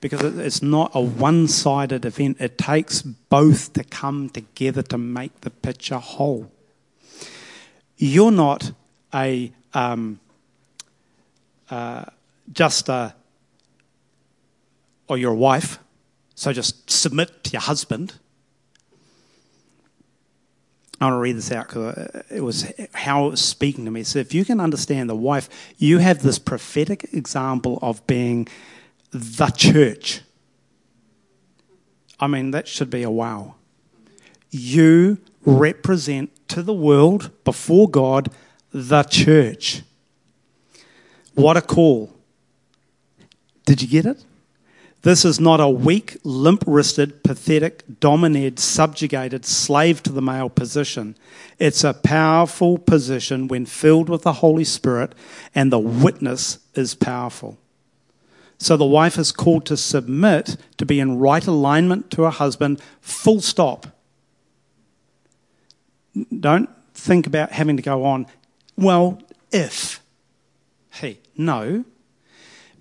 Because 0.00 0.38
it's 0.38 0.62
not 0.62 0.92
a 0.94 1.00
one 1.00 1.48
sided 1.48 2.04
event. 2.04 2.36
It 2.40 2.56
takes 2.56 3.02
both 3.02 3.72
to 3.72 3.82
come 3.82 4.30
together 4.30 4.82
to 4.82 4.98
make 4.98 5.40
the 5.40 5.50
picture 5.50 5.98
whole. 5.98 6.50
You're 7.96 8.30
not 8.30 8.72
a 9.12 9.52
um, 9.74 10.20
uh, 11.68 12.04
just 12.52 12.88
a 12.88 13.14
or 15.08 15.18
your 15.18 15.34
wife, 15.34 15.78
so 16.34 16.52
just 16.52 16.88
submit 16.88 17.42
to 17.44 17.50
your 17.52 17.62
husband. 17.62 18.14
I 21.00 21.06
want 21.06 21.14
to 21.14 21.18
read 21.18 21.36
this 21.36 21.52
out 21.52 21.68
because 21.68 22.24
it 22.28 22.40
was 22.40 22.72
how 22.92 23.26
it 23.26 23.30
was 23.30 23.40
speaking 23.40 23.84
to 23.84 23.90
me. 23.90 24.02
So, 24.02 24.18
if 24.18 24.34
you 24.34 24.44
can 24.44 24.60
understand 24.60 25.08
the 25.08 25.14
wife, 25.14 25.48
you 25.78 25.98
have 25.98 26.22
this 26.22 26.38
prophetic 26.38 27.12
example 27.12 27.78
of 27.82 28.04
being 28.06 28.48
the 29.10 29.46
church. 29.50 30.22
I 32.18 32.26
mean, 32.26 32.50
that 32.50 32.66
should 32.66 32.90
be 32.90 33.04
a 33.04 33.10
wow. 33.10 33.54
You 34.50 35.18
represent 35.44 36.30
to 36.48 36.62
the 36.62 36.74
world, 36.74 37.30
before 37.44 37.88
God, 37.88 38.30
the 38.72 39.04
church. 39.04 39.82
What 41.34 41.56
a 41.56 41.62
call. 41.62 42.12
Did 43.64 43.82
you 43.82 43.88
get 43.88 44.06
it? 44.06 44.24
This 45.02 45.24
is 45.24 45.38
not 45.38 45.60
a 45.60 45.68
weak, 45.68 46.16
limp 46.24 46.64
wristed, 46.66 47.22
pathetic, 47.22 47.84
dominated, 48.00 48.58
subjugated, 48.58 49.44
slave 49.44 50.02
to 50.02 50.12
the 50.12 50.20
male 50.20 50.48
position. 50.48 51.16
It's 51.58 51.84
a 51.84 51.94
powerful 51.94 52.78
position 52.78 53.46
when 53.46 53.64
filled 53.64 54.08
with 54.08 54.22
the 54.22 54.34
Holy 54.34 54.64
Spirit, 54.64 55.14
and 55.54 55.72
the 55.72 55.78
witness 55.78 56.58
is 56.74 56.96
powerful. 56.96 57.58
So 58.58 58.76
the 58.76 58.84
wife 58.84 59.18
is 59.18 59.30
called 59.30 59.66
to 59.66 59.76
submit, 59.76 60.56
to 60.78 60.84
be 60.84 60.98
in 60.98 61.18
right 61.18 61.46
alignment 61.46 62.10
to 62.12 62.22
her 62.22 62.30
husband, 62.30 62.82
full 63.00 63.40
stop. 63.40 63.86
Don't 66.40 66.68
think 66.92 67.28
about 67.28 67.52
having 67.52 67.76
to 67.76 67.82
go 67.84 68.04
on, 68.04 68.26
well, 68.76 69.22
if. 69.52 70.02
Hey, 70.90 71.20
no 71.36 71.84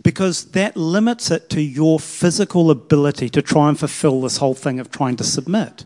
because 0.08 0.52
that 0.52 0.78
limits 0.78 1.30
it 1.32 1.50
to 1.50 1.60
your 1.60 2.00
physical 2.00 2.72
ability 2.72 3.28
to 3.28 3.42
try 3.42 3.68
and 3.68 3.78
fulfill 3.78 4.22
this 4.22 4.38
whole 4.38 4.54
thing 4.54 4.80
of 4.80 4.90
trying 4.90 5.18
to 5.18 5.24
submit. 5.26 5.86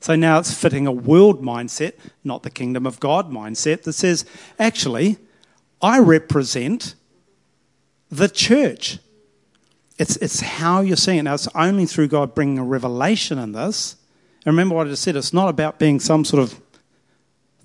So 0.00 0.16
now 0.16 0.40
it's 0.40 0.52
fitting 0.52 0.88
a 0.88 0.90
world 0.90 1.40
mindset, 1.40 1.92
not 2.24 2.42
the 2.42 2.50
kingdom 2.50 2.84
of 2.84 2.98
God 2.98 3.30
mindset, 3.30 3.82
that 3.82 3.92
says, 3.92 4.24
actually, 4.58 5.18
I 5.80 6.00
represent 6.00 6.96
the 8.10 8.28
church. 8.28 8.98
It's, 9.98 10.16
it's 10.16 10.40
how 10.40 10.80
you're 10.80 10.96
seeing 10.96 11.18
it. 11.18 11.22
Now, 11.22 11.34
it's 11.34 11.46
only 11.54 11.86
through 11.86 12.08
God 12.08 12.34
bringing 12.34 12.58
a 12.58 12.64
revelation 12.64 13.38
in 13.38 13.52
this. 13.52 13.94
And 14.46 14.52
remember 14.52 14.74
what 14.74 14.88
I 14.88 14.90
just 14.90 15.04
said, 15.04 15.14
it's 15.14 15.32
not 15.32 15.48
about 15.48 15.78
being 15.78 16.00
some 16.00 16.24
sort 16.24 16.42
of 16.42 16.60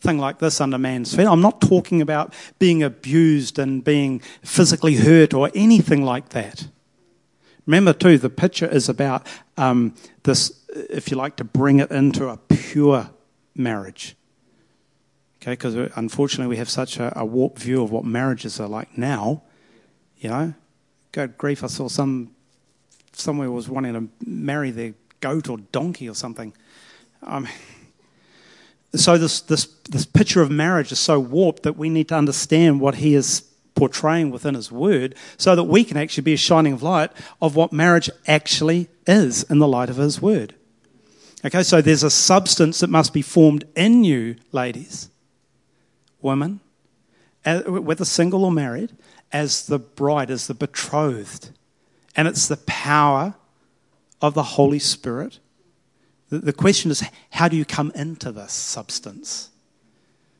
thing 0.04 0.20
like 0.20 0.40
this 0.40 0.62
under 0.62 0.78
man's 0.78 1.16
feet. 1.16 1.26
I'm 1.26 1.42
not 1.42 1.62
talking 1.62 2.02
about 2.02 2.34
being 2.60 2.84
abused 2.84 3.58
and 3.58 3.84
being 3.84 4.20
physically 4.44 4.96
hurt 4.96 5.34
or 5.34 5.50
anything 5.56 6.04
like 6.04 6.30
that. 6.30 6.68
Remember, 7.66 7.94
too, 7.94 8.18
the 8.18 8.30
picture 8.30 8.68
is 8.68 8.90
about 8.90 9.26
um, 9.58 9.96
this, 10.24 10.52
if 10.70 11.10
you 11.10 11.18
like, 11.18 11.38
to 11.38 11.46
bring 11.46 11.80
it 11.80 11.90
into 11.92 12.28
a 12.28 12.38
pure 12.38 13.10
marriage. 13.56 14.16
Okay, 15.42 15.54
because 15.54 15.76
unfortunately 15.96 16.50
we 16.50 16.58
have 16.58 16.70
such 16.70 17.00
a, 17.00 17.18
a 17.18 17.26
warped 17.26 17.60
view 17.60 17.82
of 17.82 17.92
what 17.92 18.04
marriages 18.04 18.60
are 18.60 18.68
like 18.68 18.98
now. 18.98 19.44
You 20.18 20.30
know, 20.30 20.54
God 21.12 21.38
grief, 21.38 21.64
I 21.64 21.68
saw 21.68 21.88
some 21.88 22.32
somewhere 23.14 23.52
was 23.52 23.70
wanting 23.70 23.94
to 23.94 24.10
marry 24.26 24.72
their 24.72 24.94
goat 25.20 25.50
or 25.50 25.58
donkey 25.72 26.10
or 26.10 26.16
something. 26.16 26.54
Um, 27.22 27.48
so 28.96 29.18
this, 29.18 29.42
this, 29.42 29.66
this 29.90 30.06
picture 30.06 30.42
of 30.42 30.52
marriage 30.52 30.92
is 30.92 31.00
so 31.00 31.20
warped 31.20 31.64
that 31.64 31.78
we 31.78 31.90
need 31.90 32.08
to 32.10 32.16
understand 32.16 32.80
what 32.80 32.96
he 32.96 33.16
is 33.16 33.42
portraying 33.76 34.30
within 34.30 34.54
his 34.54 34.72
word 34.72 35.16
so 35.38 35.56
that 35.56 35.64
we 35.64 35.84
can 35.84 35.98
actually 35.98 36.24
be 36.24 36.34
a 36.34 36.38
shining 36.38 36.74
of 36.74 36.84
light 36.84 37.12
of 37.42 37.56
what 37.56 37.74
marriage 37.74 38.10
actually 38.28 38.88
is 39.08 39.44
in 39.44 39.60
the 39.60 39.68
light 39.68 39.90
of 39.90 39.98
his 39.98 40.22
word. 40.22 40.54
Okay, 41.46 41.64
so 41.64 41.82
there's 41.82 42.04
a 42.04 42.10
substance 42.10 42.80
that 42.80 42.90
must 42.90 43.14
be 43.14 43.22
formed 43.22 43.66
in 43.76 44.04
you, 44.04 44.36
ladies, 44.52 45.10
women, 46.22 46.62
whether 47.44 48.06
single 48.06 48.46
or 48.46 48.52
married, 48.52 48.96
as 49.32 49.66
the 49.66 49.80
bride, 49.80 50.30
as 50.30 50.48
the 50.48 50.54
betrothed. 50.54 51.50
And 52.16 52.28
it's 52.28 52.48
the 52.48 52.58
power 52.58 53.34
of 54.22 54.36
the 54.36 54.44
Holy 54.44 54.80
Spirit 54.80 55.40
the 56.40 56.54
question 56.54 56.92
is, 56.92 57.04
how 57.32 57.48
do 57.48 57.56
you 57.56 57.66
come 57.66 57.92
into 57.96 58.32
this 58.32 58.54
substance? 58.54 59.50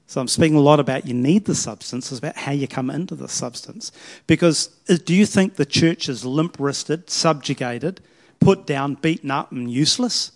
So 0.08 0.22
I'm 0.22 0.28
speaking 0.28 0.56
a 0.56 0.62
lot 0.62 0.80
about 0.80 1.08
you 1.08 1.14
need 1.14 1.46
the 1.46 1.56
substance. 1.56 2.12
It's 2.12 2.20
about 2.20 2.38
how 2.38 2.52
you 2.52 2.68
come 2.68 2.90
into 2.90 3.16
the 3.16 3.28
substance. 3.28 3.92
Because 4.28 4.70
uh, 4.88 4.98
do 5.04 5.14
you 5.14 5.26
think 5.26 5.56
the 5.56 5.66
church 5.66 6.08
is 6.08 6.24
limp 6.24 6.58
wristed, 6.60 7.10
subjugated, 7.10 8.02
put 8.40 8.68
down, 8.68 8.96
beaten 8.96 9.32
up, 9.32 9.52
and 9.52 9.72
useless? 9.72 10.32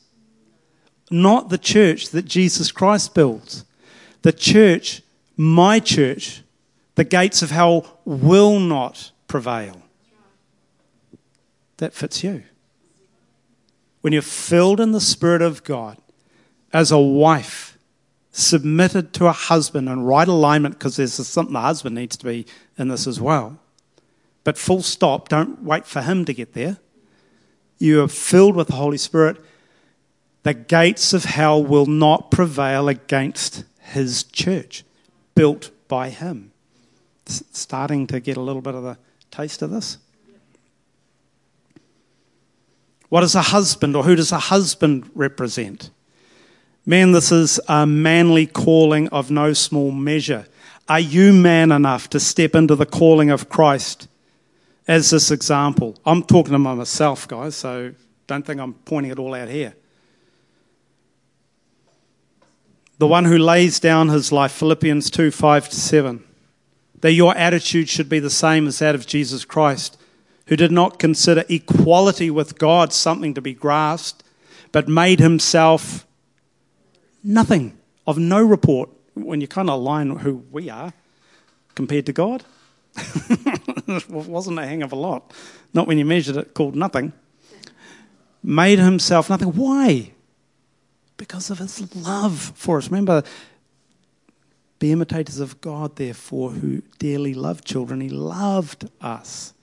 Not 1.11 1.49
the 1.49 1.57
church 1.57 2.09
that 2.09 2.25
Jesus 2.25 2.71
Christ 2.71 3.13
builds. 3.13 3.65
The 4.23 4.33
church, 4.33 5.03
my 5.35 5.79
church, 5.79 6.41
the 6.95 7.03
gates 7.03 7.41
of 7.41 7.51
hell 7.51 7.99
will 8.03 8.59
not 8.59 9.11
prevail. 9.27 9.81
That 11.77 11.93
fits 11.93 12.23
you 12.23 12.43
when 14.01 14.13
you're 14.13 14.21
filled 14.21 14.79
in 14.79 14.91
the 14.91 15.01
Spirit 15.01 15.41
of 15.41 15.63
God 15.63 15.97
as 16.73 16.91
a 16.91 16.99
wife, 16.99 17.77
submitted 18.31 19.13
to 19.13 19.25
a 19.25 19.31
husband 19.31 19.89
in 19.89 20.01
right 20.03 20.27
alignment, 20.27 20.75
because 20.75 20.97
there's 20.97 21.13
something 21.13 21.53
the 21.53 21.61
husband 21.61 21.95
needs 21.95 22.15
to 22.17 22.25
be 22.25 22.45
in 22.77 22.87
this 22.87 23.07
as 23.07 23.19
well. 23.19 23.59
But 24.43 24.57
full 24.57 24.81
stop, 24.81 25.29
don't 25.29 25.63
wait 25.63 25.85
for 25.85 26.01
him 26.01 26.23
to 26.25 26.33
get 26.33 26.53
there. 26.53 26.77
You 27.79 28.03
are 28.03 28.07
filled 28.07 28.55
with 28.55 28.67
the 28.67 28.75
Holy 28.75 28.97
Spirit. 28.97 29.37
The 30.43 30.53
gates 30.53 31.13
of 31.13 31.25
hell 31.25 31.63
will 31.63 31.85
not 31.85 32.31
prevail 32.31 32.87
against 32.87 33.65
his 33.81 34.23
church, 34.23 34.83
built 35.35 35.71
by 35.87 36.09
him. 36.09 36.51
starting 37.29 38.07
to 38.07 38.19
get 38.19 38.37
a 38.37 38.41
little 38.41 38.61
bit 38.61 38.75
of 38.75 38.83
the 38.83 38.97
taste 39.31 39.61
of 39.61 39.69
this. 39.69 39.97
What 43.09 43.23
is 43.23 43.35
a 43.35 43.41
husband, 43.41 43.95
or 43.95 44.03
who 44.03 44.15
does 44.15 44.31
a 44.31 44.39
husband 44.39 45.09
represent? 45.15 45.91
Man, 46.85 47.11
this 47.11 47.31
is 47.31 47.59
a 47.67 47.85
manly 47.85 48.45
calling 48.45 49.07
of 49.09 49.31
no 49.31 49.53
small 49.53 49.91
measure. 49.91 50.45
Are 50.89 50.99
you 50.99 51.33
man 51.33 51.71
enough 51.71 52.09
to 52.11 52.19
step 52.19 52.55
into 52.55 52.75
the 52.75 52.85
calling 52.85 53.29
of 53.29 53.49
Christ 53.49 54.07
as 54.87 55.09
this 55.09 55.31
example? 55.31 55.97
I'm 56.05 56.23
talking 56.23 56.53
to 56.53 56.59
myself, 56.59 57.27
guys, 57.27 57.55
so 57.55 57.93
don't 58.25 58.45
think 58.45 58.59
I'm 58.59 58.73
pointing 58.73 59.11
it 59.11 59.19
all 59.19 59.33
out 59.33 59.49
here. 59.49 59.75
The 62.99 63.07
one 63.07 63.25
who 63.25 63.37
lays 63.37 63.79
down 63.79 64.09
his 64.09 64.31
life, 64.31 64.51
Philippians 64.53 65.11
2 65.11 65.31
5 65.31 65.69
to 65.69 65.75
7. 65.75 66.23
That 67.01 67.11
your 67.11 67.37
attitude 67.37 67.89
should 67.89 68.09
be 68.09 68.19
the 68.19 68.29
same 68.29 68.65
as 68.65 68.79
that 68.79 68.95
of 68.95 69.05
Jesus 69.05 69.45
Christ 69.45 69.96
who 70.47 70.55
did 70.55 70.71
not 70.71 70.99
consider 70.99 71.43
equality 71.49 72.29
with 72.29 72.57
God 72.57 72.93
something 72.93 73.33
to 73.33 73.41
be 73.41 73.53
grasped, 73.53 74.23
but 74.71 74.87
made 74.87 75.19
himself 75.19 76.05
nothing, 77.23 77.77
of 78.05 78.17
no 78.17 78.41
report. 78.41 78.89
When 79.13 79.41
you 79.41 79.47
kind 79.47 79.69
of 79.69 79.75
align 79.75 80.17
who 80.17 80.45
we 80.51 80.69
are 80.69 80.93
compared 81.75 82.05
to 82.05 82.13
God, 82.13 82.43
it 82.95 84.09
wasn't 84.09 84.59
a 84.59 84.65
hang 84.65 84.83
of 84.83 84.91
a 84.91 84.95
lot. 84.95 85.33
Not 85.73 85.87
when 85.87 85.97
you 85.97 86.05
measured 86.05 86.37
it, 86.37 86.53
called 86.53 86.75
nothing. 86.75 87.13
Made 88.43 88.79
himself 88.79 89.29
nothing. 89.29 89.49
Why? 89.49 90.11
Because 91.17 91.49
of 91.49 91.57
his 91.57 91.95
love 91.95 92.53
for 92.55 92.77
us. 92.77 92.89
Remember, 92.89 93.23
be 94.79 94.91
imitators 94.91 95.39
of 95.39 95.59
God, 95.59 95.95
therefore, 95.95 96.51
who 96.51 96.83
dearly 96.99 97.33
loved 97.33 97.65
children. 97.65 98.01
He 98.01 98.09
loved 98.09 98.89
us. 99.01 99.53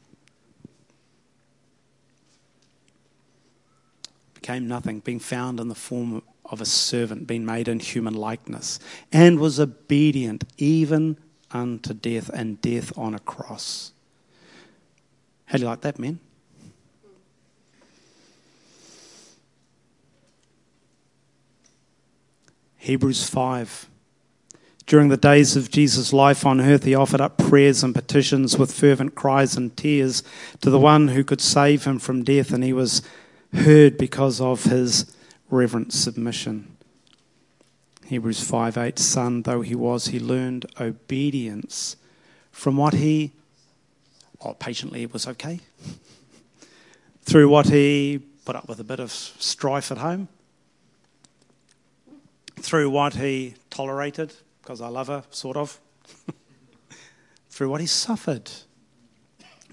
Became 4.44 4.68
nothing, 4.68 5.00
being 5.00 5.20
found 5.20 5.58
in 5.58 5.68
the 5.68 5.74
form 5.74 6.22
of 6.44 6.60
a 6.60 6.66
servant, 6.66 7.26
being 7.26 7.46
made 7.46 7.66
in 7.66 7.80
human 7.80 8.12
likeness, 8.12 8.78
and 9.10 9.40
was 9.40 9.58
obedient 9.58 10.44
even 10.58 11.16
unto 11.50 11.94
death, 11.94 12.28
and 12.28 12.60
death 12.60 12.92
on 12.94 13.14
a 13.14 13.18
cross. 13.20 13.92
How 15.46 15.56
do 15.56 15.62
you 15.62 15.68
like 15.70 15.80
that, 15.80 15.98
man? 15.98 16.20
Hebrews 22.76 23.26
5 23.26 23.88
during 24.86 25.08
the 25.08 25.16
days 25.16 25.56
of 25.56 25.70
Jesus' 25.70 26.12
life 26.12 26.44
on 26.44 26.60
earth, 26.60 26.84
he 26.84 26.94
offered 26.94 27.22
up 27.22 27.38
prayers 27.38 27.82
and 27.82 27.94
petitions 27.94 28.58
with 28.58 28.70
fervent 28.70 29.14
cries 29.14 29.56
and 29.56 29.74
tears 29.74 30.22
to 30.60 30.68
the 30.68 30.78
one 30.78 31.08
who 31.08 31.24
could 31.24 31.40
save 31.40 31.84
him 31.84 31.98
from 31.98 32.22
death, 32.22 32.52
and 32.52 32.62
he 32.62 32.74
was 32.74 33.00
heard 33.54 33.96
because 33.98 34.40
of 34.40 34.64
his 34.64 35.14
reverent 35.50 35.92
submission. 35.92 36.76
Hebrews 38.06 38.42
5 38.42 38.76
8 38.76 38.98
Son 38.98 39.42
though 39.42 39.62
he 39.62 39.74
was, 39.74 40.08
he 40.08 40.20
learned 40.20 40.66
obedience 40.80 41.96
from 42.52 42.76
what 42.76 42.94
he, 42.94 43.32
oh, 44.40 44.54
patiently 44.54 45.06
was 45.06 45.26
okay, 45.26 45.60
through 47.22 47.48
what 47.48 47.66
he 47.66 48.20
put 48.44 48.56
up 48.56 48.68
with 48.68 48.78
a 48.78 48.84
bit 48.84 49.00
of 49.00 49.10
strife 49.10 49.90
at 49.90 49.98
home, 49.98 50.28
through 52.56 52.90
what 52.90 53.14
he 53.14 53.54
tolerated 53.70 54.32
because 54.64 54.80
I 54.80 54.88
love 54.88 55.08
her, 55.08 55.24
sort 55.30 55.58
of, 55.58 55.78
through 57.50 57.68
what 57.68 57.82
he 57.82 57.86
suffered. 57.86 58.50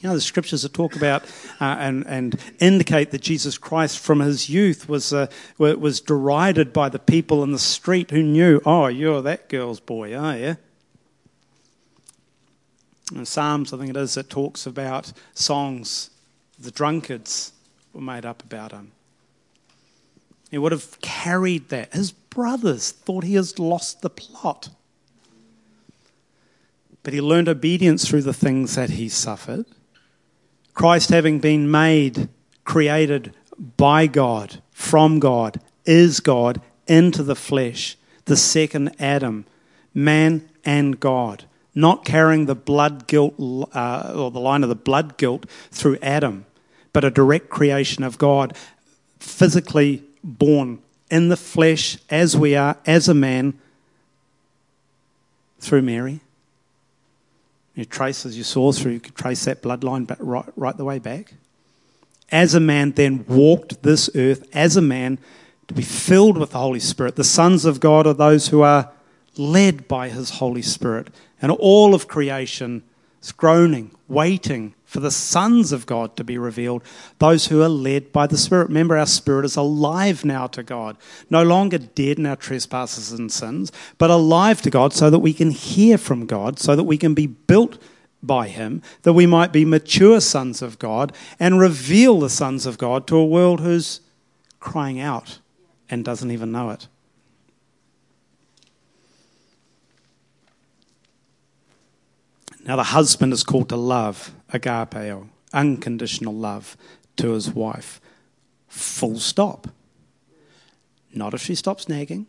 You 0.01 0.09
know, 0.09 0.15
the 0.15 0.21
scriptures 0.21 0.63
that 0.63 0.73
talk 0.73 0.95
about 0.95 1.23
uh, 1.59 1.75
and, 1.79 2.07
and 2.07 2.39
indicate 2.59 3.11
that 3.11 3.21
Jesus 3.21 3.59
Christ 3.59 3.99
from 3.99 4.19
his 4.19 4.49
youth 4.49 4.89
was, 4.89 5.13
uh, 5.13 5.27
was 5.59 6.01
derided 6.01 6.73
by 6.73 6.89
the 6.89 6.97
people 6.97 7.43
in 7.43 7.51
the 7.51 7.59
street 7.59 8.09
who 8.09 8.23
knew, 8.23 8.61
oh, 8.65 8.87
you're 8.87 9.21
that 9.21 9.47
girl's 9.47 9.79
boy, 9.79 10.15
are 10.15 10.37
you? 10.37 10.57
In 13.13 13.27
Psalms, 13.27 13.73
I 13.73 13.77
think 13.77 13.91
it 13.91 13.97
is, 13.97 14.17
it 14.17 14.29
talks 14.29 14.65
about 14.65 15.13
songs, 15.35 16.09
the 16.57 16.71
drunkards 16.71 17.53
were 17.93 18.01
made 18.01 18.25
up 18.25 18.41
about 18.41 18.71
him. 18.71 18.93
He 20.49 20.57
would 20.57 20.71
have 20.71 20.99
carried 21.01 21.69
that. 21.69 21.93
His 21.93 22.11
brothers 22.11 22.91
thought 22.91 23.23
he 23.23 23.35
has 23.35 23.59
lost 23.59 24.01
the 24.01 24.09
plot. 24.09 24.69
But 27.03 27.13
he 27.13 27.21
learned 27.21 27.49
obedience 27.49 28.07
through 28.07 28.23
the 28.23 28.33
things 28.33 28.75
that 28.75 28.91
he 28.91 29.07
suffered. 29.07 29.65
Christ, 30.73 31.09
having 31.09 31.39
been 31.39 31.69
made, 31.69 32.29
created 32.63 33.33
by 33.77 34.07
God, 34.07 34.61
from 34.71 35.19
God, 35.19 35.59
is 35.85 36.19
God, 36.19 36.61
into 36.87 37.23
the 37.23 37.35
flesh, 37.35 37.97
the 38.25 38.37
second 38.37 38.95
Adam, 38.99 39.45
man 39.93 40.49
and 40.63 40.99
God, 40.99 41.45
not 41.73 42.05
carrying 42.05 42.45
the 42.45 42.55
blood 42.55 43.07
guilt 43.07 43.35
uh, 43.73 44.13
or 44.15 44.31
the 44.31 44.39
line 44.39 44.63
of 44.63 44.69
the 44.69 44.75
blood 44.75 45.17
guilt 45.17 45.45
through 45.71 45.97
Adam, 46.01 46.45
but 46.93 47.03
a 47.03 47.11
direct 47.11 47.49
creation 47.49 48.03
of 48.03 48.17
God, 48.17 48.55
physically 49.19 50.03
born 50.23 50.79
in 51.09 51.29
the 51.29 51.37
flesh 51.37 51.97
as 52.09 52.35
we 52.35 52.55
are, 52.55 52.77
as 52.85 53.07
a 53.07 53.13
man, 53.13 53.59
through 55.59 55.81
Mary. 55.81 56.21
You 57.75 57.85
trace, 57.85 58.25
as 58.25 58.37
you 58.37 58.43
saw 58.43 58.71
through, 58.71 58.93
you 58.93 58.99
could 58.99 59.15
trace 59.15 59.45
that 59.45 59.61
bloodline 59.61 60.05
back, 60.05 60.17
right, 60.19 60.45
right 60.55 60.75
the 60.75 60.85
way 60.85 60.99
back. 60.99 61.33
As 62.31 62.53
a 62.53 62.59
man, 62.59 62.91
then 62.91 63.25
walked 63.27 63.83
this 63.83 64.09
earth 64.15 64.47
as 64.53 64.77
a 64.77 64.81
man 64.81 65.19
to 65.67 65.73
be 65.73 65.81
filled 65.81 66.37
with 66.37 66.51
the 66.51 66.57
Holy 66.57 66.79
Spirit. 66.79 67.15
The 67.15 67.23
sons 67.23 67.65
of 67.65 67.79
God 67.79 68.07
are 68.07 68.13
those 68.13 68.49
who 68.49 68.61
are 68.61 68.91
led 69.37 69.87
by 69.87 70.09
his 70.09 70.31
Holy 70.31 70.61
Spirit. 70.61 71.07
And 71.41 71.51
all 71.51 71.93
of 71.93 72.07
creation 72.07 72.83
is 73.21 73.31
groaning, 73.31 73.91
waiting 74.07 74.73
for 74.91 74.99
the 74.99 75.09
sons 75.09 75.71
of 75.71 75.85
God 75.85 76.17
to 76.17 76.23
be 76.25 76.37
revealed, 76.37 76.83
those 77.17 77.47
who 77.47 77.61
are 77.61 77.69
led 77.69 78.11
by 78.11 78.27
the 78.27 78.35
Spirit. 78.35 78.67
Remember, 78.67 78.97
our 78.97 79.05
spirit 79.05 79.45
is 79.45 79.55
alive 79.55 80.25
now 80.25 80.47
to 80.47 80.63
God, 80.63 80.97
no 81.29 81.43
longer 81.43 81.77
dead 81.77 82.19
in 82.19 82.25
our 82.25 82.35
trespasses 82.35 83.13
and 83.13 83.31
sins, 83.31 83.71
but 83.97 84.09
alive 84.09 84.61
to 84.63 84.69
God 84.69 84.91
so 84.91 85.09
that 85.09 85.19
we 85.19 85.31
can 85.31 85.51
hear 85.51 85.97
from 85.97 86.25
God, 86.25 86.59
so 86.59 86.75
that 86.75 86.83
we 86.83 86.97
can 86.97 87.13
be 87.13 87.25
built 87.25 87.81
by 88.21 88.49
Him, 88.49 88.81
that 89.03 89.13
we 89.13 89.25
might 89.25 89.53
be 89.53 89.63
mature 89.63 90.19
sons 90.19 90.61
of 90.61 90.77
God 90.77 91.15
and 91.39 91.57
reveal 91.57 92.19
the 92.19 92.29
sons 92.29 92.65
of 92.65 92.77
God 92.77 93.07
to 93.07 93.15
a 93.15 93.25
world 93.25 93.61
who's 93.61 94.01
crying 94.59 94.99
out 94.99 95.39
and 95.89 96.03
doesn't 96.03 96.31
even 96.31 96.51
know 96.51 96.69
it. 96.69 96.89
Now, 102.65 102.75
the 102.75 102.83
husband 102.83 103.33
is 103.33 103.43
called 103.43 103.69
to 103.69 103.75
love, 103.75 104.33
agapeo, 104.53 105.29
unconditional 105.51 106.33
love 106.33 106.77
to 107.17 107.31
his 107.31 107.51
wife. 107.51 107.99
Full 108.67 109.19
stop. 109.19 109.67
Not 111.13 111.33
if 111.33 111.41
she 111.41 111.55
stops 111.55 111.89
nagging. 111.89 112.27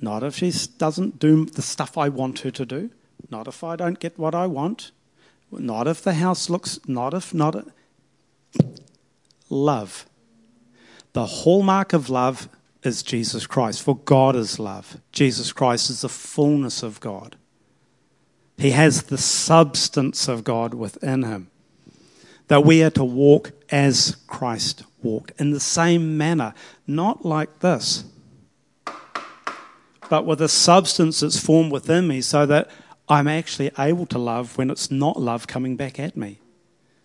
Not 0.00 0.22
if 0.22 0.36
she 0.36 0.52
doesn't 0.78 1.18
do 1.18 1.44
the 1.44 1.62
stuff 1.62 1.98
I 1.98 2.08
want 2.08 2.40
her 2.40 2.50
to 2.50 2.64
do. 2.64 2.90
Not 3.30 3.48
if 3.48 3.62
I 3.62 3.76
don't 3.76 3.98
get 3.98 4.18
what 4.18 4.34
I 4.34 4.46
want. 4.46 4.90
Not 5.50 5.86
if 5.86 6.02
the 6.02 6.14
house 6.14 6.50
looks, 6.50 6.78
not 6.86 7.14
if, 7.14 7.34
not. 7.34 7.66
Love. 9.48 10.06
The 11.12 11.26
hallmark 11.26 11.92
of 11.92 12.10
love 12.10 12.48
is 12.82 13.02
Jesus 13.02 13.46
Christ, 13.46 13.82
for 13.82 13.96
God 13.96 14.36
is 14.36 14.58
love. 14.58 15.00
Jesus 15.12 15.52
Christ 15.52 15.90
is 15.90 16.02
the 16.02 16.08
fullness 16.08 16.82
of 16.82 17.00
God. 17.00 17.36
He 18.58 18.72
has 18.72 19.04
the 19.04 19.16
substance 19.16 20.26
of 20.26 20.42
God 20.42 20.74
within 20.74 21.22
him. 21.22 21.48
That 22.48 22.64
we 22.64 22.82
are 22.82 22.90
to 22.90 23.04
walk 23.04 23.52
as 23.70 24.16
Christ 24.26 24.82
walked, 25.02 25.32
in 25.38 25.52
the 25.52 25.60
same 25.60 26.18
manner, 26.18 26.54
not 26.86 27.24
like 27.24 27.60
this, 27.60 28.04
but 30.10 30.24
with 30.24 30.40
a 30.40 30.48
substance 30.48 31.20
that's 31.20 31.38
formed 31.38 31.70
within 31.70 32.08
me 32.08 32.20
so 32.20 32.46
that 32.46 32.70
I'm 33.08 33.28
actually 33.28 33.70
able 33.78 34.06
to 34.06 34.18
love 34.18 34.56
when 34.58 34.70
it's 34.70 34.90
not 34.90 35.20
love 35.20 35.46
coming 35.46 35.76
back 35.76 36.00
at 36.00 36.16
me. 36.16 36.38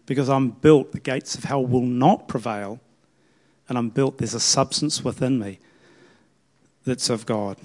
Because 0.05 0.29
I'm 0.29 0.49
built, 0.49 0.91
the 0.91 0.99
gates 0.99 1.35
of 1.35 1.43
hell 1.43 1.65
will 1.65 1.81
not 1.81 2.27
prevail, 2.27 2.79
and 3.69 3.77
I'm 3.77 3.89
built, 3.89 4.17
there's 4.17 4.33
a 4.33 4.39
substance 4.39 5.03
within 5.03 5.39
me 5.39 5.59
that's 6.85 7.09
of 7.09 7.25
God. 7.25 7.57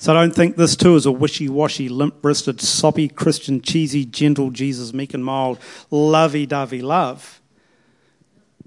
So 0.00 0.16
I 0.16 0.22
don't 0.22 0.34
think 0.34 0.56
this 0.56 0.76
too 0.76 0.96
is 0.96 1.04
a 1.04 1.12
wishy 1.12 1.46
washy, 1.46 1.90
limp 1.90 2.14
wristed, 2.22 2.58
soppy 2.58 3.06
Christian, 3.06 3.60
cheesy, 3.60 4.06
gentle 4.06 4.50
Jesus, 4.50 4.94
meek 4.94 5.12
and 5.12 5.22
mild, 5.22 5.58
lovey 5.90 6.46
dovey 6.46 6.80
love. 6.80 7.42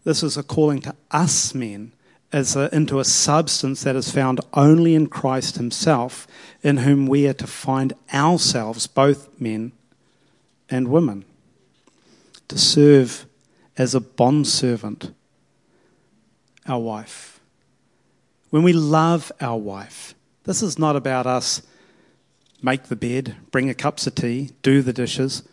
This 0.04 0.22
is 0.22 0.38
a 0.38 0.44
calling 0.44 0.80
to 0.82 0.96
us 1.10 1.56
men 1.56 1.92
as 2.32 2.56
a, 2.56 2.70
into 2.74 3.00
a 3.00 3.04
substance 3.04 3.82
that 3.82 3.96
is 3.96 4.12
found 4.12 4.42
only 4.54 4.94
in 4.94 5.08
Christ 5.08 5.56
Himself, 5.56 6.28
in 6.62 6.78
whom 6.78 7.08
we 7.08 7.28
are 7.28 7.34
to 7.34 7.48
find 7.48 7.94
ourselves, 8.14 8.86
both 8.86 9.28
men 9.42 9.72
and 10.70 10.90
women, 10.90 11.26
to 12.48 12.60
serve 12.60 13.26
as 13.76 13.96
a 13.96 14.00
bondservant 14.00 15.16
our 16.68 16.80
wife. 16.80 17.40
When 18.52 18.62
we 18.62 18.74
love 18.74 19.32
our 19.42 19.58
wife, 19.58 20.14
this 20.44 20.62
is 20.62 20.80
not 20.80 20.96
about 20.96 21.26
us 21.26 21.62
make 22.62 22.84
the 22.84 22.96
bed, 22.96 23.36
bring 23.52 23.70
a 23.70 23.74
cups 23.74 24.08
of 24.08 24.16
tea, 24.16 24.52
do 24.62 24.82
the 24.82 24.94
dishes, 24.94 25.44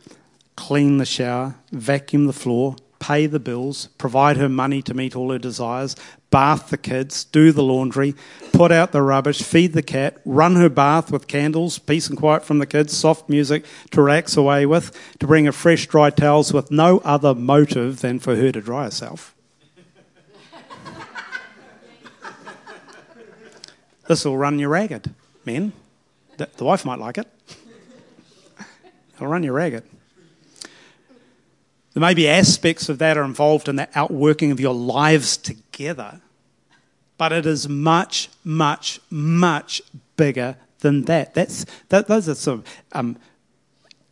clean 0.57 0.99
the 0.99 1.05
shower, 1.05 1.57
vacuum 1.72 2.26
the 2.26 2.32
floor, 2.32 2.76
pay 3.01 3.26
the 3.26 3.41
bills, 3.41 3.88
provide 3.99 4.36
her 4.36 4.49
money 4.49 4.80
to 4.82 4.95
meet 4.95 5.16
all 5.16 5.32
her 5.32 5.38
desires, 5.38 5.97
bath 6.30 6.70
the 6.70 6.78
kids, 6.78 7.24
do 7.24 7.51
the 7.51 7.62
laundry, 7.62 8.14
put 8.53 8.70
out 8.70 8.93
the 8.93 9.03
rubbish, 9.03 9.43
feed 9.43 9.72
the 9.72 9.82
cat, 9.82 10.20
run 10.24 10.55
her 10.55 10.68
bath 10.68 11.11
with 11.11 11.26
candles, 11.26 11.78
peace 11.78 12.09
and 12.09 12.18
quiet 12.18 12.45
from 12.45 12.59
the 12.59 12.66
kids, 12.66 12.97
soft 12.97 13.28
music 13.28 13.64
to 13.91 14.03
relax 14.03 14.36
away 14.36 14.64
with, 14.66 14.97
to 15.18 15.26
bring 15.26 15.47
her 15.47 15.53
fresh 15.53 15.86
dry 15.86 16.11
towels 16.11 16.53
with 16.53 16.70
no 16.70 16.99
other 16.99 17.34
motive 17.34 18.01
than 18.01 18.20
for 18.20 18.36
her 18.36 18.53
to 18.53 18.61
dry 18.61 18.84
herself. 18.84 19.34
This 24.11 24.24
will 24.24 24.36
run 24.36 24.58
you 24.58 24.66
ragged, 24.66 25.14
men. 25.44 25.72
The 26.36 26.64
wife 26.64 26.84
might 26.84 26.98
like 26.98 27.16
it. 27.16 27.28
It'll 29.14 29.28
run 29.28 29.44
you 29.44 29.52
ragged. 29.52 29.84
There 31.94 32.00
may 32.00 32.14
be 32.14 32.28
aspects 32.28 32.88
of 32.88 32.98
that 32.98 33.16
are 33.16 33.22
involved 33.22 33.68
in 33.68 33.76
the 33.76 33.88
outworking 33.94 34.50
of 34.50 34.58
your 34.58 34.74
lives 34.74 35.36
together, 35.36 36.20
but 37.18 37.30
it 37.30 37.46
is 37.46 37.68
much, 37.68 38.30
much, 38.42 38.98
much 39.11 39.80
bigger 40.16 40.56
than 40.80 41.02
that. 41.02 41.34
That's, 41.34 41.64
that 41.90 42.08
those 42.08 42.28
are 42.28 42.34
sort 42.34 42.58
of 42.58 42.66
um, 42.90 43.16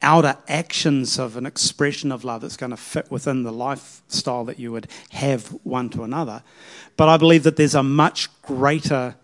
outer 0.01 0.37
actions 0.47 1.19
of 1.19 1.37
an 1.37 1.45
expression 1.45 2.13
of 2.13 2.23
love 2.23 2.43
that's 2.43 2.57
going 2.57 2.71
to 2.71 2.77
fit 2.77 3.11
within 3.11 3.43
the 3.43 3.53
lifestyle 3.53 4.45
that 4.45 4.61
you 4.61 4.71
would 4.71 4.87
have 5.11 5.49
one 5.65 5.91
to 5.91 6.05
another. 6.05 6.45
But 6.97 7.09
I 7.09 7.17
believe 7.17 7.43
that 7.43 7.57
there's 7.57 7.75
a 7.75 7.83
much 7.83 8.29
greater 8.43 9.17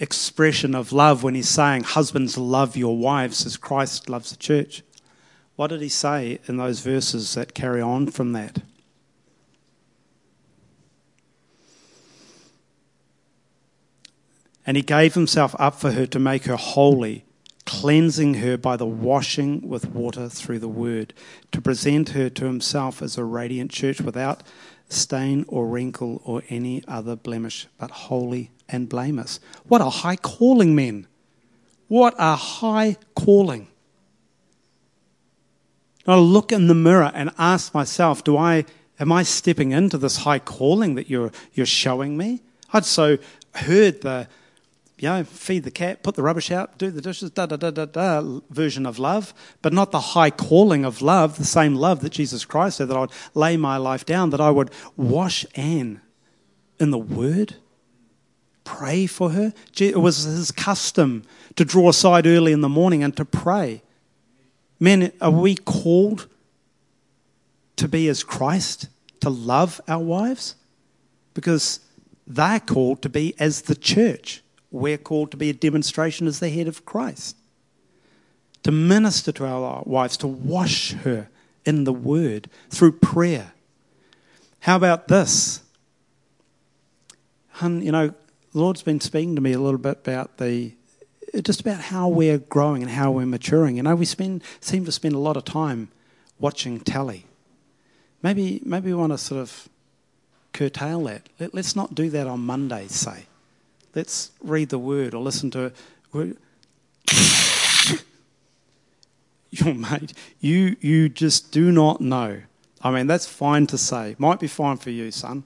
expression 0.00 0.74
of 0.74 0.92
love 0.92 1.22
when 1.22 1.34
he's 1.34 1.48
saying, 1.48 1.84
Husbands, 1.84 2.36
love 2.36 2.76
your 2.76 2.96
wives 2.96 3.44
as 3.46 3.56
Christ 3.56 4.08
loves 4.08 4.30
the 4.30 4.36
church. 4.36 4.82
What 5.56 5.68
did 5.68 5.82
he 5.82 5.90
say 5.90 6.38
in 6.48 6.56
those 6.56 6.80
verses 6.80 7.34
that 7.34 7.54
carry 7.54 7.82
on 7.82 8.06
from 8.06 8.32
that? 8.32 8.62
And 14.66 14.76
he 14.76 14.82
gave 14.82 15.14
himself 15.14 15.54
up 15.58 15.74
for 15.74 15.92
her 15.92 16.06
to 16.06 16.18
make 16.18 16.44
her 16.44 16.56
holy, 16.56 17.24
cleansing 17.66 18.34
her 18.34 18.56
by 18.56 18.76
the 18.76 18.86
washing 18.86 19.68
with 19.68 19.90
water 19.90 20.28
through 20.28 20.60
the 20.60 20.68
word, 20.68 21.12
to 21.52 21.60
present 21.60 22.10
her 22.10 22.30
to 22.30 22.44
himself 22.46 23.02
as 23.02 23.18
a 23.18 23.24
radiant 23.24 23.70
church 23.70 24.00
without 24.00 24.42
stain 24.88 25.44
or 25.48 25.66
wrinkle 25.66 26.22
or 26.24 26.42
any 26.48 26.82
other 26.88 27.16
blemish, 27.16 27.66
but 27.78 27.90
holy 27.90 28.50
and 28.70 28.88
blameless. 28.88 29.40
What 29.66 29.80
a 29.80 29.90
high 29.90 30.16
calling, 30.16 30.74
men! 30.74 31.06
What 31.88 32.14
a 32.18 32.36
high 32.36 32.96
calling. 33.14 33.66
I 36.06 36.16
look 36.16 36.52
in 36.52 36.66
the 36.66 36.74
mirror 36.74 37.10
and 37.14 37.30
ask 37.38 37.74
myself, 37.74 38.24
do 38.24 38.36
I, 38.36 38.64
am 38.98 39.12
I 39.12 39.22
stepping 39.22 39.72
into 39.72 39.98
this 39.98 40.18
high 40.18 40.38
calling 40.38 40.94
that 40.94 41.10
you're, 41.10 41.32
you're 41.52 41.66
showing 41.66 42.16
me? 42.16 42.42
I'd 42.72 42.84
so 42.84 43.18
heard 43.54 44.00
the, 44.02 44.28
you 44.98 45.08
know, 45.08 45.24
feed 45.24 45.64
the 45.64 45.70
cat, 45.70 46.02
put 46.02 46.14
the 46.14 46.22
rubbish 46.22 46.50
out, 46.50 46.78
do 46.78 46.90
the 46.90 47.00
dishes, 47.00 47.30
da 47.30 47.46
da 47.46 47.56
da 47.56 47.70
da 47.70 47.86
da 47.86 48.40
version 48.50 48.86
of 48.86 48.98
love, 48.98 49.34
but 49.62 49.72
not 49.72 49.90
the 49.90 50.00
high 50.00 50.30
calling 50.30 50.84
of 50.84 51.02
love, 51.02 51.38
the 51.38 51.44
same 51.44 51.74
love 51.74 52.00
that 52.00 52.10
Jesus 52.10 52.44
Christ 52.44 52.78
said 52.78 52.88
that 52.88 52.96
I 52.96 53.00
would 53.00 53.12
lay 53.34 53.56
my 53.56 53.76
life 53.76 54.06
down, 54.06 54.30
that 54.30 54.40
I 54.40 54.50
would 54.50 54.70
wash 54.96 55.44
Anne 55.54 56.00
in 56.78 56.90
the 56.90 56.98
Word, 56.98 57.56
pray 58.78 59.06
for 59.06 59.30
her. 59.30 59.52
It 59.78 60.00
was 60.00 60.22
his 60.22 60.52
custom 60.52 61.24
to 61.56 61.64
draw 61.64 61.88
aside 61.88 62.26
early 62.26 62.52
in 62.52 62.60
the 62.60 62.68
morning 62.68 63.02
and 63.02 63.16
to 63.16 63.24
pray. 63.24 63.82
Men, 64.78 65.12
are 65.20 65.30
we 65.30 65.56
called 65.56 66.28
to 67.76 67.88
be 67.88 68.08
as 68.08 68.22
Christ, 68.22 68.88
to 69.20 69.28
love 69.28 69.80
our 69.88 70.02
wives? 70.02 70.54
Because 71.34 71.80
they're 72.26 72.60
called 72.60 73.02
to 73.02 73.08
be 73.08 73.34
as 73.40 73.62
the 73.62 73.74
church. 73.74 74.42
We're 74.70 74.98
called 74.98 75.32
to 75.32 75.36
be 75.36 75.50
a 75.50 75.54
demonstration 75.54 76.28
as 76.28 76.38
the 76.38 76.48
head 76.48 76.68
of 76.68 76.84
Christ. 76.84 77.36
To 78.62 78.70
minister 78.70 79.32
to 79.32 79.46
our 79.46 79.82
wives, 79.84 80.16
to 80.18 80.28
wash 80.28 80.92
her 80.92 81.28
in 81.64 81.84
the 81.84 81.92
word 81.92 82.48
through 82.70 82.92
prayer. 82.92 83.52
How 84.60 84.76
about 84.76 85.08
this? 85.08 85.60
Hun, 87.48 87.82
you 87.82 87.90
know, 87.90 88.14
the 88.52 88.58
Lord's 88.58 88.82
been 88.82 89.00
speaking 89.00 89.34
to 89.36 89.40
me 89.40 89.52
a 89.52 89.60
little 89.60 89.78
bit 89.78 89.98
about 89.98 90.38
the 90.38 90.72
just 91.44 91.60
about 91.60 91.80
how 91.80 92.08
we're 92.08 92.38
growing 92.38 92.82
and 92.82 92.90
how 92.90 93.12
we're 93.12 93.26
maturing. 93.26 93.76
You 93.76 93.84
know, 93.84 93.94
we 93.94 94.04
spend 94.04 94.42
seem 94.60 94.84
to 94.84 94.92
spend 94.92 95.14
a 95.14 95.18
lot 95.18 95.36
of 95.36 95.44
time 95.44 95.88
watching 96.38 96.80
telly. 96.80 97.26
Maybe 98.22 98.60
maybe 98.64 98.88
we 98.88 98.94
want 98.94 99.12
to 99.12 99.18
sort 99.18 99.40
of 99.40 99.68
curtail 100.52 101.04
that. 101.04 101.28
Let, 101.38 101.54
us 101.54 101.76
not 101.76 101.94
do 101.94 102.10
that 102.10 102.26
on 102.26 102.40
Mondays, 102.40 102.92
say. 102.92 103.26
Let's 103.94 104.32
read 104.42 104.70
the 104.70 104.78
word 104.78 105.14
or 105.14 105.22
listen 105.22 105.50
to 105.52 105.72
it. 106.14 106.36
Your 109.52 109.74
mate, 109.74 110.12
you 110.40 110.76
you 110.80 111.08
just 111.08 111.52
do 111.52 111.70
not 111.70 112.00
know. 112.00 112.42
I 112.82 112.90
mean, 112.90 113.06
that's 113.06 113.26
fine 113.26 113.66
to 113.68 113.78
say. 113.78 114.16
Might 114.18 114.40
be 114.40 114.46
fine 114.46 114.78
for 114.78 114.90
you, 114.90 115.10
son, 115.10 115.44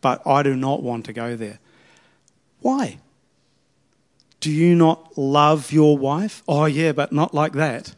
but 0.00 0.26
I 0.26 0.42
do 0.42 0.56
not 0.56 0.82
want 0.82 1.06
to 1.06 1.12
go 1.12 1.36
there. 1.36 1.58
Why? 2.66 2.98
Do 4.40 4.50
you 4.50 4.74
not 4.74 5.16
love 5.16 5.70
your 5.70 5.96
wife? 5.96 6.42
Oh, 6.48 6.64
yeah, 6.64 6.90
but 6.90 7.12
not 7.12 7.32
like 7.32 7.52
that. 7.52 7.94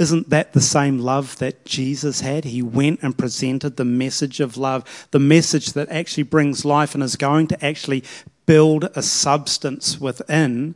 Isn't 0.00 0.30
that 0.30 0.52
the 0.52 0.60
same 0.60 0.98
love 0.98 1.38
that 1.38 1.64
Jesus 1.64 2.22
had? 2.22 2.44
He 2.44 2.60
went 2.60 3.04
and 3.04 3.16
presented 3.16 3.76
the 3.76 3.84
message 3.84 4.40
of 4.40 4.56
love, 4.56 5.06
the 5.12 5.20
message 5.20 5.74
that 5.74 5.88
actually 5.90 6.24
brings 6.24 6.64
life 6.64 6.92
and 6.92 7.04
is 7.04 7.14
going 7.14 7.46
to 7.46 7.64
actually 7.64 8.02
build 8.46 8.88
a 8.96 9.02
substance 9.02 10.00
within 10.00 10.74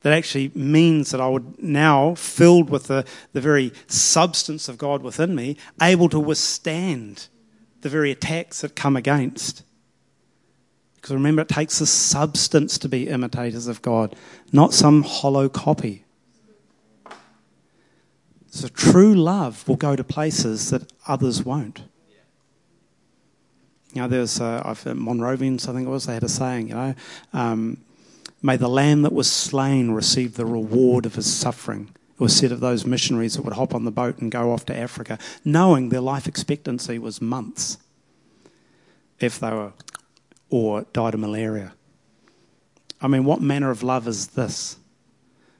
that 0.00 0.14
actually 0.14 0.50
means 0.54 1.10
that 1.10 1.20
I 1.20 1.28
would 1.28 1.62
now, 1.62 2.14
filled 2.14 2.70
with 2.70 2.86
the, 2.86 3.04
the 3.34 3.42
very 3.42 3.74
substance 3.88 4.70
of 4.70 4.78
God 4.78 5.02
within 5.02 5.34
me, 5.34 5.58
able 5.82 6.08
to 6.08 6.18
withstand 6.18 7.28
the 7.82 7.90
very 7.90 8.10
attacks 8.10 8.62
that 8.62 8.74
come 8.74 8.96
against. 8.96 9.64
Because 11.00 11.14
remember, 11.14 11.42
it 11.42 11.48
takes 11.48 11.80
a 11.80 11.86
substance 11.86 12.76
to 12.78 12.88
be 12.88 13.08
imitators 13.08 13.68
of 13.68 13.82
God, 13.82 14.16
not 14.52 14.74
some 14.74 15.04
hollow 15.04 15.48
copy. 15.48 16.04
So 18.50 18.66
true 18.68 19.14
love 19.14 19.66
will 19.68 19.76
go 19.76 19.94
to 19.94 20.02
places 20.02 20.70
that 20.70 20.92
others 21.06 21.44
won't. 21.44 21.82
You 23.94 24.02
know, 24.02 24.08
there's 24.08 24.40
uh, 24.40 24.74
Moravians, 24.94 25.68
I 25.68 25.72
think 25.72 25.86
it 25.86 25.90
was, 25.90 26.06
they 26.06 26.14
had 26.14 26.24
a 26.24 26.28
saying, 26.28 26.68
you 26.68 26.74
know, 26.74 26.94
um, 27.32 27.78
may 28.42 28.56
the 28.56 28.68
lamb 28.68 29.02
that 29.02 29.12
was 29.12 29.30
slain 29.30 29.92
receive 29.92 30.34
the 30.34 30.46
reward 30.46 31.06
of 31.06 31.14
his 31.14 31.32
suffering. 31.32 31.90
It 32.14 32.20
was 32.20 32.36
said 32.36 32.50
of 32.50 32.60
those 32.60 32.84
missionaries 32.84 33.34
that 33.34 33.42
would 33.42 33.54
hop 33.54 33.74
on 33.74 33.84
the 33.84 33.90
boat 33.92 34.18
and 34.18 34.30
go 34.30 34.52
off 34.52 34.66
to 34.66 34.76
Africa, 34.76 35.18
knowing 35.44 35.88
their 35.88 36.00
life 36.00 36.26
expectancy 36.26 36.98
was 36.98 37.22
months 37.22 37.78
if 39.20 39.38
they 39.38 39.50
were 39.50 39.72
or 40.50 40.82
died 40.92 41.14
of 41.14 41.20
malaria. 41.20 41.74
I 43.00 43.08
mean, 43.08 43.24
what 43.24 43.40
manner 43.40 43.70
of 43.70 43.82
love 43.82 44.08
is 44.08 44.28
this? 44.28 44.76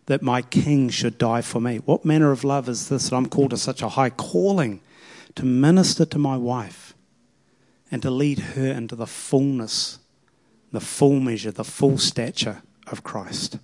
That 0.07 0.23
my 0.23 0.43
king 0.43 0.89
should 0.89 1.19
die 1.19 1.43
for 1.43 1.61
me. 1.61 1.77
What 1.79 2.05
manner 2.05 2.33
of 2.33 2.43
love 2.43 2.69
is 2.69 2.89
this 2.89 3.11
that 3.11 3.17
I'm 3.17 3.29
called 3.29 3.51
to 3.51 3.57
such 3.57 3.83
a 3.83 3.91
high 3.91 4.11
calling 4.11 4.81
to 5.35 5.45
minister 5.45 6.05
to 6.07 6.19
my 6.19 6.37
wife 6.37 6.95
and 7.91 8.03
to 8.03 8.11
lead 8.11 8.39
her 8.39 8.67
into 8.67 8.97
the 8.97 9.07
fullness, 9.07 9.99
the 10.73 10.81
full 10.81 11.21
measure, 11.21 11.51
the 11.51 11.65
full 11.65 11.99
stature 11.99 12.63
of 12.87 13.05
Christ? 13.05 13.59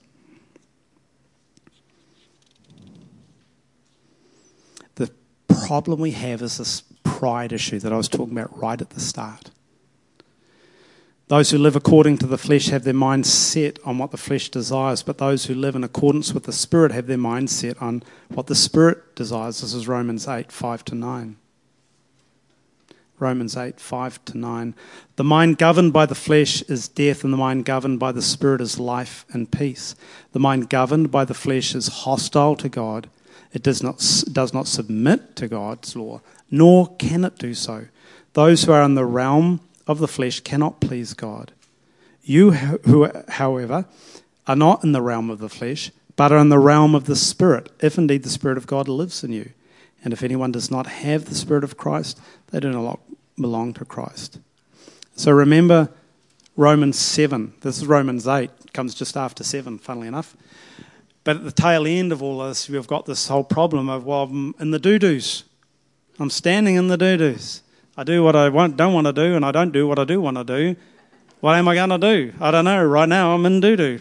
The 4.97 5.11
problem 5.49 6.01
we 6.01 6.12
have 6.12 6.43
is 6.43 6.59
this 6.59 6.83
pride 7.03 7.53
issue 7.53 7.79
that 7.81 7.93
I 7.93 7.97
was 7.97 8.09
talking 8.09 8.37
about 8.37 8.57
right 8.59 8.81
at 8.81 8.91
the 8.91 9.01
start. 9.01 9.51
Those 11.29 11.51
who 11.51 11.59
live 11.59 11.75
according 11.75 12.18
to 12.18 12.27
the 12.27 12.37
flesh 12.37 12.66
have 12.66 12.85
their 12.85 12.93
mind 12.93 13.27
set 13.27 13.79
on 13.85 13.97
what 13.97 14.11
the 14.11 14.18
flesh 14.18 14.51
desires, 14.51 15.03
but 15.03 15.16
those 15.16 15.47
who 15.47 15.55
live 15.55 15.75
in 15.75 15.83
accordance 15.83 16.35
with 16.35 16.45
the 16.45 16.53
Spirit 16.53 16.93
have 16.93 17.07
their 17.07 17.16
mind 17.16 17.49
set 17.49 17.81
on 17.81 18.03
what 18.29 18.47
the 18.47 18.55
Spirit 18.55 19.14
desires. 19.14 19.62
This 19.62 19.72
is 19.72 19.89
Romans 19.89 20.29
8 20.29 20.53
5 20.53 20.85
to 20.87 20.95
9. 20.95 21.37
Romans 23.18 23.57
8 23.57 23.81
5 23.81 24.25
to 24.27 24.39
9. 24.39 24.75
The 25.16 25.25
mind 25.25 25.57
governed 25.57 25.95
by 25.95 26.05
the 26.05 26.14
flesh 26.14 26.61
is 26.62 26.89
death, 26.89 27.25
and 27.25 27.33
the 27.33 27.39
mind 27.39 27.64
governed 27.64 27.99
by 27.99 28.12
the 28.12 28.20
Spirit 28.20 28.61
is 28.61 28.79
life 28.79 29.25
and 29.33 29.51
peace. 29.51 29.95
The 30.33 30.41
mind 30.41 30.68
governed 30.68 31.11
by 31.11 31.25
the 31.25 31.33
flesh 31.33 31.75
is 31.75 31.89
hostile 31.89 32.55
to 32.57 32.68
God. 32.68 33.09
It 33.55 33.62
does 33.62 33.83
not, 33.83 34.05
does 34.31 34.53
not 34.53 34.66
submit 34.66 35.37
to 35.37 35.49
God's 35.49 35.97
law, 35.97 36.20
nor 36.51 36.95
can 36.97 37.25
it 37.25 37.39
do 37.39 37.55
so. 37.55 37.87
Those 38.35 38.64
who 38.64 38.72
are 38.72 38.83
in 38.83 38.95
the 38.95 39.07
realm 39.07 39.61
of 39.87 39.99
the 39.99 40.09
flesh 40.09 40.41
cannot 40.41 40.80
please 40.80 41.14
God. 41.14 41.53
You, 42.22 42.53
who, 42.53 43.11
however, 43.28 43.87
are 44.47 44.57
not 44.57 44.82
in 44.82 44.93
the 44.93 45.03
realm 45.03 45.30
of 45.30 45.39
the 45.39 45.49
flesh, 45.49 45.91
but 46.16 46.32
are 46.32 46.39
in 46.39 46.49
the 46.49 46.59
realm 46.59 46.95
of 46.95 47.05
the 47.05 47.16
Spirit, 47.16 47.70
if 47.80 47.99
indeed 47.99 48.22
the 48.22 48.30
Spirit 48.30 48.57
of 48.57 48.66
God 48.66 48.89
lives 48.89 49.24
in 49.24 49.32
you. 49.32 49.51
And 50.03 50.12
if 50.12 50.22
anyone 50.22 50.53
does 50.53 50.70
not 50.70 50.87
have 50.87 51.26
the 51.26 51.35
Spirit 51.35 51.64
of 51.64 51.76
Christ, 51.76 52.20
they 52.51 52.61
do 52.61 52.70
not 52.70 53.01
belong 53.41 53.74
to 53.74 53.85
Christ. 53.85 54.39
So 55.16 55.32
remember 55.32 55.91
Romans 56.57 56.99
7. 56.99 57.55
This 57.61 57.78
is 57.78 57.87
Romans 57.87 58.26
8, 58.28 58.51
comes 58.72 58.95
just 58.95 59.16
after 59.16 59.43
7, 59.43 59.78
funnily 59.78 60.09
enough. 60.09 60.37
But 61.24 61.37
at 61.37 61.45
the 61.45 61.53
tail 61.53 61.87
end 61.87 62.12
of 62.12 62.22
all 62.22 62.47
this, 62.47 62.68
we've 62.68 62.87
got 62.87 63.07
this 63.07 63.28
whole 63.28 63.45
problem 63.45 63.89
of, 63.89 64.05
well, 64.05 64.24
I'm 64.24 64.55
in 64.61 64.70
the 64.70 64.78
doo 64.78 64.99
doos. 64.99 65.45
I'm 66.18 66.30
standing 66.30 66.76
in 66.76 66.89
the 66.89 66.99
doo 66.99 67.16
doos. 67.16 67.62
I 67.97 68.05
do 68.05 68.24
what 68.24 68.34
I 68.34 68.49
want, 68.49 68.76
don't 68.76 68.92
want 68.92 69.07
to 69.07 69.12
do, 69.12 69.36
and 69.36 69.45
I 69.45 69.53
don't 69.53 69.72
do 69.72 69.86
what 69.86 69.99
I 69.99 70.05
do 70.05 70.20
want 70.20 70.36
to 70.36 70.45
do. 70.45 70.76
What 71.40 71.55
am 71.57 71.68
I 71.68 71.74
going 71.74 71.90
to 71.90 71.99
do? 71.99 72.32
I 72.40 72.51
don't 72.51 72.64
know. 72.64 72.84
Right 72.84 73.09
now, 73.09 73.34
I'm 73.34 73.47
in 73.47 73.61
doo 73.61 73.76
doo. 73.76 74.01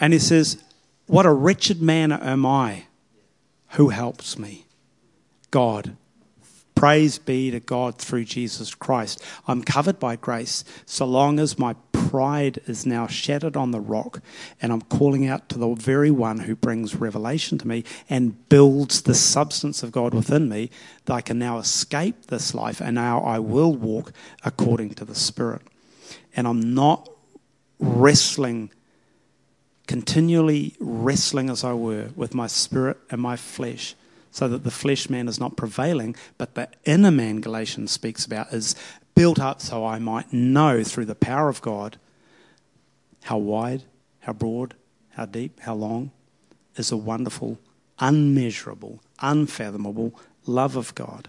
and 0.00 0.12
he 0.12 0.18
says, 0.18 0.62
What 1.06 1.26
a 1.26 1.32
wretched 1.32 1.80
man 1.80 2.12
am 2.12 2.44
I. 2.44 2.86
Who 3.72 3.90
helps 3.90 4.38
me? 4.38 4.66
God 5.50 5.96
Praise 6.76 7.18
be 7.18 7.50
to 7.50 7.58
God 7.58 7.96
through 7.96 8.26
Jesus 8.26 8.74
Christ. 8.74 9.24
I'm 9.48 9.62
covered 9.62 9.98
by 9.98 10.16
grace 10.16 10.62
so 10.84 11.06
long 11.06 11.38
as 11.38 11.58
my 11.58 11.74
pride 11.90 12.60
is 12.66 12.84
now 12.84 13.06
shattered 13.06 13.56
on 13.56 13.70
the 13.70 13.80
rock 13.80 14.20
and 14.60 14.70
I'm 14.70 14.82
calling 14.82 15.26
out 15.26 15.48
to 15.48 15.58
the 15.58 15.74
very 15.74 16.10
one 16.10 16.40
who 16.40 16.54
brings 16.54 16.94
revelation 16.94 17.56
to 17.58 17.66
me 17.66 17.82
and 18.10 18.46
builds 18.50 19.02
the 19.02 19.14
substance 19.14 19.82
of 19.82 19.90
God 19.90 20.12
within 20.12 20.50
me 20.50 20.70
that 21.06 21.14
I 21.14 21.22
can 21.22 21.38
now 21.38 21.56
escape 21.56 22.26
this 22.26 22.54
life 22.54 22.82
and 22.82 22.94
now 22.94 23.20
I 23.20 23.38
will 23.38 23.72
walk 23.72 24.12
according 24.44 24.96
to 24.96 25.06
the 25.06 25.14
Spirit. 25.14 25.62
And 26.36 26.46
I'm 26.46 26.74
not 26.74 27.08
wrestling, 27.80 28.70
continually 29.86 30.76
wrestling 30.78 31.48
as 31.48 31.64
I 31.64 31.72
were 31.72 32.10
with 32.14 32.34
my 32.34 32.46
spirit 32.46 32.98
and 33.10 33.22
my 33.22 33.36
flesh 33.36 33.94
so 34.36 34.48
that 34.48 34.64
the 34.64 34.70
flesh 34.70 35.08
man 35.08 35.28
is 35.28 35.40
not 35.40 35.56
prevailing, 35.56 36.14
but 36.36 36.56
the 36.56 36.68
inner 36.84 37.10
man, 37.10 37.40
Galatians 37.40 37.90
speaks 37.90 38.26
about, 38.26 38.52
is 38.52 38.74
built 39.14 39.40
up 39.40 39.62
so 39.62 39.86
I 39.86 39.98
might 39.98 40.30
know 40.30 40.84
through 40.84 41.06
the 41.06 41.14
power 41.14 41.48
of 41.48 41.62
God 41.62 41.96
how 43.22 43.38
wide, 43.38 43.84
how 44.20 44.34
broad, 44.34 44.74
how 45.12 45.24
deep, 45.24 45.60
how 45.60 45.72
long 45.72 46.10
is 46.76 46.90
the 46.90 46.98
wonderful, 46.98 47.58
unmeasurable, 47.98 49.00
unfathomable 49.20 50.12
love 50.44 50.76
of 50.76 50.94
God. 50.94 51.28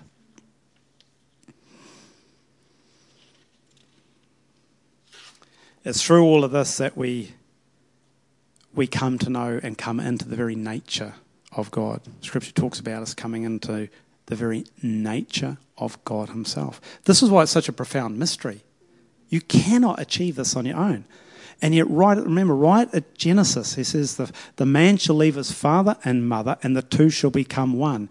It's 5.86 6.04
through 6.04 6.26
all 6.26 6.44
of 6.44 6.52
this 6.52 6.76
that 6.76 6.98
we, 6.98 7.32
we 8.76 8.86
come 8.86 9.18
to 9.20 9.30
know 9.30 9.62
and 9.64 9.78
come 9.78 10.02
into 10.02 10.28
the 10.28 10.36
very 10.36 10.56
nature 10.58 11.14
of 11.58 11.72
God. 11.72 12.02
Scripture 12.22 12.54
talks 12.54 12.80
about 12.80 13.02
us 13.02 13.14
coming 13.14 13.44
into 13.44 13.90
the 14.28 14.36
very 14.36 14.66
nature 14.82 15.58
of 15.78 16.04
God 16.06 16.30
Himself. 16.30 16.80
This 17.06 17.22
is 17.22 17.30
why 17.30 17.44
it's 17.44 17.52
such 17.52 17.68
a 17.68 17.74
profound 17.74 18.18
mystery. 18.18 18.62
You 19.30 19.42
cannot 19.42 20.00
achieve 20.00 20.36
this 20.36 20.56
on 20.56 20.66
your 20.66 20.78
own. 20.78 21.06
And 21.62 21.74
yet, 21.74 21.90
right, 21.90 22.18
remember, 22.18 22.56
right 22.56 22.94
at 22.94 23.16
Genesis, 23.16 23.76
he 23.76 23.84
says, 23.84 24.18
the, 24.18 24.32
the 24.58 24.66
man 24.66 24.98
shall 24.98 25.16
leave 25.16 25.36
his 25.36 25.52
father 25.52 25.98
and 26.06 26.30
mother, 26.30 26.58
and 26.62 26.78
the 26.78 26.84
two 26.84 27.10
shall 27.10 27.32
become 27.32 27.74
one. 27.74 28.10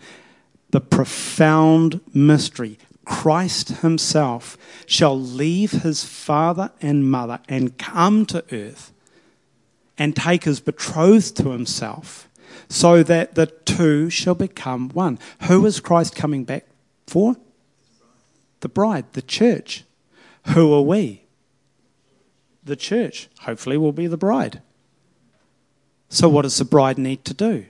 The 0.70 0.80
profound 0.80 2.00
mystery. 2.12 2.78
Christ 3.04 3.68
himself 3.68 4.58
shall 4.84 5.18
leave 5.18 5.70
his 5.70 6.04
father 6.04 6.72
and 6.82 7.08
mother 7.08 7.38
and 7.48 7.78
come 7.78 8.26
to 8.26 8.44
earth 8.50 8.92
and 9.96 10.16
take 10.16 10.42
his 10.42 10.58
betrothed 10.58 11.36
to 11.36 11.50
himself 11.50 12.25
so 12.68 13.02
that 13.02 13.34
the 13.34 13.46
two 13.46 14.10
shall 14.10 14.34
become 14.34 14.88
one. 14.90 15.18
Who 15.42 15.64
is 15.66 15.80
Christ 15.80 16.14
coming 16.14 16.44
back 16.44 16.66
for? 17.06 17.36
The 18.60 18.68
bride, 18.68 19.04
the 19.12 19.22
church. 19.22 19.84
Who 20.48 20.72
are 20.72 20.82
we? 20.82 21.22
The 22.64 22.76
church. 22.76 23.28
Hopefully, 23.40 23.76
we'll 23.76 23.92
be 23.92 24.06
the 24.06 24.16
bride. 24.16 24.62
So, 26.08 26.28
what 26.28 26.42
does 26.42 26.56
the 26.58 26.64
bride 26.64 26.98
need 26.98 27.24
to 27.24 27.34
do? 27.34 27.66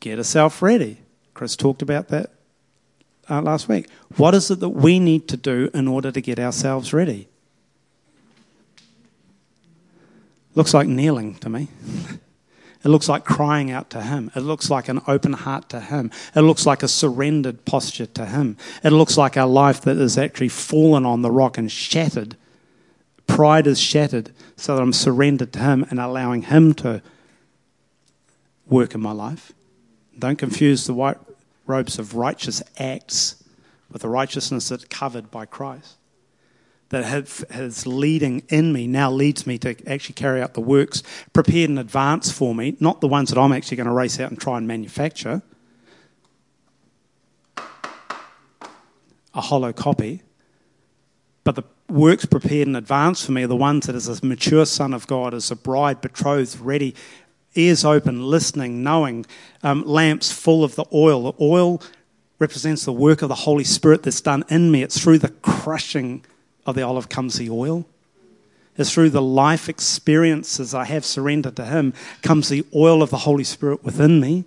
Get 0.00 0.18
herself 0.18 0.62
ready. 0.62 0.98
Chris 1.34 1.56
talked 1.56 1.82
about 1.82 2.08
that 2.08 2.30
uh, 3.28 3.42
last 3.42 3.68
week. 3.68 3.88
What 4.16 4.34
is 4.34 4.50
it 4.50 4.60
that 4.60 4.70
we 4.70 4.98
need 4.98 5.28
to 5.28 5.36
do 5.36 5.70
in 5.74 5.88
order 5.88 6.10
to 6.10 6.20
get 6.20 6.38
ourselves 6.38 6.92
ready? 6.92 7.28
Looks 10.54 10.72
like 10.72 10.88
kneeling 10.88 11.34
to 11.36 11.48
me. 11.50 11.68
It 12.86 12.90
looks 12.90 13.08
like 13.08 13.24
crying 13.24 13.72
out 13.72 13.90
to 13.90 14.00
Him. 14.00 14.30
It 14.36 14.42
looks 14.42 14.70
like 14.70 14.88
an 14.88 15.00
open 15.08 15.32
heart 15.32 15.68
to 15.70 15.80
Him. 15.80 16.12
It 16.36 16.42
looks 16.42 16.66
like 16.66 16.84
a 16.84 16.88
surrendered 16.88 17.64
posture 17.64 18.06
to 18.06 18.26
Him. 18.26 18.56
It 18.84 18.90
looks 18.90 19.18
like 19.18 19.36
our 19.36 19.48
life 19.48 19.80
that 19.80 19.96
is 19.96 20.16
actually 20.16 20.50
fallen 20.50 21.04
on 21.04 21.22
the 21.22 21.30
rock 21.32 21.58
and 21.58 21.70
shattered. 21.70 22.36
Pride 23.26 23.66
is 23.66 23.80
shattered 23.80 24.30
so 24.54 24.76
that 24.76 24.82
I'm 24.82 24.92
surrendered 24.92 25.52
to 25.54 25.58
Him 25.58 25.84
and 25.90 25.98
allowing 25.98 26.42
Him 26.42 26.74
to 26.74 27.02
work 28.68 28.94
in 28.94 29.00
my 29.00 29.10
life. 29.10 29.50
Don't 30.16 30.38
confuse 30.38 30.86
the 30.86 30.94
white 30.94 31.18
robes 31.66 31.98
of 31.98 32.14
righteous 32.14 32.62
acts 32.78 33.42
with 33.90 34.02
the 34.02 34.08
righteousness 34.08 34.68
that's 34.68 34.84
covered 34.84 35.28
by 35.32 35.44
Christ 35.44 35.96
that 36.90 37.04
has 37.04 37.86
leading 37.86 38.42
in 38.48 38.72
me 38.72 38.86
now 38.86 39.10
leads 39.10 39.46
me 39.46 39.58
to 39.58 39.76
actually 39.90 40.14
carry 40.14 40.40
out 40.40 40.54
the 40.54 40.60
works 40.60 41.02
prepared 41.32 41.70
in 41.70 41.78
advance 41.78 42.30
for 42.30 42.54
me, 42.54 42.76
not 42.78 43.00
the 43.00 43.08
ones 43.08 43.30
that 43.30 43.38
I'm 43.38 43.52
actually 43.52 43.76
going 43.76 43.88
to 43.88 43.92
race 43.92 44.20
out 44.20 44.30
and 44.30 44.40
try 44.40 44.56
and 44.56 44.68
manufacture. 44.68 45.42
A 49.34 49.40
hollow 49.40 49.72
copy. 49.72 50.22
But 51.42 51.56
the 51.56 51.64
works 51.88 52.24
prepared 52.24 52.68
in 52.68 52.76
advance 52.76 53.24
for 53.24 53.32
me 53.32 53.44
are 53.44 53.48
the 53.48 53.56
ones 53.56 53.86
that, 53.86 53.94
as 53.94 54.08
a 54.08 54.24
mature 54.24 54.64
son 54.64 54.94
of 54.94 55.06
God, 55.06 55.34
as 55.34 55.50
a 55.50 55.56
bride 55.56 56.00
betrothed, 56.00 56.58
ready, 56.60 56.94
ears 57.54 57.84
open, 57.84 58.22
listening, 58.24 58.82
knowing, 58.82 59.26
um, 59.62 59.84
lamps 59.84 60.32
full 60.32 60.62
of 60.62 60.76
the 60.76 60.84
oil. 60.92 61.32
The 61.32 61.44
oil 61.44 61.82
represents 62.38 62.84
the 62.84 62.92
work 62.92 63.22
of 63.22 63.28
the 63.28 63.34
Holy 63.34 63.64
Spirit 63.64 64.04
that's 64.04 64.20
done 64.20 64.44
in 64.48 64.70
me. 64.70 64.82
It's 64.82 65.02
through 65.02 65.18
the 65.18 65.28
crushing 65.28 66.24
of 66.66 66.74
the 66.74 66.82
olive 66.82 67.08
comes 67.08 67.38
the 67.38 67.48
oil. 67.48 67.86
It's 68.76 68.92
through 68.92 69.10
the 69.10 69.22
life 69.22 69.68
experiences 69.68 70.74
I 70.74 70.84
have 70.84 71.04
surrendered 71.04 71.56
to 71.56 71.64
Him 71.64 71.94
comes 72.22 72.48
the 72.48 72.66
oil 72.74 73.02
of 73.02 73.10
the 73.10 73.18
Holy 73.18 73.44
Spirit 73.44 73.82
within 73.82 74.20
me. 74.20 74.44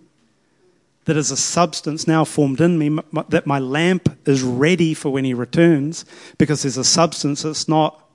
That 1.05 1.17
is 1.17 1.31
a 1.31 1.37
substance 1.37 2.07
now 2.07 2.23
formed 2.25 2.61
in 2.61 2.77
me, 2.77 2.99
that 3.29 3.47
my 3.47 3.57
lamp 3.57 4.15
is 4.27 4.43
ready 4.43 4.93
for 4.93 5.09
when 5.09 5.25
He 5.25 5.33
returns, 5.33 6.05
because 6.37 6.61
there's 6.61 6.77
a 6.77 6.83
substance 6.83 7.41
that's 7.41 7.67
not. 7.67 8.05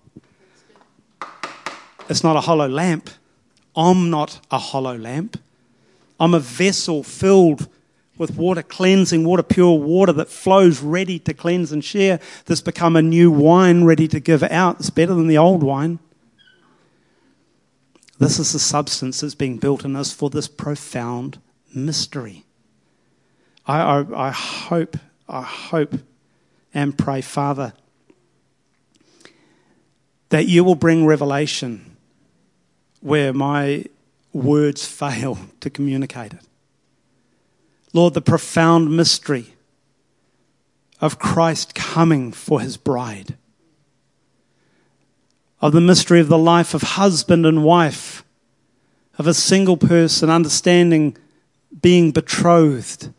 It's 2.08 2.22
not 2.22 2.36
a 2.36 2.42
hollow 2.42 2.68
lamp. 2.68 3.10
I'm 3.74 4.10
not 4.10 4.38
a 4.50 4.58
hollow 4.58 4.96
lamp. 4.96 5.40
I'm 6.20 6.34
a 6.34 6.38
vessel 6.38 7.02
filled 7.02 7.68
with 8.16 8.36
water 8.36 8.62
cleansing, 8.62 9.24
water, 9.24 9.42
pure 9.42 9.78
water 9.78 10.12
that 10.12 10.28
flows 10.28 10.80
ready 10.80 11.18
to 11.20 11.34
cleanse 11.34 11.72
and 11.72 11.84
share. 11.84 12.20
This 12.46 12.60
become 12.60 12.96
a 12.96 13.02
new 13.02 13.30
wine 13.30 13.84
ready 13.84 14.06
to 14.08 14.20
give 14.20 14.42
out. 14.44 14.80
It's 14.80 14.90
better 14.90 15.14
than 15.14 15.26
the 15.26 15.38
old 15.38 15.62
wine. 15.62 15.98
This 18.18 18.38
is 18.38 18.52
the 18.52 18.60
substance 18.60 19.20
that's 19.20 19.34
being 19.34 19.58
built 19.58 19.84
in 19.84 19.96
us 19.96 20.12
for 20.12 20.30
this 20.30 20.46
profound 20.46 21.40
mystery. 21.74 22.44
I, 23.66 23.80
I, 23.80 24.28
I 24.28 24.30
hope, 24.30 24.96
I 25.28 25.42
hope 25.42 25.94
and 26.72 26.96
pray, 26.96 27.20
Father, 27.20 27.72
that 30.28 30.46
you 30.46 30.62
will 30.62 30.76
bring 30.76 31.06
revelation 31.06 31.96
where 33.00 33.32
my 33.32 33.84
words 34.32 34.86
fail 34.86 35.38
to 35.60 35.68
communicate 35.68 36.32
it 36.32 36.40
Lord, 37.94 38.14
the 38.14 38.20
profound 38.20 38.94
mystery 38.94 39.54
of 41.00 41.18
Christ 41.18 41.74
coming 41.74 42.32
for 42.32 42.60
his 42.60 42.76
bride, 42.76 43.36
of 45.60 45.72
the 45.72 45.80
mystery 45.80 46.18
of 46.18 46.28
the 46.28 46.36
life 46.36 46.74
of 46.74 46.82
husband 46.82 47.46
and 47.46 47.62
wife, 47.62 48.24
of 49.16 49.28
a 49.28 49.32
single 49.32 49.76
person 49.76 50.28
understanding 50.28 51.16
being 51.80 52.10
betrothed 52.10 53.12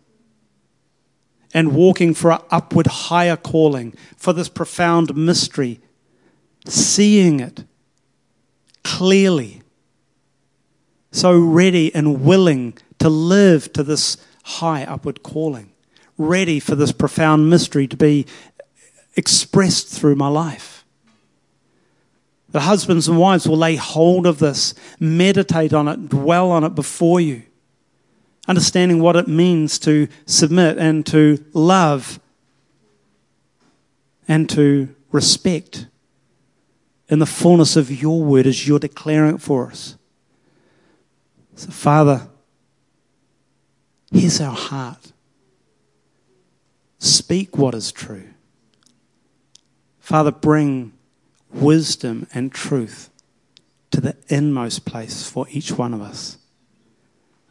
and 1.53 1.73
walking 1.73 2.13
for 2.13 2.31
an 2.31 2.41
upward 2.51 2.87
higher 2.87 3.37
calling, 3.37 3.93
for 4.17 4.33
this 4.33 4.49
profound 4.49 5.15
mystery, 5.15 5.79
seeing 6.67 7.39
it 7.39 7.63
clearly, 8.83 9.61
so 11.13 11.39
ready 11.39 11.95
and 11.95 12.25
willing 12.25 12.77
to 12.99 13.07
live 13.07 13.71
to 13.71 13.81
this 13.81 14.17
high 14.45 14.83
upward 14.83 15.23
calling, 15.23 15.71
ready 16.17 16.59
for 16.59 16.75
this 16.75 16.91
profound 16.91 17.49
mystery 17.49 17.87
to 17.87 17.97
be 17.97 18.27
expressed 19.15 19.87
through 19.87 20.15
my 20.15 20.27
life. 20.27 20.85
The 22.49 22.61
husbands 22.61 23.07
and 23.07 23.17
wives 23.17 23.47
will 23.47 23.57
lay 23.57 23.75
hold 23.75 24.27
of 24.27 24.37
this, 24.37 24.75
meditate 24.99 25.73
on 25.73 25.87
it, 25.87 26.09
dwell 26.09 26.51
on 26.51 26.63
it 26.63 26.75
before 26.75 27.19
you, 27.19 27.41
understanding 28.47 29.01
what 29.01 29.15
it 29.15 29.27
means 29.27 29.79
to 29.79 30.07
submit 30.27 30.77
and 30.77 31.05
to 31.07 31.43
love 31.53 32.19
and 34.27 34.47
to 34.51 34.95
respect 35.11 35.87
in 37.09 37.17
the 37.17 37.25
fullness 37.25 37.75
of 37.75 37.91
your 37.91 38.21
word 38.21 38.45
as 38.45 38.67
you're 38.67 38.79
declaring 38.79 39.35
it 39.35 39.41
for 39.41 39.67
us. 39.67 39.97
So, 41.55 41.71
Father, 41.71 42.27
Here's 44.11 44.39
our 44.41 44.55
heart. 44.55 45.11
Speak 46.99 47.57
what 47.57 47.73
is 47.75 47.91
true. 47.91 48.29
Father, 49.99 50.31
bring 50.31 50.93
wisdom 51.51 52.27
and 52.33 52.51
truth 52.51 53.09
to 53.91 54.01
the 54.01 54.15
inmost 54.27 54.85
place 54.85 55.29
for 55.29 55.47
each 55.49 55.71
one 55.71 55.93
of 55.93 56.01
us. 56.01 56.37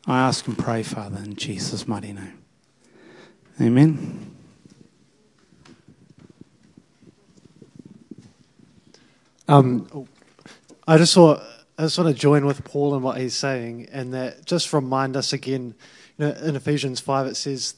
I 0.06 0.20
ask 0.20 0.46
and 0.46 0.58
pray, 0.58 0.82
Father, 0.82 1.18
in 1.18 1.36
Jesus' 1.36 1.88
mighty 1.88 2.12
name. 2.12 2.38
Amen. 3.60 4.34
Um, 9.48 10.06
I 10.86 10.98
just 10.98 11.12
saw, 11.12 11.40
I 11.78 11.82
just 11.82 11.98
want 11.98 12.14
to 12.14 12.20
join 12.20 12.44
with 12.46 12.64
Paul 12.64 12.94
in 12.94 13.02
what 13.02 13.18
he's 13.18 13.34
saying, 13.34 13.88
and 13.92 14.12
that 14.14 14.44
just 14.44 14.72
remind 14.72 15.16
us 15.16 15.32
again 15.32 15.74
you 16.18 16.26
know, 16.26 16.32
in 16.32 16.56
Ephesians 16.56 17.00
five, 17.00 17.26
it 17.26 17.36
says 17.36 17.74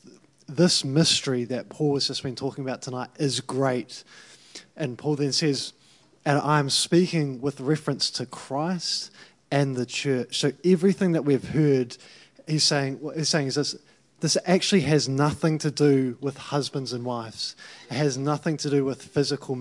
this 0.49 0.84
mystery 0.84 1.45
that 1.45 1.68
Paul 1.68 1.95
has 1.95 2.09
just 2.09 2.22
been 2.22 2.37
talking 2.37 2.64
about 2.64 2.82
tonight 2.82 3.11
is 3.18 3.41
great, 3.41 4.05
and 4.76 4.99
Paul 4.99 5.16
then 5.16 5.32
says, 5.32 5.72
and 6.24 6.39
I'm 6.39 6.70
speaking 6.70 7.41
with 7.41 7.61
reference 7.61 8.11
to 8.12 8.26
Christ 8.26 9.11
and 9.51 9.76
the 9.76 9.87
church. 9.87 10.39
So 10.39 10.53
everything 10.64 11.12
that 11.12 11.24
we've 11.24 11.49
heard, 11.49 11.97
he's 12.47 12.64
saying 12.64 13.01
what 13.01 13.16
he's 13.16 13.28
saying 13.28 13.47
is 13.47 13.55
this. 13.55 13.76
This 14.18 14.39
actually 14.47 14.80
has 14.80 15.11
nothing 15.11 15.59
to 15.59 15.70
do 15.70 16.16
with 16.22 16.39
husbands 16.39 16.95
and 16.95 17.05
wives. 17.05 17.55
It 17.91 17.97
has 17.97 18.16
nothing 18.16 18.57
to 18.57 18.70
do 18.70 18.82
with 18.82 19.03
physical 19.03 19.55